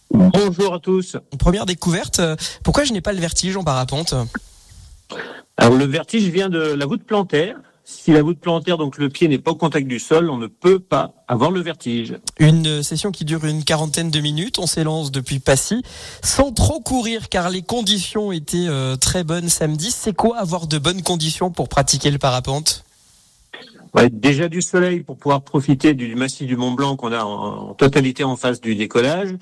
Bonjour 0.10 0.76
à 0.76 0.80
tous. 0.80 1.18
Première 1.38 1.66
découverte, 1.66 2.20
euh, 2.20 2.38
pourquoi 2.64 2.86
je 2.86 2.94
n'ai 2.94 3.02
pas 3.02 3.12
le 3.12 3.20
vertige 3.20 3.58
en 3.58 3.66
parapente? 3.66 4.16
Alors 5.58 5.74
le 5.74 5.86
vertige 5.86 6.30
vient 6.30 6.48
de 6.48 6.60
la 6.60 6.86
voûte 6.86 7.04
plantaire. 7.04 7.58
Si 7.86 8.14
la 8.14 8.22
voûte 8.22 8.40
plantaire, 8.40 8.78
donc 8.78 8.98
le 8.98 9.10
pied 9.10 9.28
n'est 9.28 9.40
pas 9.40 9.52
au 9.52 9.56
contact 9.56 9.88
du 9.88 10.00
sol, 10.00 10.30
on 10.30 10.38
ne 10.38 10.48
peut 10.48 10.80
pas 10.80 11.14
avoir 11.28 11.52
le 11.52 11.60
vertige. 11.60 12.18
Une 12.40 12.82
session 12.82 13.12
qui 13.12 13.26
dure 13.26 13.44
une 13.44 13.66
quarantaine 13.66 14.10
de 14.10 14.20
minutes. 14.22 14.58
On 14.58 14.68
s'élance 14.68 15.12
depuis 15.12 15.40
Passy 15.40 15.84
sans 16.22 16.54
trop 16.54 16.80
courir 16.80 17.28
car 17.28 17.50
les 17.50 17.62
conditions 17.62 18.32
étaient 18.32 18.68
euh, 18.68 18.96
très 18.96 19.26
bonnes 19.26 19.50
samedi. 19.50 19.92
C'est 19.92 20.14
quoi 20.14 20.38
avoir 20.38 20.68
de 20.68 20.78
bonnes 20.78 21.02
conditions 21.02 21.52
pour 21.52 21.68
pratiquer 21.68 22.10
le 22.10 22.20
parapente? 22.20 22.86
Ouais, 23.94 24.10
déjà 24.10 24.48
du 24.48 24.62
soleil 24.62 25.02
pour 25.02 25.18
pouvoir 25.18 25.42
profiter 25.42 25.94
du 25.94 26.16
massif 26.16 26.48
du 26.48 26.56
Mont 26.56 26.72
Blanc 26.72 26.96
qu'on 26.96 27.12
a 27.12 27.24
en, 27.24 27.70
en 27.70 27.74
totalité 27.74 28.24
en 28.24 28.38
face 28.38 28.62
du 28.62 28.76
décollage. 28.76 29.36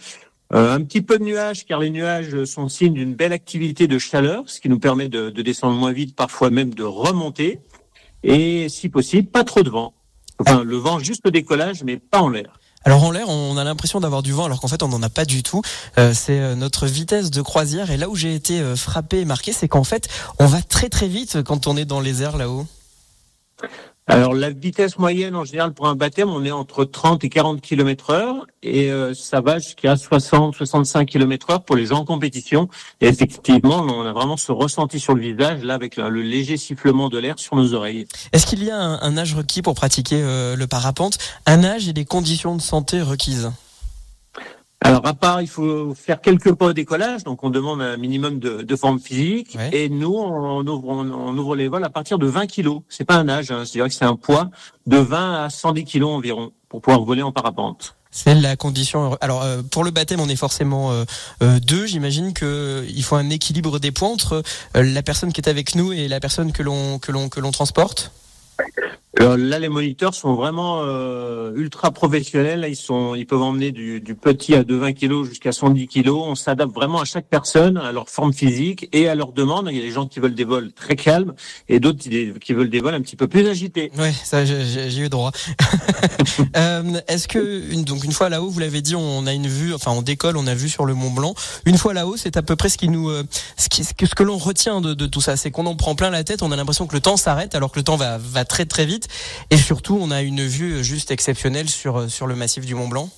Euh, 0.54 0.76
un 0.76 0.82
petit 0.82 1.02
peu 1.02 1.18
de 1.18 1.24
nuages, 1.24 1.66
car 1.66 1.80
les 1.80 1.90
nuages 1.90 2.44
sont 2.44 2.68
signe 2.68 2.94
d'une 2.94 3.14
belle 3.14 3.32
activité 3.32 3.88
de 3.88 3.98
chaleur, 3.98 4.44
ce 4.48 4.60
qui 4.60 4.68
nous 4.68 4.80
permet 4.80 5.08
de, 5.08 5.30
de 5.30 5.42
descendre 5.42 5.78
moins 5.78 5.94
vite, 5.94 6.14
parfois 6.16 6.50
même 6.50 6.74
de 6.74 6.84
remonter. 6.84 7.60
Et 8.24 8.70
si 8.70 8.90
possible, 8.90 9.30
pas 9.30 9.44
trop 9.44 9.64
de 9.64 9.70
vent. 9.70 9.94
Enfin, 10.40 10.64
le 10.64 10.78
vent 10.78 11.00
juste 11.00 11.26
au 11.26 11.32
décollage, 11.32 11.84
mais 11.84 11.98
pas 11.98 12.22
en 12.22 12.30
l'air. 12.30 12.60
Alors 12.84 13.04
en 13.04 13.12
l'air, 13.12 13.30
on 13.30 13.58
a 13.58 13.64
l'impression 13.64 14.00
d'avoir 14.00 14.24
du 14.24 14.32
vent, 14.32 14.46
alors 14.46 14.60
qu'en 14.60 14.68
fait, 14.68 14.82
on 14.82 14.88
n'en 14.88 15.04
a 15.04 15.10
pas 15.10 15.26
du 15.26 15.44
tout. 15.44 15.62
Euh, 16.00 16.14
c'est 16.16 16.40
euh, 16.40 16.56
notre 16.56 16.88
vitesse 16.88 17.30
de 17.30 17.42
croisière. 17.42 17.92
Et 17.92 17.98
là 17.98 18.10
où 18.10 18.16
j'ai 18.16 18.34
été 18.34 18.60
euh, 18.60 18.76
frappé 18.76 19.20
et 19.20 19.26
marqué, 19.26 19.54
c'est 19.54 19.68
qu'en 19.68 19.84
fait, 19.84 20.10
on 20.40 20.48
va 20.48 20.62
très 20.62 20.90
très 20.90 21.08
vite 21.08 21.44
quand 21.44 21.68
on 21.68 21.78
est 21.78 21.86
dans 21.86 22.00
les 22.00 22.24
airs 22.24 22.38
là-haut. 22.38 22.66
Alors 24.08 24.34
la 24.34 24.50
vitesse 24.50 24.98
moyenne 24.98 25.36
en 25.36 25.46
général 25.46 25.74
pour 25.74 25.88
un 25.88 25.96
baptême, 25.96 26.30
on 26.30 26.44
est 26.44 26.52
entre 26.52 26.86
30 26.86 27.24
et 27.24 27.30
40 27.30 27.62
km 27.62 28.10
heure 28.10 28.48
et 28.64 28.92
euh, 28.92 29.14
ça 29.14 29.42
va 29.42 29.60
jusqu'à 29.60 29.96
60, 29.96 30.56
65 30.56 31.08
km 31.08 31.52
heure 31.52 31.64
pour 31.64 31.76
les 31.76 31.86
gens 31.86 32.00
en 32.00 32.06
compétition. 32.06 32.68
Et 33.00 33.08
effectivement, 33.08 33.80
on 33.82 34.06
a 34.06 34.12
vraiment 34.12 34.38
ce 34.38 34.52
ressenti 34.52 35.00
sur 35.00 35.14
le 35.14 35.22
visage 35.22 35.64
là 35.64 35.76
avec 35.76 35.98
le, 35.98 36.10
léger 36.10 36.58
sifflement 36.58 37.10
de 37.10 37.20
l'air 37.20 37.38
sur 37.38 37.56
nos 37.56 37.74
oreilles. 37.74 38.08
Est-ce 38.34 38.48
qu'il 38.48 38.64
y 38.64 38.72
a 38.72 38.78
un, 38.78 39.00
un 39.02 39.18
âge 39.18 39.36
requis 39.36 39.62
pour 39.62 39.76
pratiquer 39.76 40.20
euh, 40.22 40.56
le 40.56 40.68
parapente? 40.68 41.20
Un 41.46 41.64
âge 41.64 41.88
et 41.88 41.94
des 41.94 42.06
conditions 42.06 42.56
de 42.56 42.62
santé 42.62 43.02
requises? 43.02 43.52
Alors 44.84 45.06
à 45.06 45.14
part, 45.14 45.42
il 45.42 45.48
faut 45.48 45.94
faire 45.94 46.20
quelques 46.22 46.54
pas 46.54 46.68
au 46.68 46.74
décollage, 46.74 47.24
donc 47.24 47.44
on 47.44 47.52
demande 47.52 47.82
un 47.82 47.98
minimum 47.98 48.40
de, 48.40 48.64
de 48.64 48.76
forme 48.76 49.00
physique. 49.00 49.56
Et 49.72 49.90
nous, 49.90 50.16
on 50.16 50.66
ouvre, 50.66 50.88
on, 50.88 51.38
ouvre 51.38 51.56
les 51.56 51.68
vols 51.68 51.84
à 51.84 51.90
partir 51.90 52.18
de 52.18 52.26
20 52.26 52.48
kilos. 52.48 52.82
C'est 52.90 53.06
pas 53.06 53.16
un 53.16 53.30
âge, 53.30 53.52
hein, 53.52 53.64
c'est-à-dire 53.64 53.90
que 53.90 53.94
c'est 53.94 54.06
un 54.06 54.16
poids 54.16 54.50
de 54.88 54.98
20 54.98 55.44
à 55.44 55.50
110 55.50 55.86
kilos 55.86 56.10
environ 56.10 56.52
pour 56.68 56.82
pouvoir 56.82 57.04
voler 57.04 57.22
en 57.22 57.32
parapente. 57.32 57.96
C'est 58.10 58.36
la 58.36 58.58
condition. 58.58 59.18
Alors 59.22 59.44
euh, 59.44 59.62
pour 59.62 59.84
le 59.84 59.92
baptême, 59.92 60.20
on 60.20 60.28
est 60.28 60.36
forcément 60.36 60.92
euh, 60.92 61.06
euh, 61.44 61.60
deux. 61.60 61.86
J'imagine 61.86 62.34
que 62.34 62.86
il 62.90 63.04
faut 63.04 63.16
un 63.16 63.30
équilibre 63.30 63.80
des 63.80 63.92
points 63.92 64.10
entre 64.10 64.44
la 64.76 65.02
personne 65.02 65.32
qui 65.32 65.40
est 65.40 65.50
avec 65.50 65.76
nous 65.76 65.94
et 65.94 66.10
la 66.10 66.20
personne 66.20 66.52
que 66.52 66.62
l'on 66.62 67.00
que 67.00 67.12
l'on 67.12 67.30
que 67.30 67.40
l'on 67.40 67.52
transporte? 67.52 68.12
Alors 69.20 69.36
là, 69.36 69.60
les 69.60 69.68
moniteurs 69.68 70.14
sont 70.14 70.36
vraiment 70.36 70.84
euh, 70.84 71.52
ultra 71.56 71.92
professionnels. 71.92 72.66
ils 72.70 72.78
sont, 72.78 73.14
ils 73.14 73.26
peuvent 73.26 73.42
emmener 73.42 73.72
du, 73.72 74.00
du 74.00 74.16
petit 74.16 74.56
à 74.56 74.64
de 74.64 74.74
20 74.74 74.94
kg 74.94 75.26
jusqu'à 75.26 75.52
110 75.52 75.88
kg. 75.88 76.12
On 76.12 76.36
s'adapte 76.36 76.74
vraiment 76.74 77.02
à 77.02 77.06
chaque 77.06 77.26
personne, 77.26 77.76
à 77.78 77.92
leur 77.92 78.08
forme 78.08 78.32
physique 78.32 78.88
et 78.94 79.10
à 79.10 79.16
leur 79.16 79.34
demande. 79.34 79.68
Il 79.70 79.76
y 79.76 79.80
a 79.80 79.84
des 79.84 79.92
gens 79.92 80.08
qui 80.08 80.22
veulent 80.22 80.34
des 80.34 80.46
vols 80.46 80.72
très 80.72 80.96
calmes 80.96 81.34
et 81.68 81.82
d'autres 81.82 82.00
qui 82.00 82.54
veulent 82.54 82.70
des 82.70 82.80
vols 82.80 82.94
un 82.94 83.02
petit 83.02 83.18
peu 83.18 83.28
plus 83.28 83.46
agités. 83.50 83.92
Ouais, 83.98 84.14
ça, 84.24 84.46
j'ai 84.46 84.98
eu 84.98 85.10
droit. 85.10 85.32
euh, 86.56 87.02
Est-ce 87.10 87.28
que 87.28 87.70
une, 87.74 87.84
donc 87.84 88.06
une 88.06 88.14
fois 88.14 88.30
là-haut, 88.30 88.50
vous 88.50 88.60
l'avez 88.60 88.82
dit, 88.82 88.96
on 88.96 89.28
a 89.28 89.34
une 89.34 89.48
vue, 89.48 89.74
enfin 89.74 89.92
on 89.92 90.02
décolle, 90.02 90.38
on 90.38 90.48
a 90.48 90.56
vu 90.56 90.70
sur 90.70 90.86
le 90.86 90.94
Mont 90.94 91.12
Blanc. 91.12 91.36
Une 91.66 91.78
fois 91.78 91.94
là-haut, 91.94 92.16
c'est 92.16 92.38
à 92.38 92.44
peu 92.44 92.56
près 92.56 92.70
ce 92.70 92.78
qui 92.78 92.88
nous, 92.88 93.10
euh, 93.10 93.24
ce, 93.58 93.68
qui, 93.68 93.84
ce 93.84 93.94
que 93.94 94.24
l'on 94.24 94.38
retient 94.38 94.80
de, 94.80 94.94
de 94.94 95.06
tout 95.06 95.20
ça, 95.22 95.36
c'est 95.36 95.52
qu'on 95.52 95.66
en 95.66 95.76
prend 95.76 95.96
plein 95.96 96.12
la 96.12 96.24
tête. 96.24 96.44
On 96.44 96.52
a 96.54 96.56
l'impression 96.56 96.88
que 96.88 96.96
le 96.96 97.02
temps 97.02 97.18
s'arrête 97.18 97.56
alors 97.56 97.74
que 97.74 97.80
le 97.80 97.84
temps 97.84 97.98
va, 97.98 98.18
va 98.18 98.46
très 98.46 98.66
très 98.66 98.86
vite. 98.86 99.01
Et 99.50 99.58
surtout, 99.58 99.98
on 100.00 100.12
a 100.12 100.22
une 100.22 100.46
vue 100.46 100.84
juste 100.84 101.12
exceptionnelle 101.12 101.70
sur, 101.70 102.10
sur 102.10 102.28
le 102.28 102.36
massif 102.36 102.66
du 102.66 102.76
Mont 102.76 102.88
Blanc. 102.88 103.10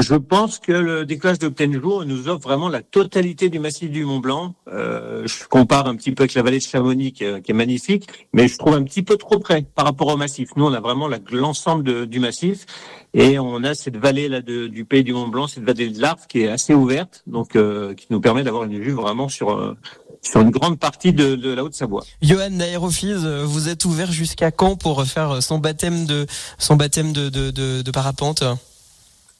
je 0.00 0.14
pense 0.14 0.58
que 0.58 0.72
le 0.72 1.04
décollage 1.04 1.38
de 1.38 1.48
plein 1.48 1.72
jour 1.72 2.04
nous 2.04 2.28
offre 2.28 2.48
vraiment 2.48 2.68
la 2.68 2.82
totalité 2.82 3.48
du 3.48 3.58
massif 3.58 3.90
du 3.90 4.04
Mont 4.04 4.20
Blanc. 4.20 4.54
Euh, 4.68 5.26
je 5.26 5.44
compare 5.46 5.86
un 5.86 5.96
petit 5.96 6.12
peu 6.12 6.22
avec 6.22 6.34
la 6.34 6.42
vallée 6.42 6.58
de 6.58 6.62
Chamonix 6.62 7.12
qui, 7.12 7.24
est 7.24 7.52
magnifique, 7.52 8.06
mais 8.32 8.48
je 8.48 8.56
trouve 8.56 8.74
un 8.74 8.82
petit 8.84 9.02
peu 9.02 9.16
trop 9.16 9.38
près 9.38 9.62
par 9.74 9.84
rapport 9.84 10.08
au 10.08 10.16
massif. 10.16 10.50
Nous, 10.56 10.64
on 10.64 10.72
a 10.72 10.80
vraiment 10.80 11.08
l'ensemble 11.30 12.06
du 12.06 12.20
massif 12.20 12.66
et 13.14 13.38
on 13.38 13.62
a 13.62 13.74
cette 13.74 13.96
vallée 13.96 14.28
là 14.28 14.40
du 14.40 14.84
pays 14.84 15.04
du 15.04 15.12
Mont 15.12 15.28
Blanc, 15.28 15.46
cette 15.46 15.64
vallée 15.64 15.90
de 15.90 16.00
l'Arve 16.00 16.26
qui 16.26 16.42
est 16.42 16.48
assez 16.48 16.72
ouverte, 16.72 17.22
donc 17.26 17.56
euh, 17.56 17.94
qui 17.94 18.06
nous 18.10 18.20
permet 18.20 18.42
d'avoir 18.42 18.64
une 18.64 18.78
vue 18.78 18.92
vraiment 18.92 19.28
sur 19.28 19.50
euh, 19.50 19.76
sur 20.22 20.40
une 20.40 20.50
grande 20.50 20.78
partie 20.78 21.12
de, 21.12 21.34
de 21.34 21.50
la 21.52 21.64
Haute-Savoie. 21.64 22.04
Johan 22.22 22.50
d'Aérofis, 22.50 23.14
vous 23.44 23.68
êtes 23.68 23.84
ouvert 23.84 24.10
jusqu'à 24.10 24.50
quand 24.50 24.76
pour 24.76 25.04
faire 25.04 25.42
son 25.42 25.58
baptême 25.58 26.06
de 26.06 26.26
son 26.58 26.76
baptême 26.76 27.12
de, 27.12 27.28
de, 27.28 27.50
de, 27.50 27.82
de 27.82 27.90
parapente? 27.90 28.44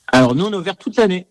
Alors 0.08 0.34
nous 0.34 0.44
on 0.44 0.52
est 0.52 0.56
ouvert 0.56 0.76
toute 0.76 0.96
l'année, 0.96 1.26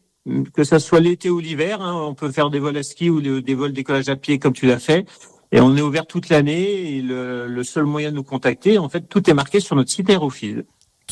que 0.53 0.63
ça 0.63 0.79
soit 0.79 0.99
l'été 1.01 1.29
ou 1.29 1.39
l'hiver. 1.39 1.81
Hein, 1.81 1.93
on 1.93 2.15
peut 2.15 2.31
faire 2.31 2.49
des 2.49 2.59
vols 2.59 2.77
à 2.77 2.83
ski 2.83 3.09
ou 3.09 3.21
des 3.21 3.53
vols 3.53 3.73
décollage 3.73 4.09
à 4.09 4.15
pied 4.15 4.39
comme 4.39 4.53
tu 4.53 4.65
l'as 4.65 4.79
fait. 4.79 5.05
Et 5.51 5.59
on 5.59 5.75
est 5.75 5.81
ouvert 5.81 6.07
toute 6.07 6.29
l'année. 6.29 6.95
Et 6.95 7.01
le, 7.01 7.47
le, 7.47 7.63
seul 7.63 7.83
moyen 7.83 8.11
de 8.11 8.15
nous 8.15 8.23
contacter, 8.23 8.77
en 8.77 8.87
fait, 8.87 9.01
tout 9.01 9.29
est 9.29 9.33
marqué 9.33 9.59
sur 9.59 9.75
notre 9.75 9.91
site 9.91 10.09
Aérofis. 10.09 10.55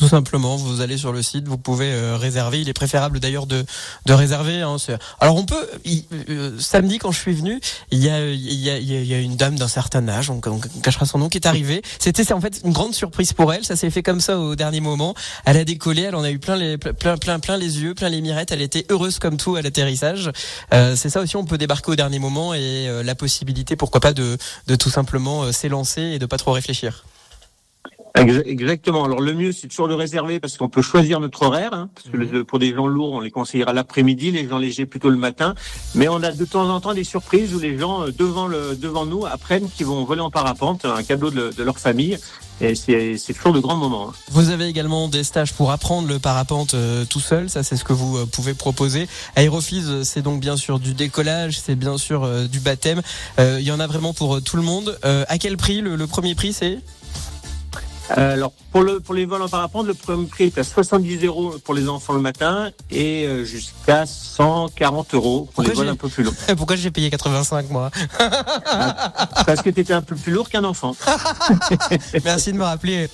Tout 0.00 0.08
simplement, 0.08 0.56
vous 0.56 0.80
allez 0.80 0.96
sur 0.96 1.12
le 1.12 1.20
site, 1.20 1.46
vous 1.46 1.58
pouvez 1.58 1.92
euh, 1.92 2.16
réserver. 2.16 2.62
Il 2.62 2.70
est 2.70 2.72
préférable 2.72 3.20
d'ailleurs 3.20 3.44
de, 3.46 3.66
de 4.06 4.12
réserver. 4.14 4.62
Hein, 4.62 4.76
Alors 5.20 5.36
on 5.36 5.44
peut. 5.44 5.68
Euh, 6.30 6.58
samedi 6.58 6.96
quand 6.96 7.12
je 7.12 7.18
suis 7.18 7.34
venu, 7.34 7.60
il 7.90 7.98
y 7.98 8.08
a, 8.08 8.26
il 8.26 8.54
y 8.54 8.70
a, 8.70 8.78
y 8.78 9.12
a 9.12 9.18
une 9.18 9.36
dame 9.36 9.58
d'un 9.58 9.68
certain 9.68 10.08
âge, 10.08 10.30
on, 10.30 10.40
cachera 10.40 11.04
son 11.04 11.18
nom, 11.18 11.28
qui 11.28 11.36
est 11.36 11.46
arrivée. 11.46 11.82
C'était 11.98 12.32
en 12.32 12.40
fait 12.40 12.62
une 12.64 12.72
grande 12.72 12.94
surprise 12.94 13.34
pour 13.34 13.52
elle. 13.52 13.62
Ça 13.62 13.76
s'est 13.76 13.90
fait 13.90 14.02
comme 14.02 14.22
ça 14.22 14.38
au 14.38 14.56
dernier 14.56 14.80
moment. 14.80 15.14
Elle 15.44 15.58
a 15.58 15.66
décollé, 15.66 16.04
elle 16.04 16.14
en 16.14 16.22
a 16.22 16.30
eu 16.30 16.38
plein 16.38 16.56
les 16.56 16.78
plein 16.78 17.18
plein 17.18 17.38
plein 17.38 17.58
les 17.58 17.82
yeux, 17.82 17.94
plein 17.94 18.08
les 18.08 18.22
mirettes. 18.22 18.52
Elle 18.52 18.62
était 18.62 18.86
heureuse 18.88 19.18
comme 19.18 19.36
tout 19.36 19.56
à 19.56 19.60
l'atterrissage. 19.60 20.30
Euh, 20.72 20.96
C'est 20.96 21.10
ça 21.10 21.20
aussi, 21.20 21.36
on 21.36 21.44
peut 21.44 21.58
débarquer 21.58 21.90
au 21.90 21.96
dernier 21.96 22.20
moment 22.20 22.54
et 22.54 22.88
euh, 22.88 23.02
la 23.02 23.14
possibilité, 23.14 23.76
pourquoi 23.76 24.00
pas, 24.00 24.14
de, 24.14 24.38
de 24.66 24.76
tout 24.76 24.88
simplement 24.88 25.52
s'élancer 25.52 26.00
et 26.00 26.18
de 26.18 26.24
pas 26.24 26.38
trop 26.38 26.52
réfléchir. 26.52 27.04
Exactement. 28.14 29.04
Alors 29.04 29.20
le 29.20 29.34
mieux, 29.34 29.52
c'est 29.52 29.68
toujours 29.68 29.88
de 29.88 29.94
réserver 29.94 30.40
parce 30.40 30.56
qu'on 30.56 30.68
peut 30.68 30.82
choisir 30.82 31.20
notre 31.20 31.42
horaire. 31.42 31.72
Hein, 31.72 31.90
parce 31.94 32.08
que 32.08 32.16
mhm. 32.16 32.44
pour 32.44 32.58
des 32.58 32.74
gens 32.74 32.86
lourds, 32.86 33.12
on 33.12 33.20
les 33.20 33.30
conseillera 33.30 33.72
l'après-midi, 33.72 34.30
les 34.30 34.48
gens 34.48 34.58
légers 34.58 34.86
plutôt 34.86 35.10
le 35.10 35.16
matin. 35.16 35.54
Mais 35.94 36.08
on 36.08 36.22
a 36.22 36.32
de 36.32 36.44
temps 36.44 36.68
en 36.68 36.80
temps 36.80 36.94
des 36.94 37.04
surprises 37.04 37.54
où 37.54 37.58
les 37.58 37.78
gens 37.78 38.02
euh, 38.02 38.12
devant 38.16 38.46
le 38.46 38.76
devant 38.76 39.06
nous 39.06 39.26
apprennent 39.26 39.68
qu'ils 39.70 39.86
vont 39.86 40.04
voler 40.04 40.20
en 40.20 40.30
parapente, 40.30 40.84
un 40.84 41.02
cadeau 41.02 41.30
de, 41.30 41.62
leur 41.62 41.78
famille. 41.78 42.18
Et 42.62 42.74
c'est 42.74 43.32
toujours 43.32 43.54
de 43.54 43.60
grands 43.60 43.76
moments. 43.76 44.10
Hein. 44.10 44.14
Vous 44.30 44.50
avez 44.50 44.66
également 44.66 45.08
des 45.08 45.24
stages 45.24 45.54
pour 45.54 45.70
apprendre 45.70 46.08
le 46.08 46.18
parapente 46.18 46.74
euh, 46.74 47.06
tout 47.06 47.20
seul. 47.20 47.48
Ça, 47.48 47.62
c'est 47.62 47.76
ce 47.76 47.84
que 47.84 47.94
vous 47.94 48.18
euh, 48.18 48.26
pouvez 48.26 48.52
proposer. 48.52 49.08
Aérofis, 49.34 49.82
c'est 50.04 50.20
donc 50.20 50.40
bien 50.40 50.58
sûr 50.58 50.78
du 50.78 50.92
décollage, 50.92 51.58
c'est 51.58 51.74
bien 51.74 51.96
sûr 51.96 52.28
du 52.48 52.60
baptême. 52.60 53.00
Il 53.38 53.62
y 53.62 53.72
en 53.72 53.80
a 53.80 53.86
vraiment 53.86 54.12
pour 54.12 54.42
tout 54.42 54.56
le 54.56 54.62
monde. 54.62 54.98
à 55.02 55.38
quel 55.38 55.56
prix? 55.56 55.80
Le 55.80 56.06
premier 56.06 56.34
prix, 56.34 56.52
c'est? 56.52 56.80
Euh, 58.18 58.34
alors 58.34 58.52
pour 58.72 58.82
le 58.82 59.00
pour 59.00 59.14
les 59.14 59.24
vols 59.24 59.42
en 59.42 59.48
parapente, 59.48 59.86
le 59.86 59.94
premier 59.94 60.26
prix 60.26 60.44
est 60.44 60.58
à 60.58 60.64
70 60.64 61.24
euros 61.24 61.54
pour 61.64 61.74
les 61.74 61.88
enfants 61.88 62.12
le 62.12 62.20
matin 62.20 62.70
et 62.90 63.26
euh, 63.26 63.44
jusqu'à 63.44 64.06
140 64.06 65.14
euros 65.14 65.48
pour 65.54 65.62
les 65.62 65.72
vols 65.72 65.88
un 65.88 65.96
peu 65.96 66.08
plus 66.08 66.24
longs. 66.24 66.34
Pourquoi 66.56 66.76
j'ai 66.76 66.90
payé 66.90 67.10
85 67.10 67.70
moi 67.70 67.90
Parce 69.46 69.62
que 69.62 69.70
tu 69.70 69.80
étais 69.80 69.92
un 69.92 70.02
peu 70.02 70.16
plus 70.16 70.32
lourd 70.32 70.48
qu'un 70.48 70.64
enfant. 70.64 70.96
Merci 72.24 72.52
de 72.52 72.58
me 72.58 72.64
rappeler 72.64 73.08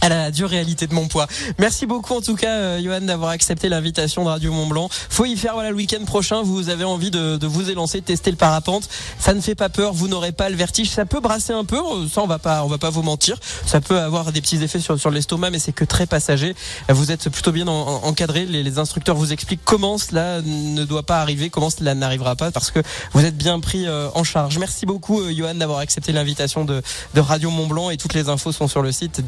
à 0.00 0.08
la 0.08 0.30
dure 0.30 0.48
réalité 0.48 0.86
de 0.86 0.94
mon 0.94 1.08
poids. 1.08 1.26
Merci 1.58 1.86
beaucoup 1.86 2.14
en 2.14 2.20
tout 2.20 2.36
cas, 2.36 2.50
euh, 2.50 2.82
Johan, 2.82 3.00
d'avoir 3.00 3.30
accepté 3.30 3.68
l'invitation 3.68 4.24
de 4.24 4.28
Radio 4.28 4.52
Mont 4.52 4.66
Blanc. 4.66 4.88
Faut 4.90 5.24
y 5.24 5.36
faire 5.36 5.54
voilà 5.54 5.70
le 5.70 5.76
week-end 5.76 6.04
prochain. 6.04 6.42
Vous 6.42 6.68
avez 6.68 6.84
envie 6.84 7.10
de, 7.10 7.38
vous 7.46 7.70
élancer, 7.70 8.00
tester 8.00 8.30
le 8.30 8.36
parapente. 8.36 8.88
Ça 9.18 9.34
ne 9.34 9.40
fait 9.40 9.54
pas 9.54 9.68
peur. 9.68 9.92
Vous 9.92 10.08
n'aurez 10.08 10.32
pas 10.32 10.48
le 10.48 10.56
vertige. 10.56 10.90
Ça 10.90 11.04
peut 11.04 11.20
brasser 11.20 11.52
un 11.52 11.64
peu. 11.64 11.78
Ça, 12.12 12.22
on 12.22 12.26
va 12.26 12.38
pas, 12.38 12.64
on 12.64 12.68
va 12.68 12.78
pas 12.78 12.90
vous 12.90 13.02
mentir. 13.02 13.38
Ça 13.66 13.80
peut 13.80 13.98
avoir 13.98 14.32
des 14.32 14.40
petits 14.40 14.62
effets 14.62 14.80
sur, 14.80 14.98
sur 14.98 15.10
l'estomac, 15.10 15.50
mais 15.50 15.58
c'est 15.58 15.72
que 15.72 15.84
très 15.84 16.06
passager. 16.06 16.54
Vous 16.88 17.10
êtes 17.10 17.28
plutôt 17.28 17.52
bien 17.52 17.68
encadré. 17.68 18.46
Les, 18.46 18.72
instructeurs 18.78 19.16
vous 19.16 19.32
expliquent 19.34 19.64
comment 19.64 19.98
cela 19.98 20.40
ne 20.42 20.84
doit 20.84 21.02
pas 21.02 21.20
arriver, 21.20 21.50
comment 21.50 21.68
cela 21.68 21.94
n'arrivera 21.94 22.36
pas, 22.36 22.50
parce 22.50 22.70
que 22.70 22.80
vous 23.12 23.24
êtes 23.24 23.36
bien 23.36 23.60
pris 23.60 23.86
euh, 23.86 24.08
en 24.14 24.24
charge. 24.24 24.56
Merci 24.56 24.86
beaucoup, 24.86 25.20
euh, 25.20 25.30
Johan, 25.30 25.54
d'avoir 25.54 25.80
accepté 25.80 26.10
l'invitation 26.10 26.64
de, 26.64 26.80
de 27.14 27.20
Radio 27.20 27.50
Mont 27.50 27.66
Blanc 27.66 27.90
et 27.90 27.98
toutes 27.98 28.14
les 28.14 28.30
infos 28.30 28.50
sont 28.50 28.66
sur 28.66 28.80
le 28.80 28.92
site 28.92 29.26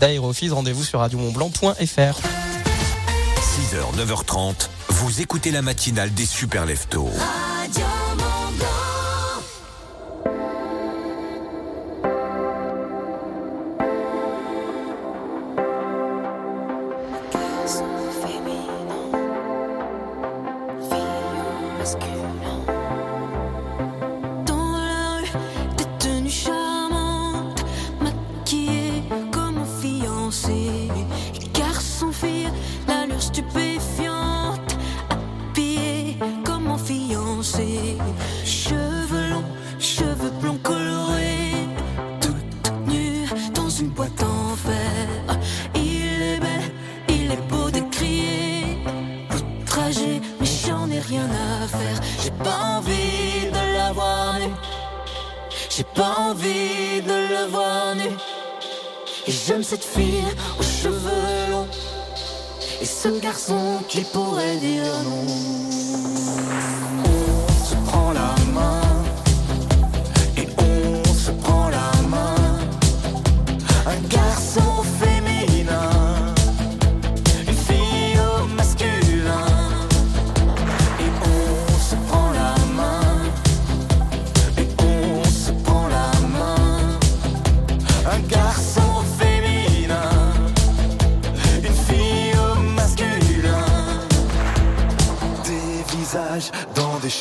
rendez-vous 0.52 0.84
sur 0.84 1.00
radiomontblanc.fr. 1.00 2.20
6h, 3.54 3.96
9h30, 3.96 4.68
vous 4.88 5.20
écoutez 5.20 5.50
la 5.50 5.62
matinale 5.62 6.12
des 6.12 6.26
super 6.26 6.66
leftos. 6.66 7.10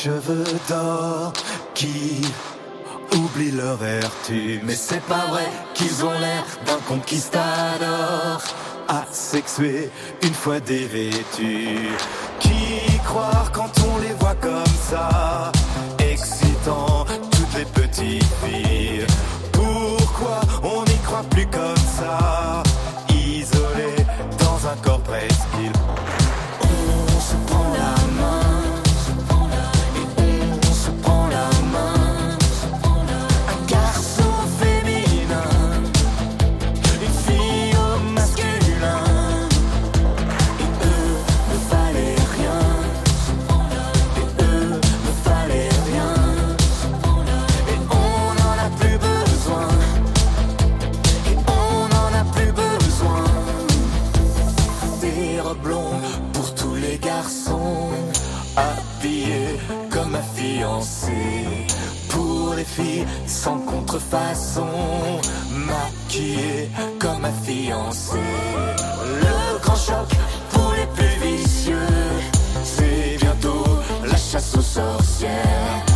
Cheveux 0.04 0.44
d'or 0.68 1.32
qui 1.74 2.20
oublient 3.16 3.52
leur 3.52 3.76
vertu. 3.76 4.60
Mais 4.64 4.74
c'est 4.74 5.02
pas 5.02 5.26
vrai 5.30 5.46
qu'ils 5.74 6.04
ont 6.04 6.18
l'air 6.18 6.44
d'un 6.66 6.80
conquistador 6.86 8.42
asexué 8.88 9.90
une 10.22 10.34
fois 10.34 10.60
dévêtu. 10.60 11.78
Qui 12.40 12.98
croire 13.04 13.50
quand 13.52 13.72
on 13.88 13.98
les 13.98 14.14
voit 14.14 14.36
comme 14.40 14.74
ça, 14.90 15.52
excitant 15.98 17.06
toutes 17.30 17.54
les 17.56 17.64
petites 17.64 18.34
filles? 18.42 18.93
Sans 63.26 63.58
contrefaçon. 63.58 64.66
Maquillés 65.50 66.70
comme 66.98 67.24
un 67.24 67.32
fiancé. 67.44 68.18
Le 69.20 69.58
grand 69.60 69.76
choc 69.76 70.08
pour 70.50 70.72
les 70.72 70.86
plus 70.94 71.36
vicieux. 71.36 71.76
C'est 72.64 73.16
bientôt 73.20 73.64
la 74.04 74.16
chasse 74.16 74.56
aux 74.56 74.62
sorcières. 74.62 75.93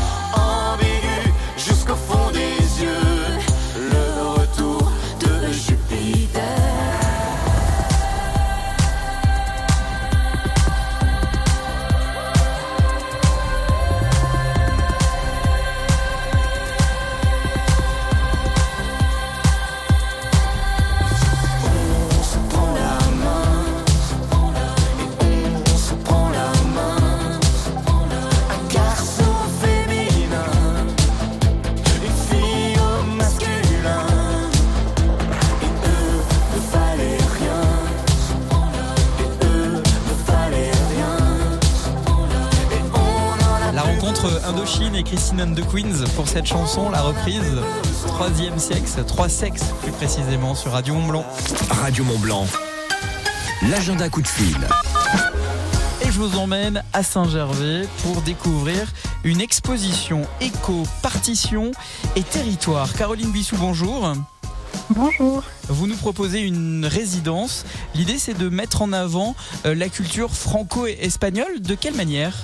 Et 44.80 45.02
Christine 45.02 45.40
and 45.40 45.54
the 45.54 45.66
Queens 45.68 46.04
pour 46.14 46.28
cette 46.28 46.46
chanson, 46.46 46.88
la 46.88 47.02
reprise 47.02 47.42
Troisième 48.06 48.58
sexe, 48.58 48.96
trois 49.06 49.28
sexes 49.28 49.72
plus 49.82 49.90
précisément 49.90 50.54
sur 50.54 50.70
Radio 50.70 50.94
Mont 50.94 51.08
Blanc. 51.08 51.24
Radio 51.68 52.04
Mont 52.04 52.18
Blanc. 52.18 52.46
L'agenda 53.70 54.08
coup 54.08 54.22
de 54.22 54.28
fil. 54.28 54.56
Et 56.02 56.06
je 56.06 56.18
vous 56.18 56.38
emmène 56.38 56.84
à 56.92 57.02
Saint-Gervais 57.02 57.88
pour 58.04 58.22
découvrir 58.22 58.92
une 59.24 59.40
exposition 59.40 60.22
éco, 60.40 60.84
partition 61.02 61.72
et 62.14 62.22
territoire. 62.22 62.92
Caroline 62.92 63.32
Bissou, 63.32 63.56
bonjour. 63.56 64.12
Bonjour. 64.90 65.42
Vous 65.68 65.88
nous 65.88 65.96
proposez 65.96 66.40
une 66.40 66.86
résidence. 66.86 67.64
L'idée, 67.94 68.18
c'est 68.18 68.38
de 68.38 68.48
mettre 68.48 68.82
en 68.82 68.92
avant 68.92 69.34
euh, 69.66 69.74
la 69.74 69.88
culture 69.88 70.30
franco-espagnole. 70.30 71.60
De 71.60 71.74
quelle 71.74 71.94
manière? 71.94 72.34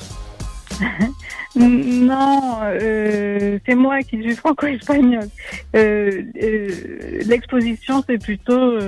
Non, 1.57 2.59
euh, 2.63 3.59
c'est 3.65 3.75
moi 3.75 4.03
qui 4.03 4.21
suis 4.21 4.35
franco-espagnole. 4.35 5.29
Euh, 5.77 6.23
euh, 6.43 7.21
L'exposition, 7.27 8.03
c'est 8.07 8.19
plutôt 8.19 8.79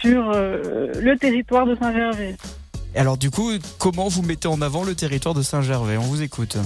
sur 0.00 0.30
le 0.32 1.14
territoire 1.16 1.66
de 1.66 1.74
Saint-Gervais. 1.74 2.36
Alors 2.94 3.18
du 3.18 3.30
coup, 3.30 3.50
comment 3.78 4.08
vous 4.08 4.22
mettez 4.22 4.48
en 4.48 4.62
avant 4.62 4.84
le 4.84 4.94
territoire 4.94 5.34
de 5.34 5.42
Saint-Gervais? 5.42 5.96
On 5.96 6.02
vous 6.02 6.22
écoute. 6.22 6.56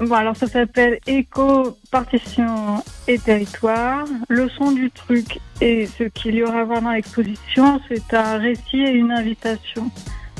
Bon, 0.00 0.14
alors 0.14 0.36
ça 0.36 0.46
s'appelle 0.46 1.00
Éco, 1.08 1.76
partition 1.90 2.84
et 3.08 3.18
territoire. 3.18 4.04
Le 4.28 4.48
son 4.48 4.70
du 4.70 4.90
truc 4.92 5.40
et 5.60 5.86
ce 5.86 6.04
qu'il 6.04 6.36
y 6.36 6.44
aura 6.44 6.60
à 6.60 6.64
voir 6.64 6.82
dans 6.82 6.92
l'exposition, 6.92 7.80
c'est 7.88 8.14
un 8.14 8.38
récit 8.38 8.80
et 8.80 8.90
une 8.90 9.10
invitation. 9.10 9.90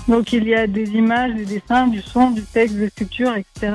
Donc 0.08 0.32
il 0.32 0.44
y 0.44 0.54
a 0.54 0.66
des 0.66 0.90
images, 0.92 1.34
des 1.34 1.44
dessins, 1.44 1.86
du 1.86 2.00
son, 2.00 2.30
du 2.30 2.42
texte, 2.42 2.76
des 2.76 2.88
sculptures, 2.88 3.36
etc. 3.36 3.72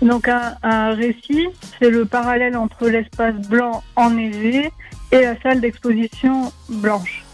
Donc 0.00 0.28
un, 0.28 0.56
un 0.62 0.94
récit, 0.94 1.48
c'est 1.78 1.90
le 1.90 2.06
parallèle 2.06 2.56
entre 2.56 2.88
l'espace 2.88 3.34
blanc 3.48 3.82
enneigé 3.96 4.70
et 5.12 5.20
la 5.20 5.40
salle 5.40 5.60
d'exposition 5.60 6.52
blanche. 6.68 7.24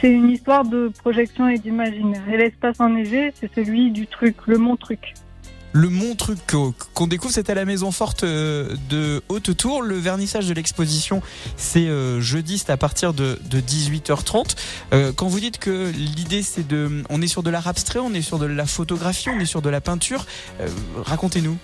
C'est 0.00 0.12
une 0.12 0.28
histoire 0.28 0.64
de 0.64 0.92
projection 1.00 1.48
et 1.48 1.58
d'imaginaire. 1.58 2.22
Et 2.28 2.36
l'espace 2.36 2.78
enneigé, 2.80 3.32
c'est 3.40 3.52
celui 3.54 3.90
du 3.90 4.06
truc, 4.06 4.36
le 4.46 4.58
mont 4.58 4.76
truc. 4.76 5.14
Le 5.76 5.90
Mont 5.90 6.14
Truc 6.14 6.38
qu'o- 6.46 6.74
qu'on 6.94 7.06
découvre, 7.06 7.34
c'est 7.34 7.50
à 7.50 7.54
la 7.54 7.66
Maison 7.66 7.90
Forte 7.90 8.24
euh, 8.24 8.74
de 8.88 9.22
Haute-Tour. 9.28 9.82
Le 9.82 9.96
vernissage 9.96 10.48
de 10.48 10.54
l'exposition, 10.54 11.20
c'est 11.58 11.86
euh, 11.86 12.18
jeudi, 12.18 12.56
c'est 12.56 12.72
à 12.72 12.78
partir 12.78 13.12
de, 13.12 13.38
de 13.50 13.60
18h30. 13.60 14.56
Euh, 14.94 15.12
quand 15.14 15.26
vous 15.26 15.38
dites 15.38 15.58
que 15.58 15.90
l'idée, 15.90 16.40
c'est 16.40 16.66
de... 16.66 17.02
On 17.10 17.20
est 17.20 17.26
sur 17.26 17.42
de 17.42 17.50
l'art 17.50 17.68
abstrait, 17.68 17.98
on 17.98 18.14
est 18.14 18.22
sur 18.22 18.38
de 18.38 18.46
la 18.46 18.64
photographie, 18.64 19.28
on 19.28 19.38
est 19.38 19.44
sur 19.44 19.60
de 19.60 19.68
la 19.68 19.82
peinture. 19.82 20.24
Racontez-nous. 21.04 21.58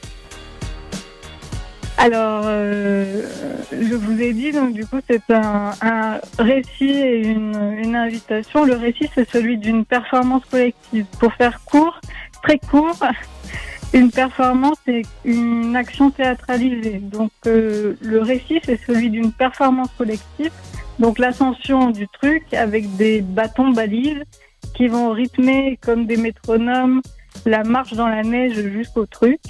Alors, 1.97 2.43
je 2.43 3.95
vous 3.95 4.21
ai 4.21 4.35
dit, 4.35 4.53
donc 4.53 4.75
du 4.75 4.85
coup, 4.85 4.99
c'est 5.09 5.23
un, 5.31 6.21
récit 6.39 6.91
et 6.91 7.29
une 7.29 7.97
invitation. 7.97 8.65
Le 8.65 8.75
récit, 8.75 9.09
c'est 9.15 9.31
celui 9.31 9.57
d'une 9.57 9.87
performance 9.87 10.43
collective. 10.51 11.07
Pour 11.19 11.33
faire 11.33 11.61
court, 11.65 11.99
très 12.43 12.59
court, 12.59 12.99
une 13.93 14.11
performance 14.11 14.79
est 14.87 15.07
une 15.25 15.77
action 15.77 16.11
théâtralisée. 16.11 16.99
Donc, 16.99 17.31
euh, 17.47 17.95
le 18.01 18.21
récit, 18.21 18.61
c'est 18.65 18.81
celui 18.87 19.11
d'une 19.11 19.33
performance 19.33 19.91
collective. 19.99 20.53
Donc, 20.99 21.19
l'ascension 21.19 21.91
du 21.91 22.09
truc 22.09 22.55
avec 22.55 22.97
des 22.97 23.21
bâtons 23.21 23.71
balises 23.71 24.23
qui 24.75 24.89
vont 24.89 25.11
rythmer 25.11 25.79
comme 25.83 26.07
des 26.07 26.17
métronomes 26.17 27.03
la 27.45 27.65
marche 27.65 27.95
dans 27.95 28.09
la 28.09 28.23
neige 28.23 28.55
jusqu'au 28.55 29.07
truc. 29.07 29.41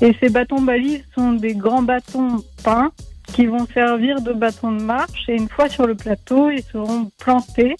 Et 0.00 0.14
ces 0.20 0.28
bâtons 0.28 0.60
balises 0.60 1.04
sont 1.14 1.32
des 1.32 1.54
grands 1.54 1.82
bâtons 1.82 2.42
peints 2.62 2.90
qui 3.32 3.46
vont 3.46 3.66
servir 3.72 4.20
de 4.20 4.32
bâtons 4.32 4.72
de 4.72 4.82
marche 4.82 5.28
et 5.28 5.34
une 5.34 5.48
fois 5.48 5.68
sur 5.68 5.86
le 5.86 5.94
plateau, 5.94 6.50
ils 6.50 6.62
seront 6.62 7.10
plantés 7.18 7.76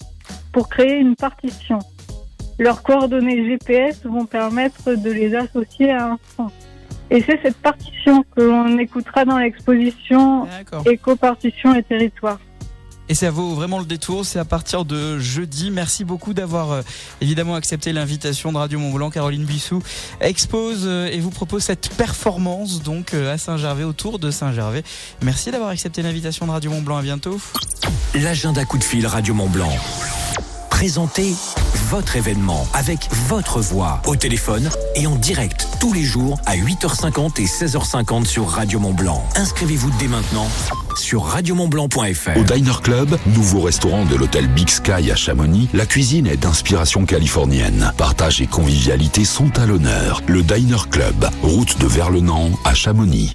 pour 0.51 0.69
créer 0.69 0.97
une 0.97 1.15
partition. 1.15 1.79
Leurs 2.59 2.81
coordonnées 2.83 3.45
GPS 3.47 4.03
vont 4.03 4.25
permettre 4.25 4.95
de 4.95 5.11
les 5.11 5.35
associer 5.35 5.91
à 5.91 6.11
un 6.11 6.19
son. 6.35 6.47
Et 7.09 7.21
c'est 7.21 7.39
cette 7.41 7.57
partition 7.57 8.25
que 8.35 8.41
l'on 8.41 8.77
écoutera 8.77 9.23
dans 9.25 9.37
l'exposition 9.37 10.47
Éco-partition 10.85 11.73
et 11.75 11.83
territoire. 11.83 12.39
Et 13.09 13.15
ça 13.15 13.31
vaut 13.31 13.53
vraiment 13.53 13.79
le 13.79 13.85
détour. 13.85 14.25
C'est 14.25 14.39
à 14.39 14.45
partir 14.45 14.83
de 14.83 15.17
jeudi. 15.17 15.71
Merci 15.71 16.03
beaucoup 16.03 16.33
d'avoir 16.33 16.71
euh, 16.71 16.81
évidemment 17.21 17.55
accepté 17.55 17.93
l'invitation 17.93 18.51
de 18.51 18.57
Radio 18.57 18.79
Mont 18.79 18.91
Blanc. 18.91 19.09
Caroline 19.09 19.45
Bissou 19.45 19.81
expose 20.19 20.83
euh, 20.85 21.07
et 21.07 21.19
vous 21.19 21.29
propose 21.29 21.63
cette 21.63 21.89
performance 21.95 22.83
donc 22.83 23.13
euh, 23.13 23.33
à 23.33 23.37
Saint-Gervais, 23.37 23.85
autour 23.85 24.19
de 24.19 24.29
Saint-Gervais. 24.29 24.83
Merci 25.21 25.51
d'avoir 25.51 25.69
accepté 25.69 26.01
l'invitation 26.01 26.47
de 26.47 26.51
Radio 26.51 26.69
Mont 26.71 26.81
Blanc. 26.81 26.97
À 26.97 27.01
bientôt. 27.01 27.39
L'agenda 28.15 28.65
coup 28.65 28.77
de 28.77 28.83
fil 28.83 29.07
Radio 29.07 29.33
Mont 29.33 29.49
Blanc. 29.49 29.71
Présenter 30.77 31.33
votre 31.89 32.17
événement 32.17 32.67
avec 32.71 33.09
votre 33.27 33.61
voix 33.61 33.99
au 34.05 34.15
téléphone 34.15 34.69
et 34.93 35.07
en 35.07 35.15
direct 35.15 35.67
tous 35.79 35.91
les 35.91 36.03
jours 36.03 36.39
à 36.45 36.55
8h50 36.55 37.41
et 37.41 37.45
16h50 37.45 38.25
sur 38.25 38.47
Radio 38.47 38.77
Mont 38.77 38.93
Blanc. 38.93 39.27
Inscrivez-vous 39.37 39.89
dès 39.97 40.07
maintenant 40.07 40.47
sur 40.95 41.23
radiomontblanc.fr. 41.23 42.37
Au 42.37 42.43
Diner 42.43 42.79
Club, 42.83 43.17
nouveau 43.25 43.61
restaurant 43.61 44.05
de 44.05 44.15
l'hôtel 44.15 44.47
Big 44.49 44.69
Sky 44.69 45.09
à 45.09 45.15
Chamonix, 45.15 45.67
la 45.73 45.87
cuisine 45.87 46.27
est 46.27 46.37
d'inspiration 46.37 47.05
californienne. 47.05 47.91
Partage 47.97 48.39
et 48.39 48.47
convivialité 48.47 49.25
sont 49.25 49.57
à 49.57 49.65
l'honneur. 49.65 50.21
Le 50.27 50.43
Diner 50.43 50.87
Club, 50.91 51.27
route 51.41 51.79
de 51.79 51.87
Verlenan 51.87 52.51
à 52.65 52.75
Chamonix. 52.75 53.33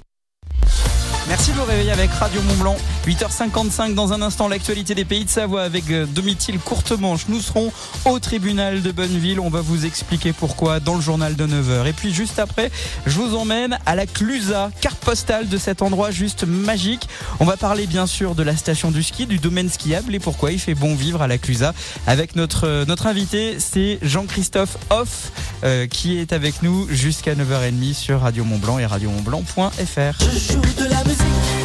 Merci 1.29 1.51
de 1.51 1.55
vous 1.55 1.63
réveiller 1.63 1.91
avec 1.91 2.11
Radio 2.11 2.41
Mont 2.41 2.55
Blanc. 2.55 2.75
8h55 3.07 3.93
dans 3.93 4.11
un 4.11 4.21
instant 4.21 4.49
l'actualité 4.49 4.93
des 4.93 5.05
pays 5.05 5.23
de 5.23 5.29
Savoie 5.29 5.63
avec 5.63 5.89
euh, 5.89 6.05
Domitil 6.05 6.59
Courtemanche. 6.59 7.27
Nous 7.29 7.39
serons 7.39 7.71
au 8.05 8.19
tribunal 8.19 8.81
de 8.81 8.91
Bonneville. 8.91 9.39
On 9.39 9.49
va 9.49 9.61
vous 9.61 9.85
expliquer 9.85 10.33
pourquoi 10.33 10.81
dans 10.81 10.95
le 10.95 11.01
journal 11.01 11.35
de 11.35 11.47
9h. 11.47 11.87
Et 11.87 11.93
puis 11.93 12.13
juste 12.13 12.39
après, 12.39 12.71
je 13.05 13.17
vous 13.17 13.35
emmène 13.35 13.77
à 13.85 13.95
la 13.95 14.05
Clusa, 14.05 14.69
carte 14.81 14.99
postale 14.99 15.47
de 15.47 15.57
cet 15.57 15.81
endroit 15.81 16.11
juste 16.11 16.43
magique. 16.45 17.07
On 17.39 17.45
va 17.45 17.55
parler 17.55 17.87
bien 17.87 18.05
sûr 18.05 18.35
de 18.35 18.43
la 18.43 18.57
station 18.57 18.91
du 18.91 19.01
ski, 19.01 19.25
du 19.25 19.37
domaine 19.37 19.69
skiable 19.69 20.13
et 20.13 20.19
pourquoi 20.19 20.51
il 20.51 20.59
fait 20.59 20.75
bon 20.75 20.93
vivre 20.93 21.21
à 21.21 21.27
la 21.27 21.37
Clusa. 21.37 21.73
Avec 22.05 22.35
notre, 22.35 22.67
euh, 22.67 22.85
notre 22.85 23.07
invité, 23.07 23.57
c'est 23.59 23.97
Jean-Christophe 24.01 24.77
Hoff 24.89 25.31
euh, 25.63 25.87
qui 25.87 26.17
est 26.17 26.33
avec 26.33 26.61
nous 26.63 26.85
jusqu'à 26.89 27.33
9h30 27.33 27.93
sur 27.93 28.19
Radio 28.19 28.43
Mont 28.43 28.57
Blanc 28.57 28.77
et 28.77 28.85
radiomontblanc.fr. 28.85 30.19
Je 30.19 31.12
musique. 31.13 31.63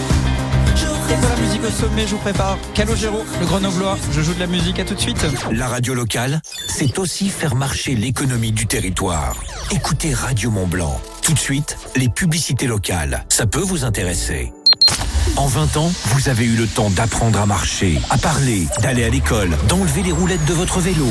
Et 1.10 1.14
pour 1.14 1.28
la 1.30 1.36
musique 1.36 1.64
au 1.64 1.70
sommet, 1.70 2.02
je 2.02 2.10
vous 2.10 2.18
prépare 2.18 2.58
Calogero, 2.74 3.24
le 3.40 3.46
grenoblois. 3.46 3.96
Je 4.12 4.20
joue 4.20 4.34
de 4.34 4.40
la 4.40 4.46
musique, 4.46 4.78
à 4.78 4.84
tout 4.84 4.94
de 4.94 5.00
suite. 5.00 5.24
La 5.50 5.68
radio 5.68 5.94
locale, 5.94 6.40
c'est 6.68 6.98
aussi 6.98 7.30
faire 7.30 7.54
marcher 7.54 7.94
l'économie 7.94 8.52
du 8.52 8.66
territoire. 8.66 9.34
Écoutez 9.70 10.12
Radio 10.12 10.50
Mont 10.50 10.66
Blanc. 10.66 11.00
Tout 11.22 11.32
de 11.32 11.38
suite, 11.38 11.78
les 11.96 12.08
publicités 12.08 12.66
locales. 12.66 13.24
Ça 13.28 13.46
peut 13.46 13.60
vous 13.60 13.84
intéresser. 13.84 14.52
En 15.36 15.46
20 15.46 15.76
ans, 15.76 15.92
vous 16.06 16.28
avez 16.28 16.44
eu 16.44 16.56
le 16.56 16.66
temps 16.66 16.90
d'apprendre 16.90 17.40
à 17.40 17.46
marcher, 17.46 18.00
à 18.10 18.18
parler, 18.18 18.66
d'aller 18.82 19.04
à 19.04 19.08
l'école, 19.08 19.50
d'enlever 19.68 20.02
les 20.02 20.12
roulettes 20.12 20.44
de 20.46 20.54
votre 20.54 20.80
vélo, 20.80 21.06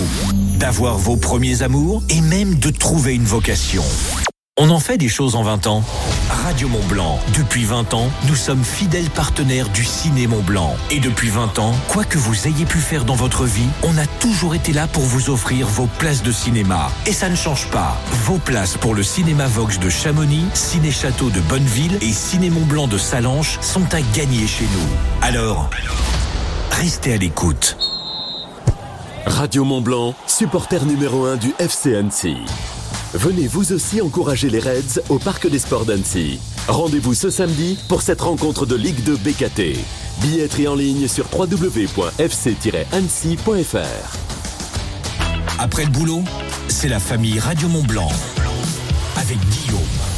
d'avoir 0.58 0.98
vos 0.98 1.18
premiers 1.18 1.62
amours 1.62 2.04
et 2.10 2.22
même 2.22 2.56
de 2.56 2.70
trouver 2.70 3.16
une 3.16 3.26
vocation. 3.26 3.84
On 4.60 4.72
en 4.72 4.80
fait 4.80 4.98
des 4.98 5.08
choses 5.08 5.36
en 5.36 5.44
20 5.44 5.68
ans. 5.68 5.84
Radio 6.32 6.68
Mont 6.68 6.84
Blanc. 6.90 7.20
Depuis 7.38 7.64
20 7.64 7.94
ans, 7.94 8.10
nous 8.28 8.36
sommes 8.36 8.64
fidèles 8.64 9.12
partenaires 9.12 9.70
du 9.70 9.86
Ciné 9.86 10.26
Mont 10.26 10.42
Blanc. 10.42 10.76
Et 10.90 11.00
depuis 11.00 11.30
20 11.30 11.60
ans, 11.60 11.76
quoi 11.90 12.04
que 12.04 12.18
vous 12.18 12.48
ayez 12.48 12.66
pu 12.66 12.80
faire 12.80 13.06
dans 13.06 13.14
votre 13.14 13.46
vie, 13.46 13.68
on 13.84 13.96
a 14.00 14.08
toujours 14.20 14.56
été 14.56 14.74
là 14.74 14.88
pour 14.88 15.04
vous 15.04 15.30
offrir 15.30 15.68
vos 15.68 15.86
places 16.00 16.24
de 16.24 16.32
cinéma. 16.32 16.90
Et 17.06 17.14
ça 17.14 17.30
ne 17.30 17.36
change 17.36 17.68
pas. 17.68 18.02
Vos 18.26 18.40
places 18.40 18.78
pour 18.78 18.96
le 18.96 19.04
Cinéma 19.04 19.46
Vox 19.46 19.78
de 19.78 19.92
Chamonix, 19.92 20.46
Ciné 20.56 20.90
Château 20.90 21.30
de 21.30 21.40
Bonneville 21.42 22.00
et 22.02 22.12
Ciné 22.12 22.50
Mont 22.50 22.66
Blanc 22.66 22.88
de 22.88 22.98
Salanches 22.98 23.60
sont 23.62 23.94
à 23.94 24.02
gagner 24.16 24.48
chez 24.48 24.66
nous. 24.66 24.88
Alors, 25.22 25.70
restez 26.72 27.14
à 27.14 27.18
l'écoute. 27.18 27.78
Radio 29.28 29.66
Mont 29.66 29.82
Blanc, 29.82 30.16
supporter 30.26 30.84
numéro 30.84 31.26
1 31.26 31.36
du 31.36 31.54
FC. 31.60 32.02
Venez 33.14 33.48
vous 33.48 33.72
aussi 33.72 34.02
encourager 34.02 34.50
les 34.50 34.60
Reds 34.60 35.00
au 35.10 35.18
Parc 35.18 35.50
des 35.50 35.60
Sports 35.60 35.86
d'Annecy. 35.86 36.42
Rendez-vous 36.68 37.14
ce 37.14 37.30
samedi 37.30 37.80
pour 37.88 38.02
cette 38.02 38.20
rencontre 38.20 38.66
de 38.66 38.76
Ligue 38.76 39.02
2 39.04 39.16
BKT. 39.16 39.78
Billetterie 40.22 40.68
en 40.68 40.76
ligne 40.76 41.08
sur 41.08 41.28
www.fc-annecy.fr. 41.34 44.18
Après 45.58 45.86
le 45.86 45.92
boulot, 45.92 46.22
c'est 46.68 46.90
la 46.90 47.00
famille 47.00 47.40
Radio 47.40 47.70
Mont 47.70 47.84
Blanc. 47.84 48.10
Avec 49.16 49.40
Guillaume. 49.40 50.17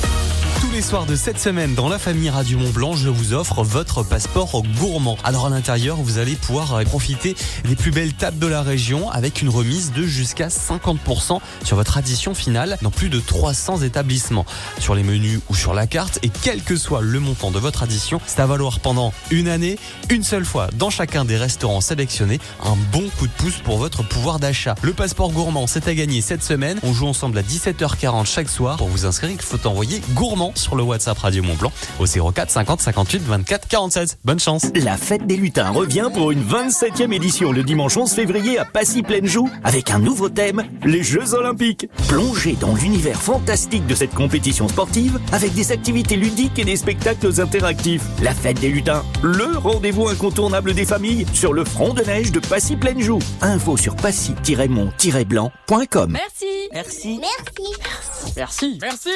Les 0.79 0.83
soirs 0.83 1.05
de 1.05 1.17
cette 1.17 1.41
semaine 1.41 1.75
dans 1.75 1.89
la 1.89 1.99
famille 1.99 2.29
Radio 2.29 2.57
Mont 2.57 2.69
Blanc, 2.69 2.93
je 2.93 3.09
vous 3.09 3.33
offre 3.33 3.63
votre 3.63 4.01
passeport 4.01 4.63
gourmand. 4.77 5.17
Alors 5.25 5.47
à 5.47 5.49
l'intérieur, 5.49 5.97
vous 5.97 6.19
allez 6.19 6.37
pouvoir 6.37 6.73
euh, 6.73 6.83
profiter 6.85 7.35
des 7.65 7.75
plus 7.75 7.91
belles 7.91 8.13
tables 8.13 8.39
de 8.39 8.47
la 8.47 8.61
région 8.61 9.11
avec 9.11 9.41
une 9.41 9.49
remise 9.49 9.91
de 9.91 10.03
jusqu'à 10.03 10.47
50% 10.47 11.41
sur 11.65 11.75
votre 11.75 11.97
addition 11.97 12.33
finale 12.33 12.77
dans 12.81 12.91
plus 12.91 13.09
de 13.09 13.19
300 13.19 13.81
établissements. 13.81 14.45
Sur 14.79 14.95
les 14.95 15.03
menus 15.03 15.41
ou 15.49 15.53
sur 15.53 15.73
la 15.73 15.85
carte 15.85 16.17
et 16.23 16.29
quel 16.29 16.63
que 16.63 16.77
soit 16.77 17.01
le 17.01 17.19
montant 17.19 17.51
de 17.51 17.59
votre 17.59 17.83
addition, 17.83 18.21
c'est 18.25 18.39
à 18.39 18.45
valoir 18.45 18.79
pendant 18.79 19.11
une 19.31 19.49
année, 19.49 19.77
une 20.09 20.23
seule 20.23 20.45
fois 20.45 20.69
dans 20.77 20.89
chacun 20.89 21.25
des 21.25 21.35
restaurants 21.35 21.81
sélectionnés, 21.81 22.39
un 22.63 22.77
bon 22.93 23.03
coup 23.17 23.27
de 23.27 23.33
pouce 23.33 23.57
pour 23.57 23.79
votre 23.79 24.01
pouvoir 24.07 24.39
d'achat. 24.39 24.75
Le 24.81 24.93
passeport 24.93 25.33
gourmand, 25.33 25.67
c'est 25.67 25.89
à 25.89 25.93
gagner 25.93 26.21
cette 26.21 26.41
semaine. 26.41 26.79
On 26.83 26.93
joue 26.93 27.07
ensemble 27.07 27.37
à 27.37 27.41
17h40 27.41 28.25
chaque 28.25 28.47
soir. 28.47 28.77
Pour 28.77 28.87
vous 28.87 29.05
inscrire, 29.05 29.31
il 29.31 29.41
faut 29.41 29.67
envoyer 29.67 30.01
gourmand 30.13 30.53
sur 30.55 30.68
le 30.75 30.83
WhatsApp 30.83 31.17
Radio 31.17 31.43
Mont 31.43 31.55
Blanc 31.55 31.71
au 31.99 32.31
04 32.31 32.49
50 32.49 32.81
58 32.81 33.23
24 33.23 33.67
47. 33.67 34.19
Bonne 34.23 34.39
chance. 34.39 34.65
La 34.75 34.97
fête 34.97 35.25
des 35.27 35.37
lutins 35.37 35.69
revient 35.69 36.09
pour 36.13 36.31
une 36.31 36.43
27e 36.43 37.13
édition 37.13 37.51
le 37.51 37.63
dimanche 37.63 37.97
11 37.97 38.11
février 38.11 38.57
à 38.57 38.65
Passy-Pleine-Joux 38.65 39.49
avec 39.63 39.91
un 39.91 39.99
nouveau 39.99 40.29
thème, 40.29 40.63
les 40.83 41.03
Jeux 41.03 41.33
Olympiques. 41.33 41.87
Plongez 42.07 42.57
dans 42.59 42.75
l'univers 42.75 43.21
fantastique 43.21 43.85
de 43.87 43.95
cette 43.95 44.13
compétition 44.13 44.67
sportive 44.67 45.19
avec 45.31 45.53
des 45.53 45.71
activités 45.71 46.15
ludiques 46.15 46.59
et 46.59 46.65
des 46.65 46.75
spectacles 46.75 47.41
interactifs. 47.41 48.03
La 48.21 48.33
fête 48.33 48.59
des 48.59 48.69
lutins, 48.69 49.03
le 49.21 49.57
rendez-vous 49.57 50.07
incontournable 50.07 50.73
des 50.73 50.85
familles 50.85 51.25
sur 51.33 51.53
le 51.53 51.65
front 51.65 51.93
de 51.93 52.03
neige 52.03 52.31
de 52.31 52.39
Passy-Pleine-Joux. 52.39 53.19
Info 53.41 53.77
sur 53.77 53.95
passy-mont-blanc.com. 53.95 56.11
Merci. 56.11 56.58
Merci. 56.73 57.19
Merci. 57.19 58.79
Merci. 58.79 58.79
Merci. 58.81 59.09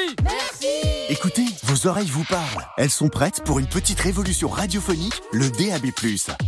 Écoutez, 1.08 1.44
vos 1.64 1.86
oreilles 1.86 2.10
vous 2.10 2.24
parlent. 2.24 2.66
Elles 2.76 2.90
sont 2.90 3.08
prêtes 3.08 3.42
pour 3.44 3.58
une 3.58 3.66
petite 3.66 4.00
révolution 4.00 4.48
radiophonique, 4.48 5.22
le 5.32 5.50
DAB+. 5.50 5.86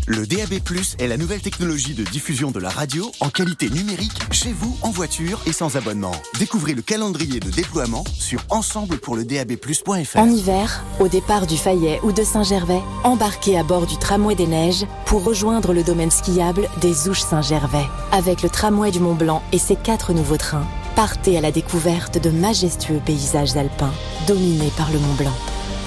Le 0.06 0.26
DAB+, 0.26 0.54
est 0.98 1.06
la 1.06 1.16
nouvelle 1.16 1.40
technologie 1.40 1.94
de 1.94 2.02
diffusion 2.04 2.50
de 2.50 2.58
la 2.58 2.70
radio 2.70 3.10
en 3.20 3.28
qualité 3.28 3.70
numérique 3.70 4.18
chez 4.32 4.52
vous, 4.52 4.76
en 4.82 4.90
voiture 4.90 5.40
et 5.46 5.52
sans 5.52 5.76
abonnement. 5.76 6.12
Découvrez 6.38 6.74
le 6.74 6.82
calendrier 6.82 7.38
de 7.38 7.50
déploiement 7.50 8.04
sur 8.18 8.42
ensemblepourledab+.fr. 8.50 10.18
En 10.18 10.28
hiver, 10.28 10.82
au 10.98 11.08
départ 11.08 11.46
du 11.46 11.56
Fayet 11.56 12.00
ou 12.02 12.12
de 12.12 12.24
Saint-Gervais, 12.24 12.82
embarquez 13.04 13.58
à 13.58 13.62
bord 13.62 13.86
du 13.86 13.96
tramway 13.98 14.34
des 14.34 14.46
neiges 14.46 14.86
pour 15.04 15.22
rejoindre 15.22 15.72
le 15.72 15.84
domaine 15.84 16.10
skiable 16.10 16.68
des 16.80 17.08
Ouches 17.08 17.20
Saint-Gervais. 17.22 17.86
Avec 18.12 18.42
le 18.42 18.48
tramway 18.48 18.90
du 18.90 19.00
Mont 19.00 19.14
Blanc 19.14 19.42
et 19.52 19.58
ses 19.58 19.76
quatre 19.76 20.12
nouveaux 20.12 20.36
trains, 20.38 20.66
partez 20.96 21.36
à 21.36 21.40
la 21.40 21.52
découverte 21.52 22.20
de 22.20 22.30
majestueux 22.30 23.00
paysages 23.04 23.56
alpins 23.56 23.92
dominés 24.26 24.72
par 24.76 24.90
le 24.90 24.98
Mont 24.98 25.14
Blanc. 25.14 25.36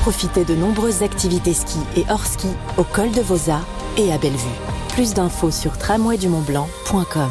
Profitez 0.02 0.46
de 0.46 0.56
nombreuses 0.56 1.04
activités 1.04 1.54
ski 1.54 1.80
et 1.98 2.06
hors 2.10 2.26
ski 2.26 2.48
au 2.78 2.84
col 2.84 3.12
de 3.12 3.22
Vosa 3.22 3.60
et 3.98 4.14
à 4.14 4.18
Bellevue. 4.18 4.38
Plus 4.94 5.14
d'infos 5.14 5.52
sur 5.52 5.78
tramwaydumontblanc.com. 5.78 7.30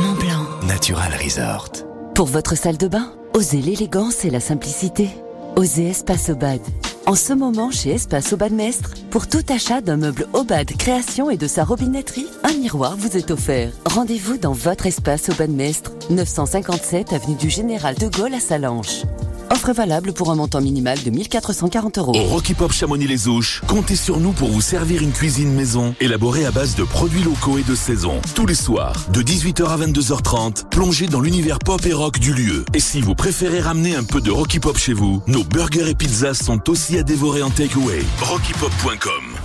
Mont 0.00 0.14
Blanc. 0.14 0.66
Natural 0.66 1.12
Resort. 1.22 1.70
Pour 2.14 2.26
votre 2.26 2.56
salle 2.56 2.78
de 2.78 2.88
bain, 2.88 3.12
osez 3.34 3.60
l'élégance 3.60 4.24
et 4.24 4.30
la 4.30 4.40
simplicité. 4.40 5.10
Osez 5.56 5.90
Espace 5.90 6.30
Obad. 6.30 6.60
En 7.06 7.16
ce 7.16 7.34
moment, 7.34 7.70
chez 7.70 7.90
Espace 7.90 8.32
Obad 8.32 8.52
Mestre, 8.52 8.94
pour 9.10 9.28
tout 9.28 9.44
achat 9.50 9.82
d'un 9.82 9.98
meuble 9.98 10.26
Obad 10.32 10.72
création 10.78 11.28
et 11.28 11.36
de 11.36 11.46
sa 11.46 11.62
robinetterie, 11.62 12.26
un 12.44 12.54
miroir 12.54 12.96
vous 12.96 13.18
est 13.18 13.30
offert. 13.30 13.72
Rendez-vous 13.84 14.38
dans 14.38 14.52
votre 14.52 14.86
Espace 14.86 15.28
Obad 15.28 15.50
Mestre, 15.50 15.92
957 16.08 17.12
avenue 17.12 17.36
du 17.36 17.50
Général 17.50 17.94
de 17.96 18.08
Gaulle 18.08 18.32
à 18.32 18.40
Salanches. 18.40 19.02
Offre 19.50 19.72
valable 19.72 20.12
pour 20.12 20.30
un 20.30 20.34
montant 20.34 20.60
minimal 20.60 20.98
de 21.04 21.10
1440 21.10 21.98
euros. 21.98 22.16
Au 22.16 22.24
Rocky 22.24 22.54
Pop 22.54 22.72
Chamonix-les 22.72 23.28
Ouches, 23.28 23.60
comptez 23.68 23.94
sur 23.94 24.18
nous 24.18 24.32
pour 24.32 24.48
vous 24.48 24.60
servir 24.60 25.02
une 25.02 25.12
cuisine 25.12 25.52
maison 25.52 25.94
élaborée 26.00 26.46
à 26.46 26.50
base 26.50 26.74
de 26.74 26.84
produits 26.84 27.22
locaux 27.22 27.58
et 27.58 27.62
de 27.62 27.74
saison. 27.74 28.20
Tous 28.34 28.46
les 28.46 28.54
soirs, 28.54 28.96
de 29.12 29.22
18h 29.22 29.66
à 29.66 29.76
22h30, 29.76 30.68
plongez 30.70 31.06
dans 31.06 31.20
l'univers 31.20 31.58
pop 31.58 31.84
et 31.86 31.92
rock 31.92 32.18
du 32.18 32.32
lieu. 32.32 32.64
Et 32.74 32.80
si 32.80 33.00
vous 33.00 33.14
préférez 33.14 33.60
ramener 33.60 33.94
un 33.94 34.04
peu 34.04 34.20
de 34.20 34.30
Rocky 34.30 34.60
Pop 34.60 34.76
chez 34.78 34.92
vous, 34.92 35.22
nos 35.26 35.44
burgers 35.44 35.90
et 35.90 35.94
pizzas 35.94 36.34
sont 36.34 36.58
aussi 36.94 36.98
à 36.98 37.02
dévorer 37.02 37.42
en 37.42 37.50
takeaway. 37.50 38.02
RockyPop.com 38.20 39.36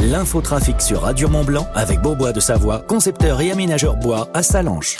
L'infotrafic 0.00 0.80
sur 0.80 1.02
Radio 1.02 1.28
Mont 1.28 1.44
Blanc 1.44 1.66
avec 1.74 2.00
Beaubois 2.00 2.32
de 2.32 2.40
Savoie, 2.40 2.80
concepteur 2.86 3.40
et 3.40 3.50
aménageur 3.50 3.96
bois 3.96 4.28
à 4.32 4.42
Salanches. 4.42 4.96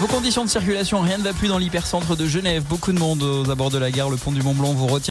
Vos 0.00 0.08
conditions 0.08 0.44
de 0.44 0.50
circulation, 0.50 1.00
rien 1.00 1.18
ne 1.18 1.22
va 1.22 1.32
plus 1.32 1.46
dans 1.46 1.58
l'hypercentre 1.58 2.16
de 2.16 2.26
Genève. 2.26 2.64
Beaucoup 2.68 2.92
de 2.92 2.98
monde 2.98 3.22
aux 3.22 3.48
abords 3.50 3.70
de 3.70 3.78
la 3.78 3.92
gare, 3.92 4.10
le 4.10 4.16
pont 4.16 4.32
du 4.32 4.42
Mont 4.42 4.54
Blanc 4.54 4.72
vous 4.72 4.88
retient. 4.88 5.00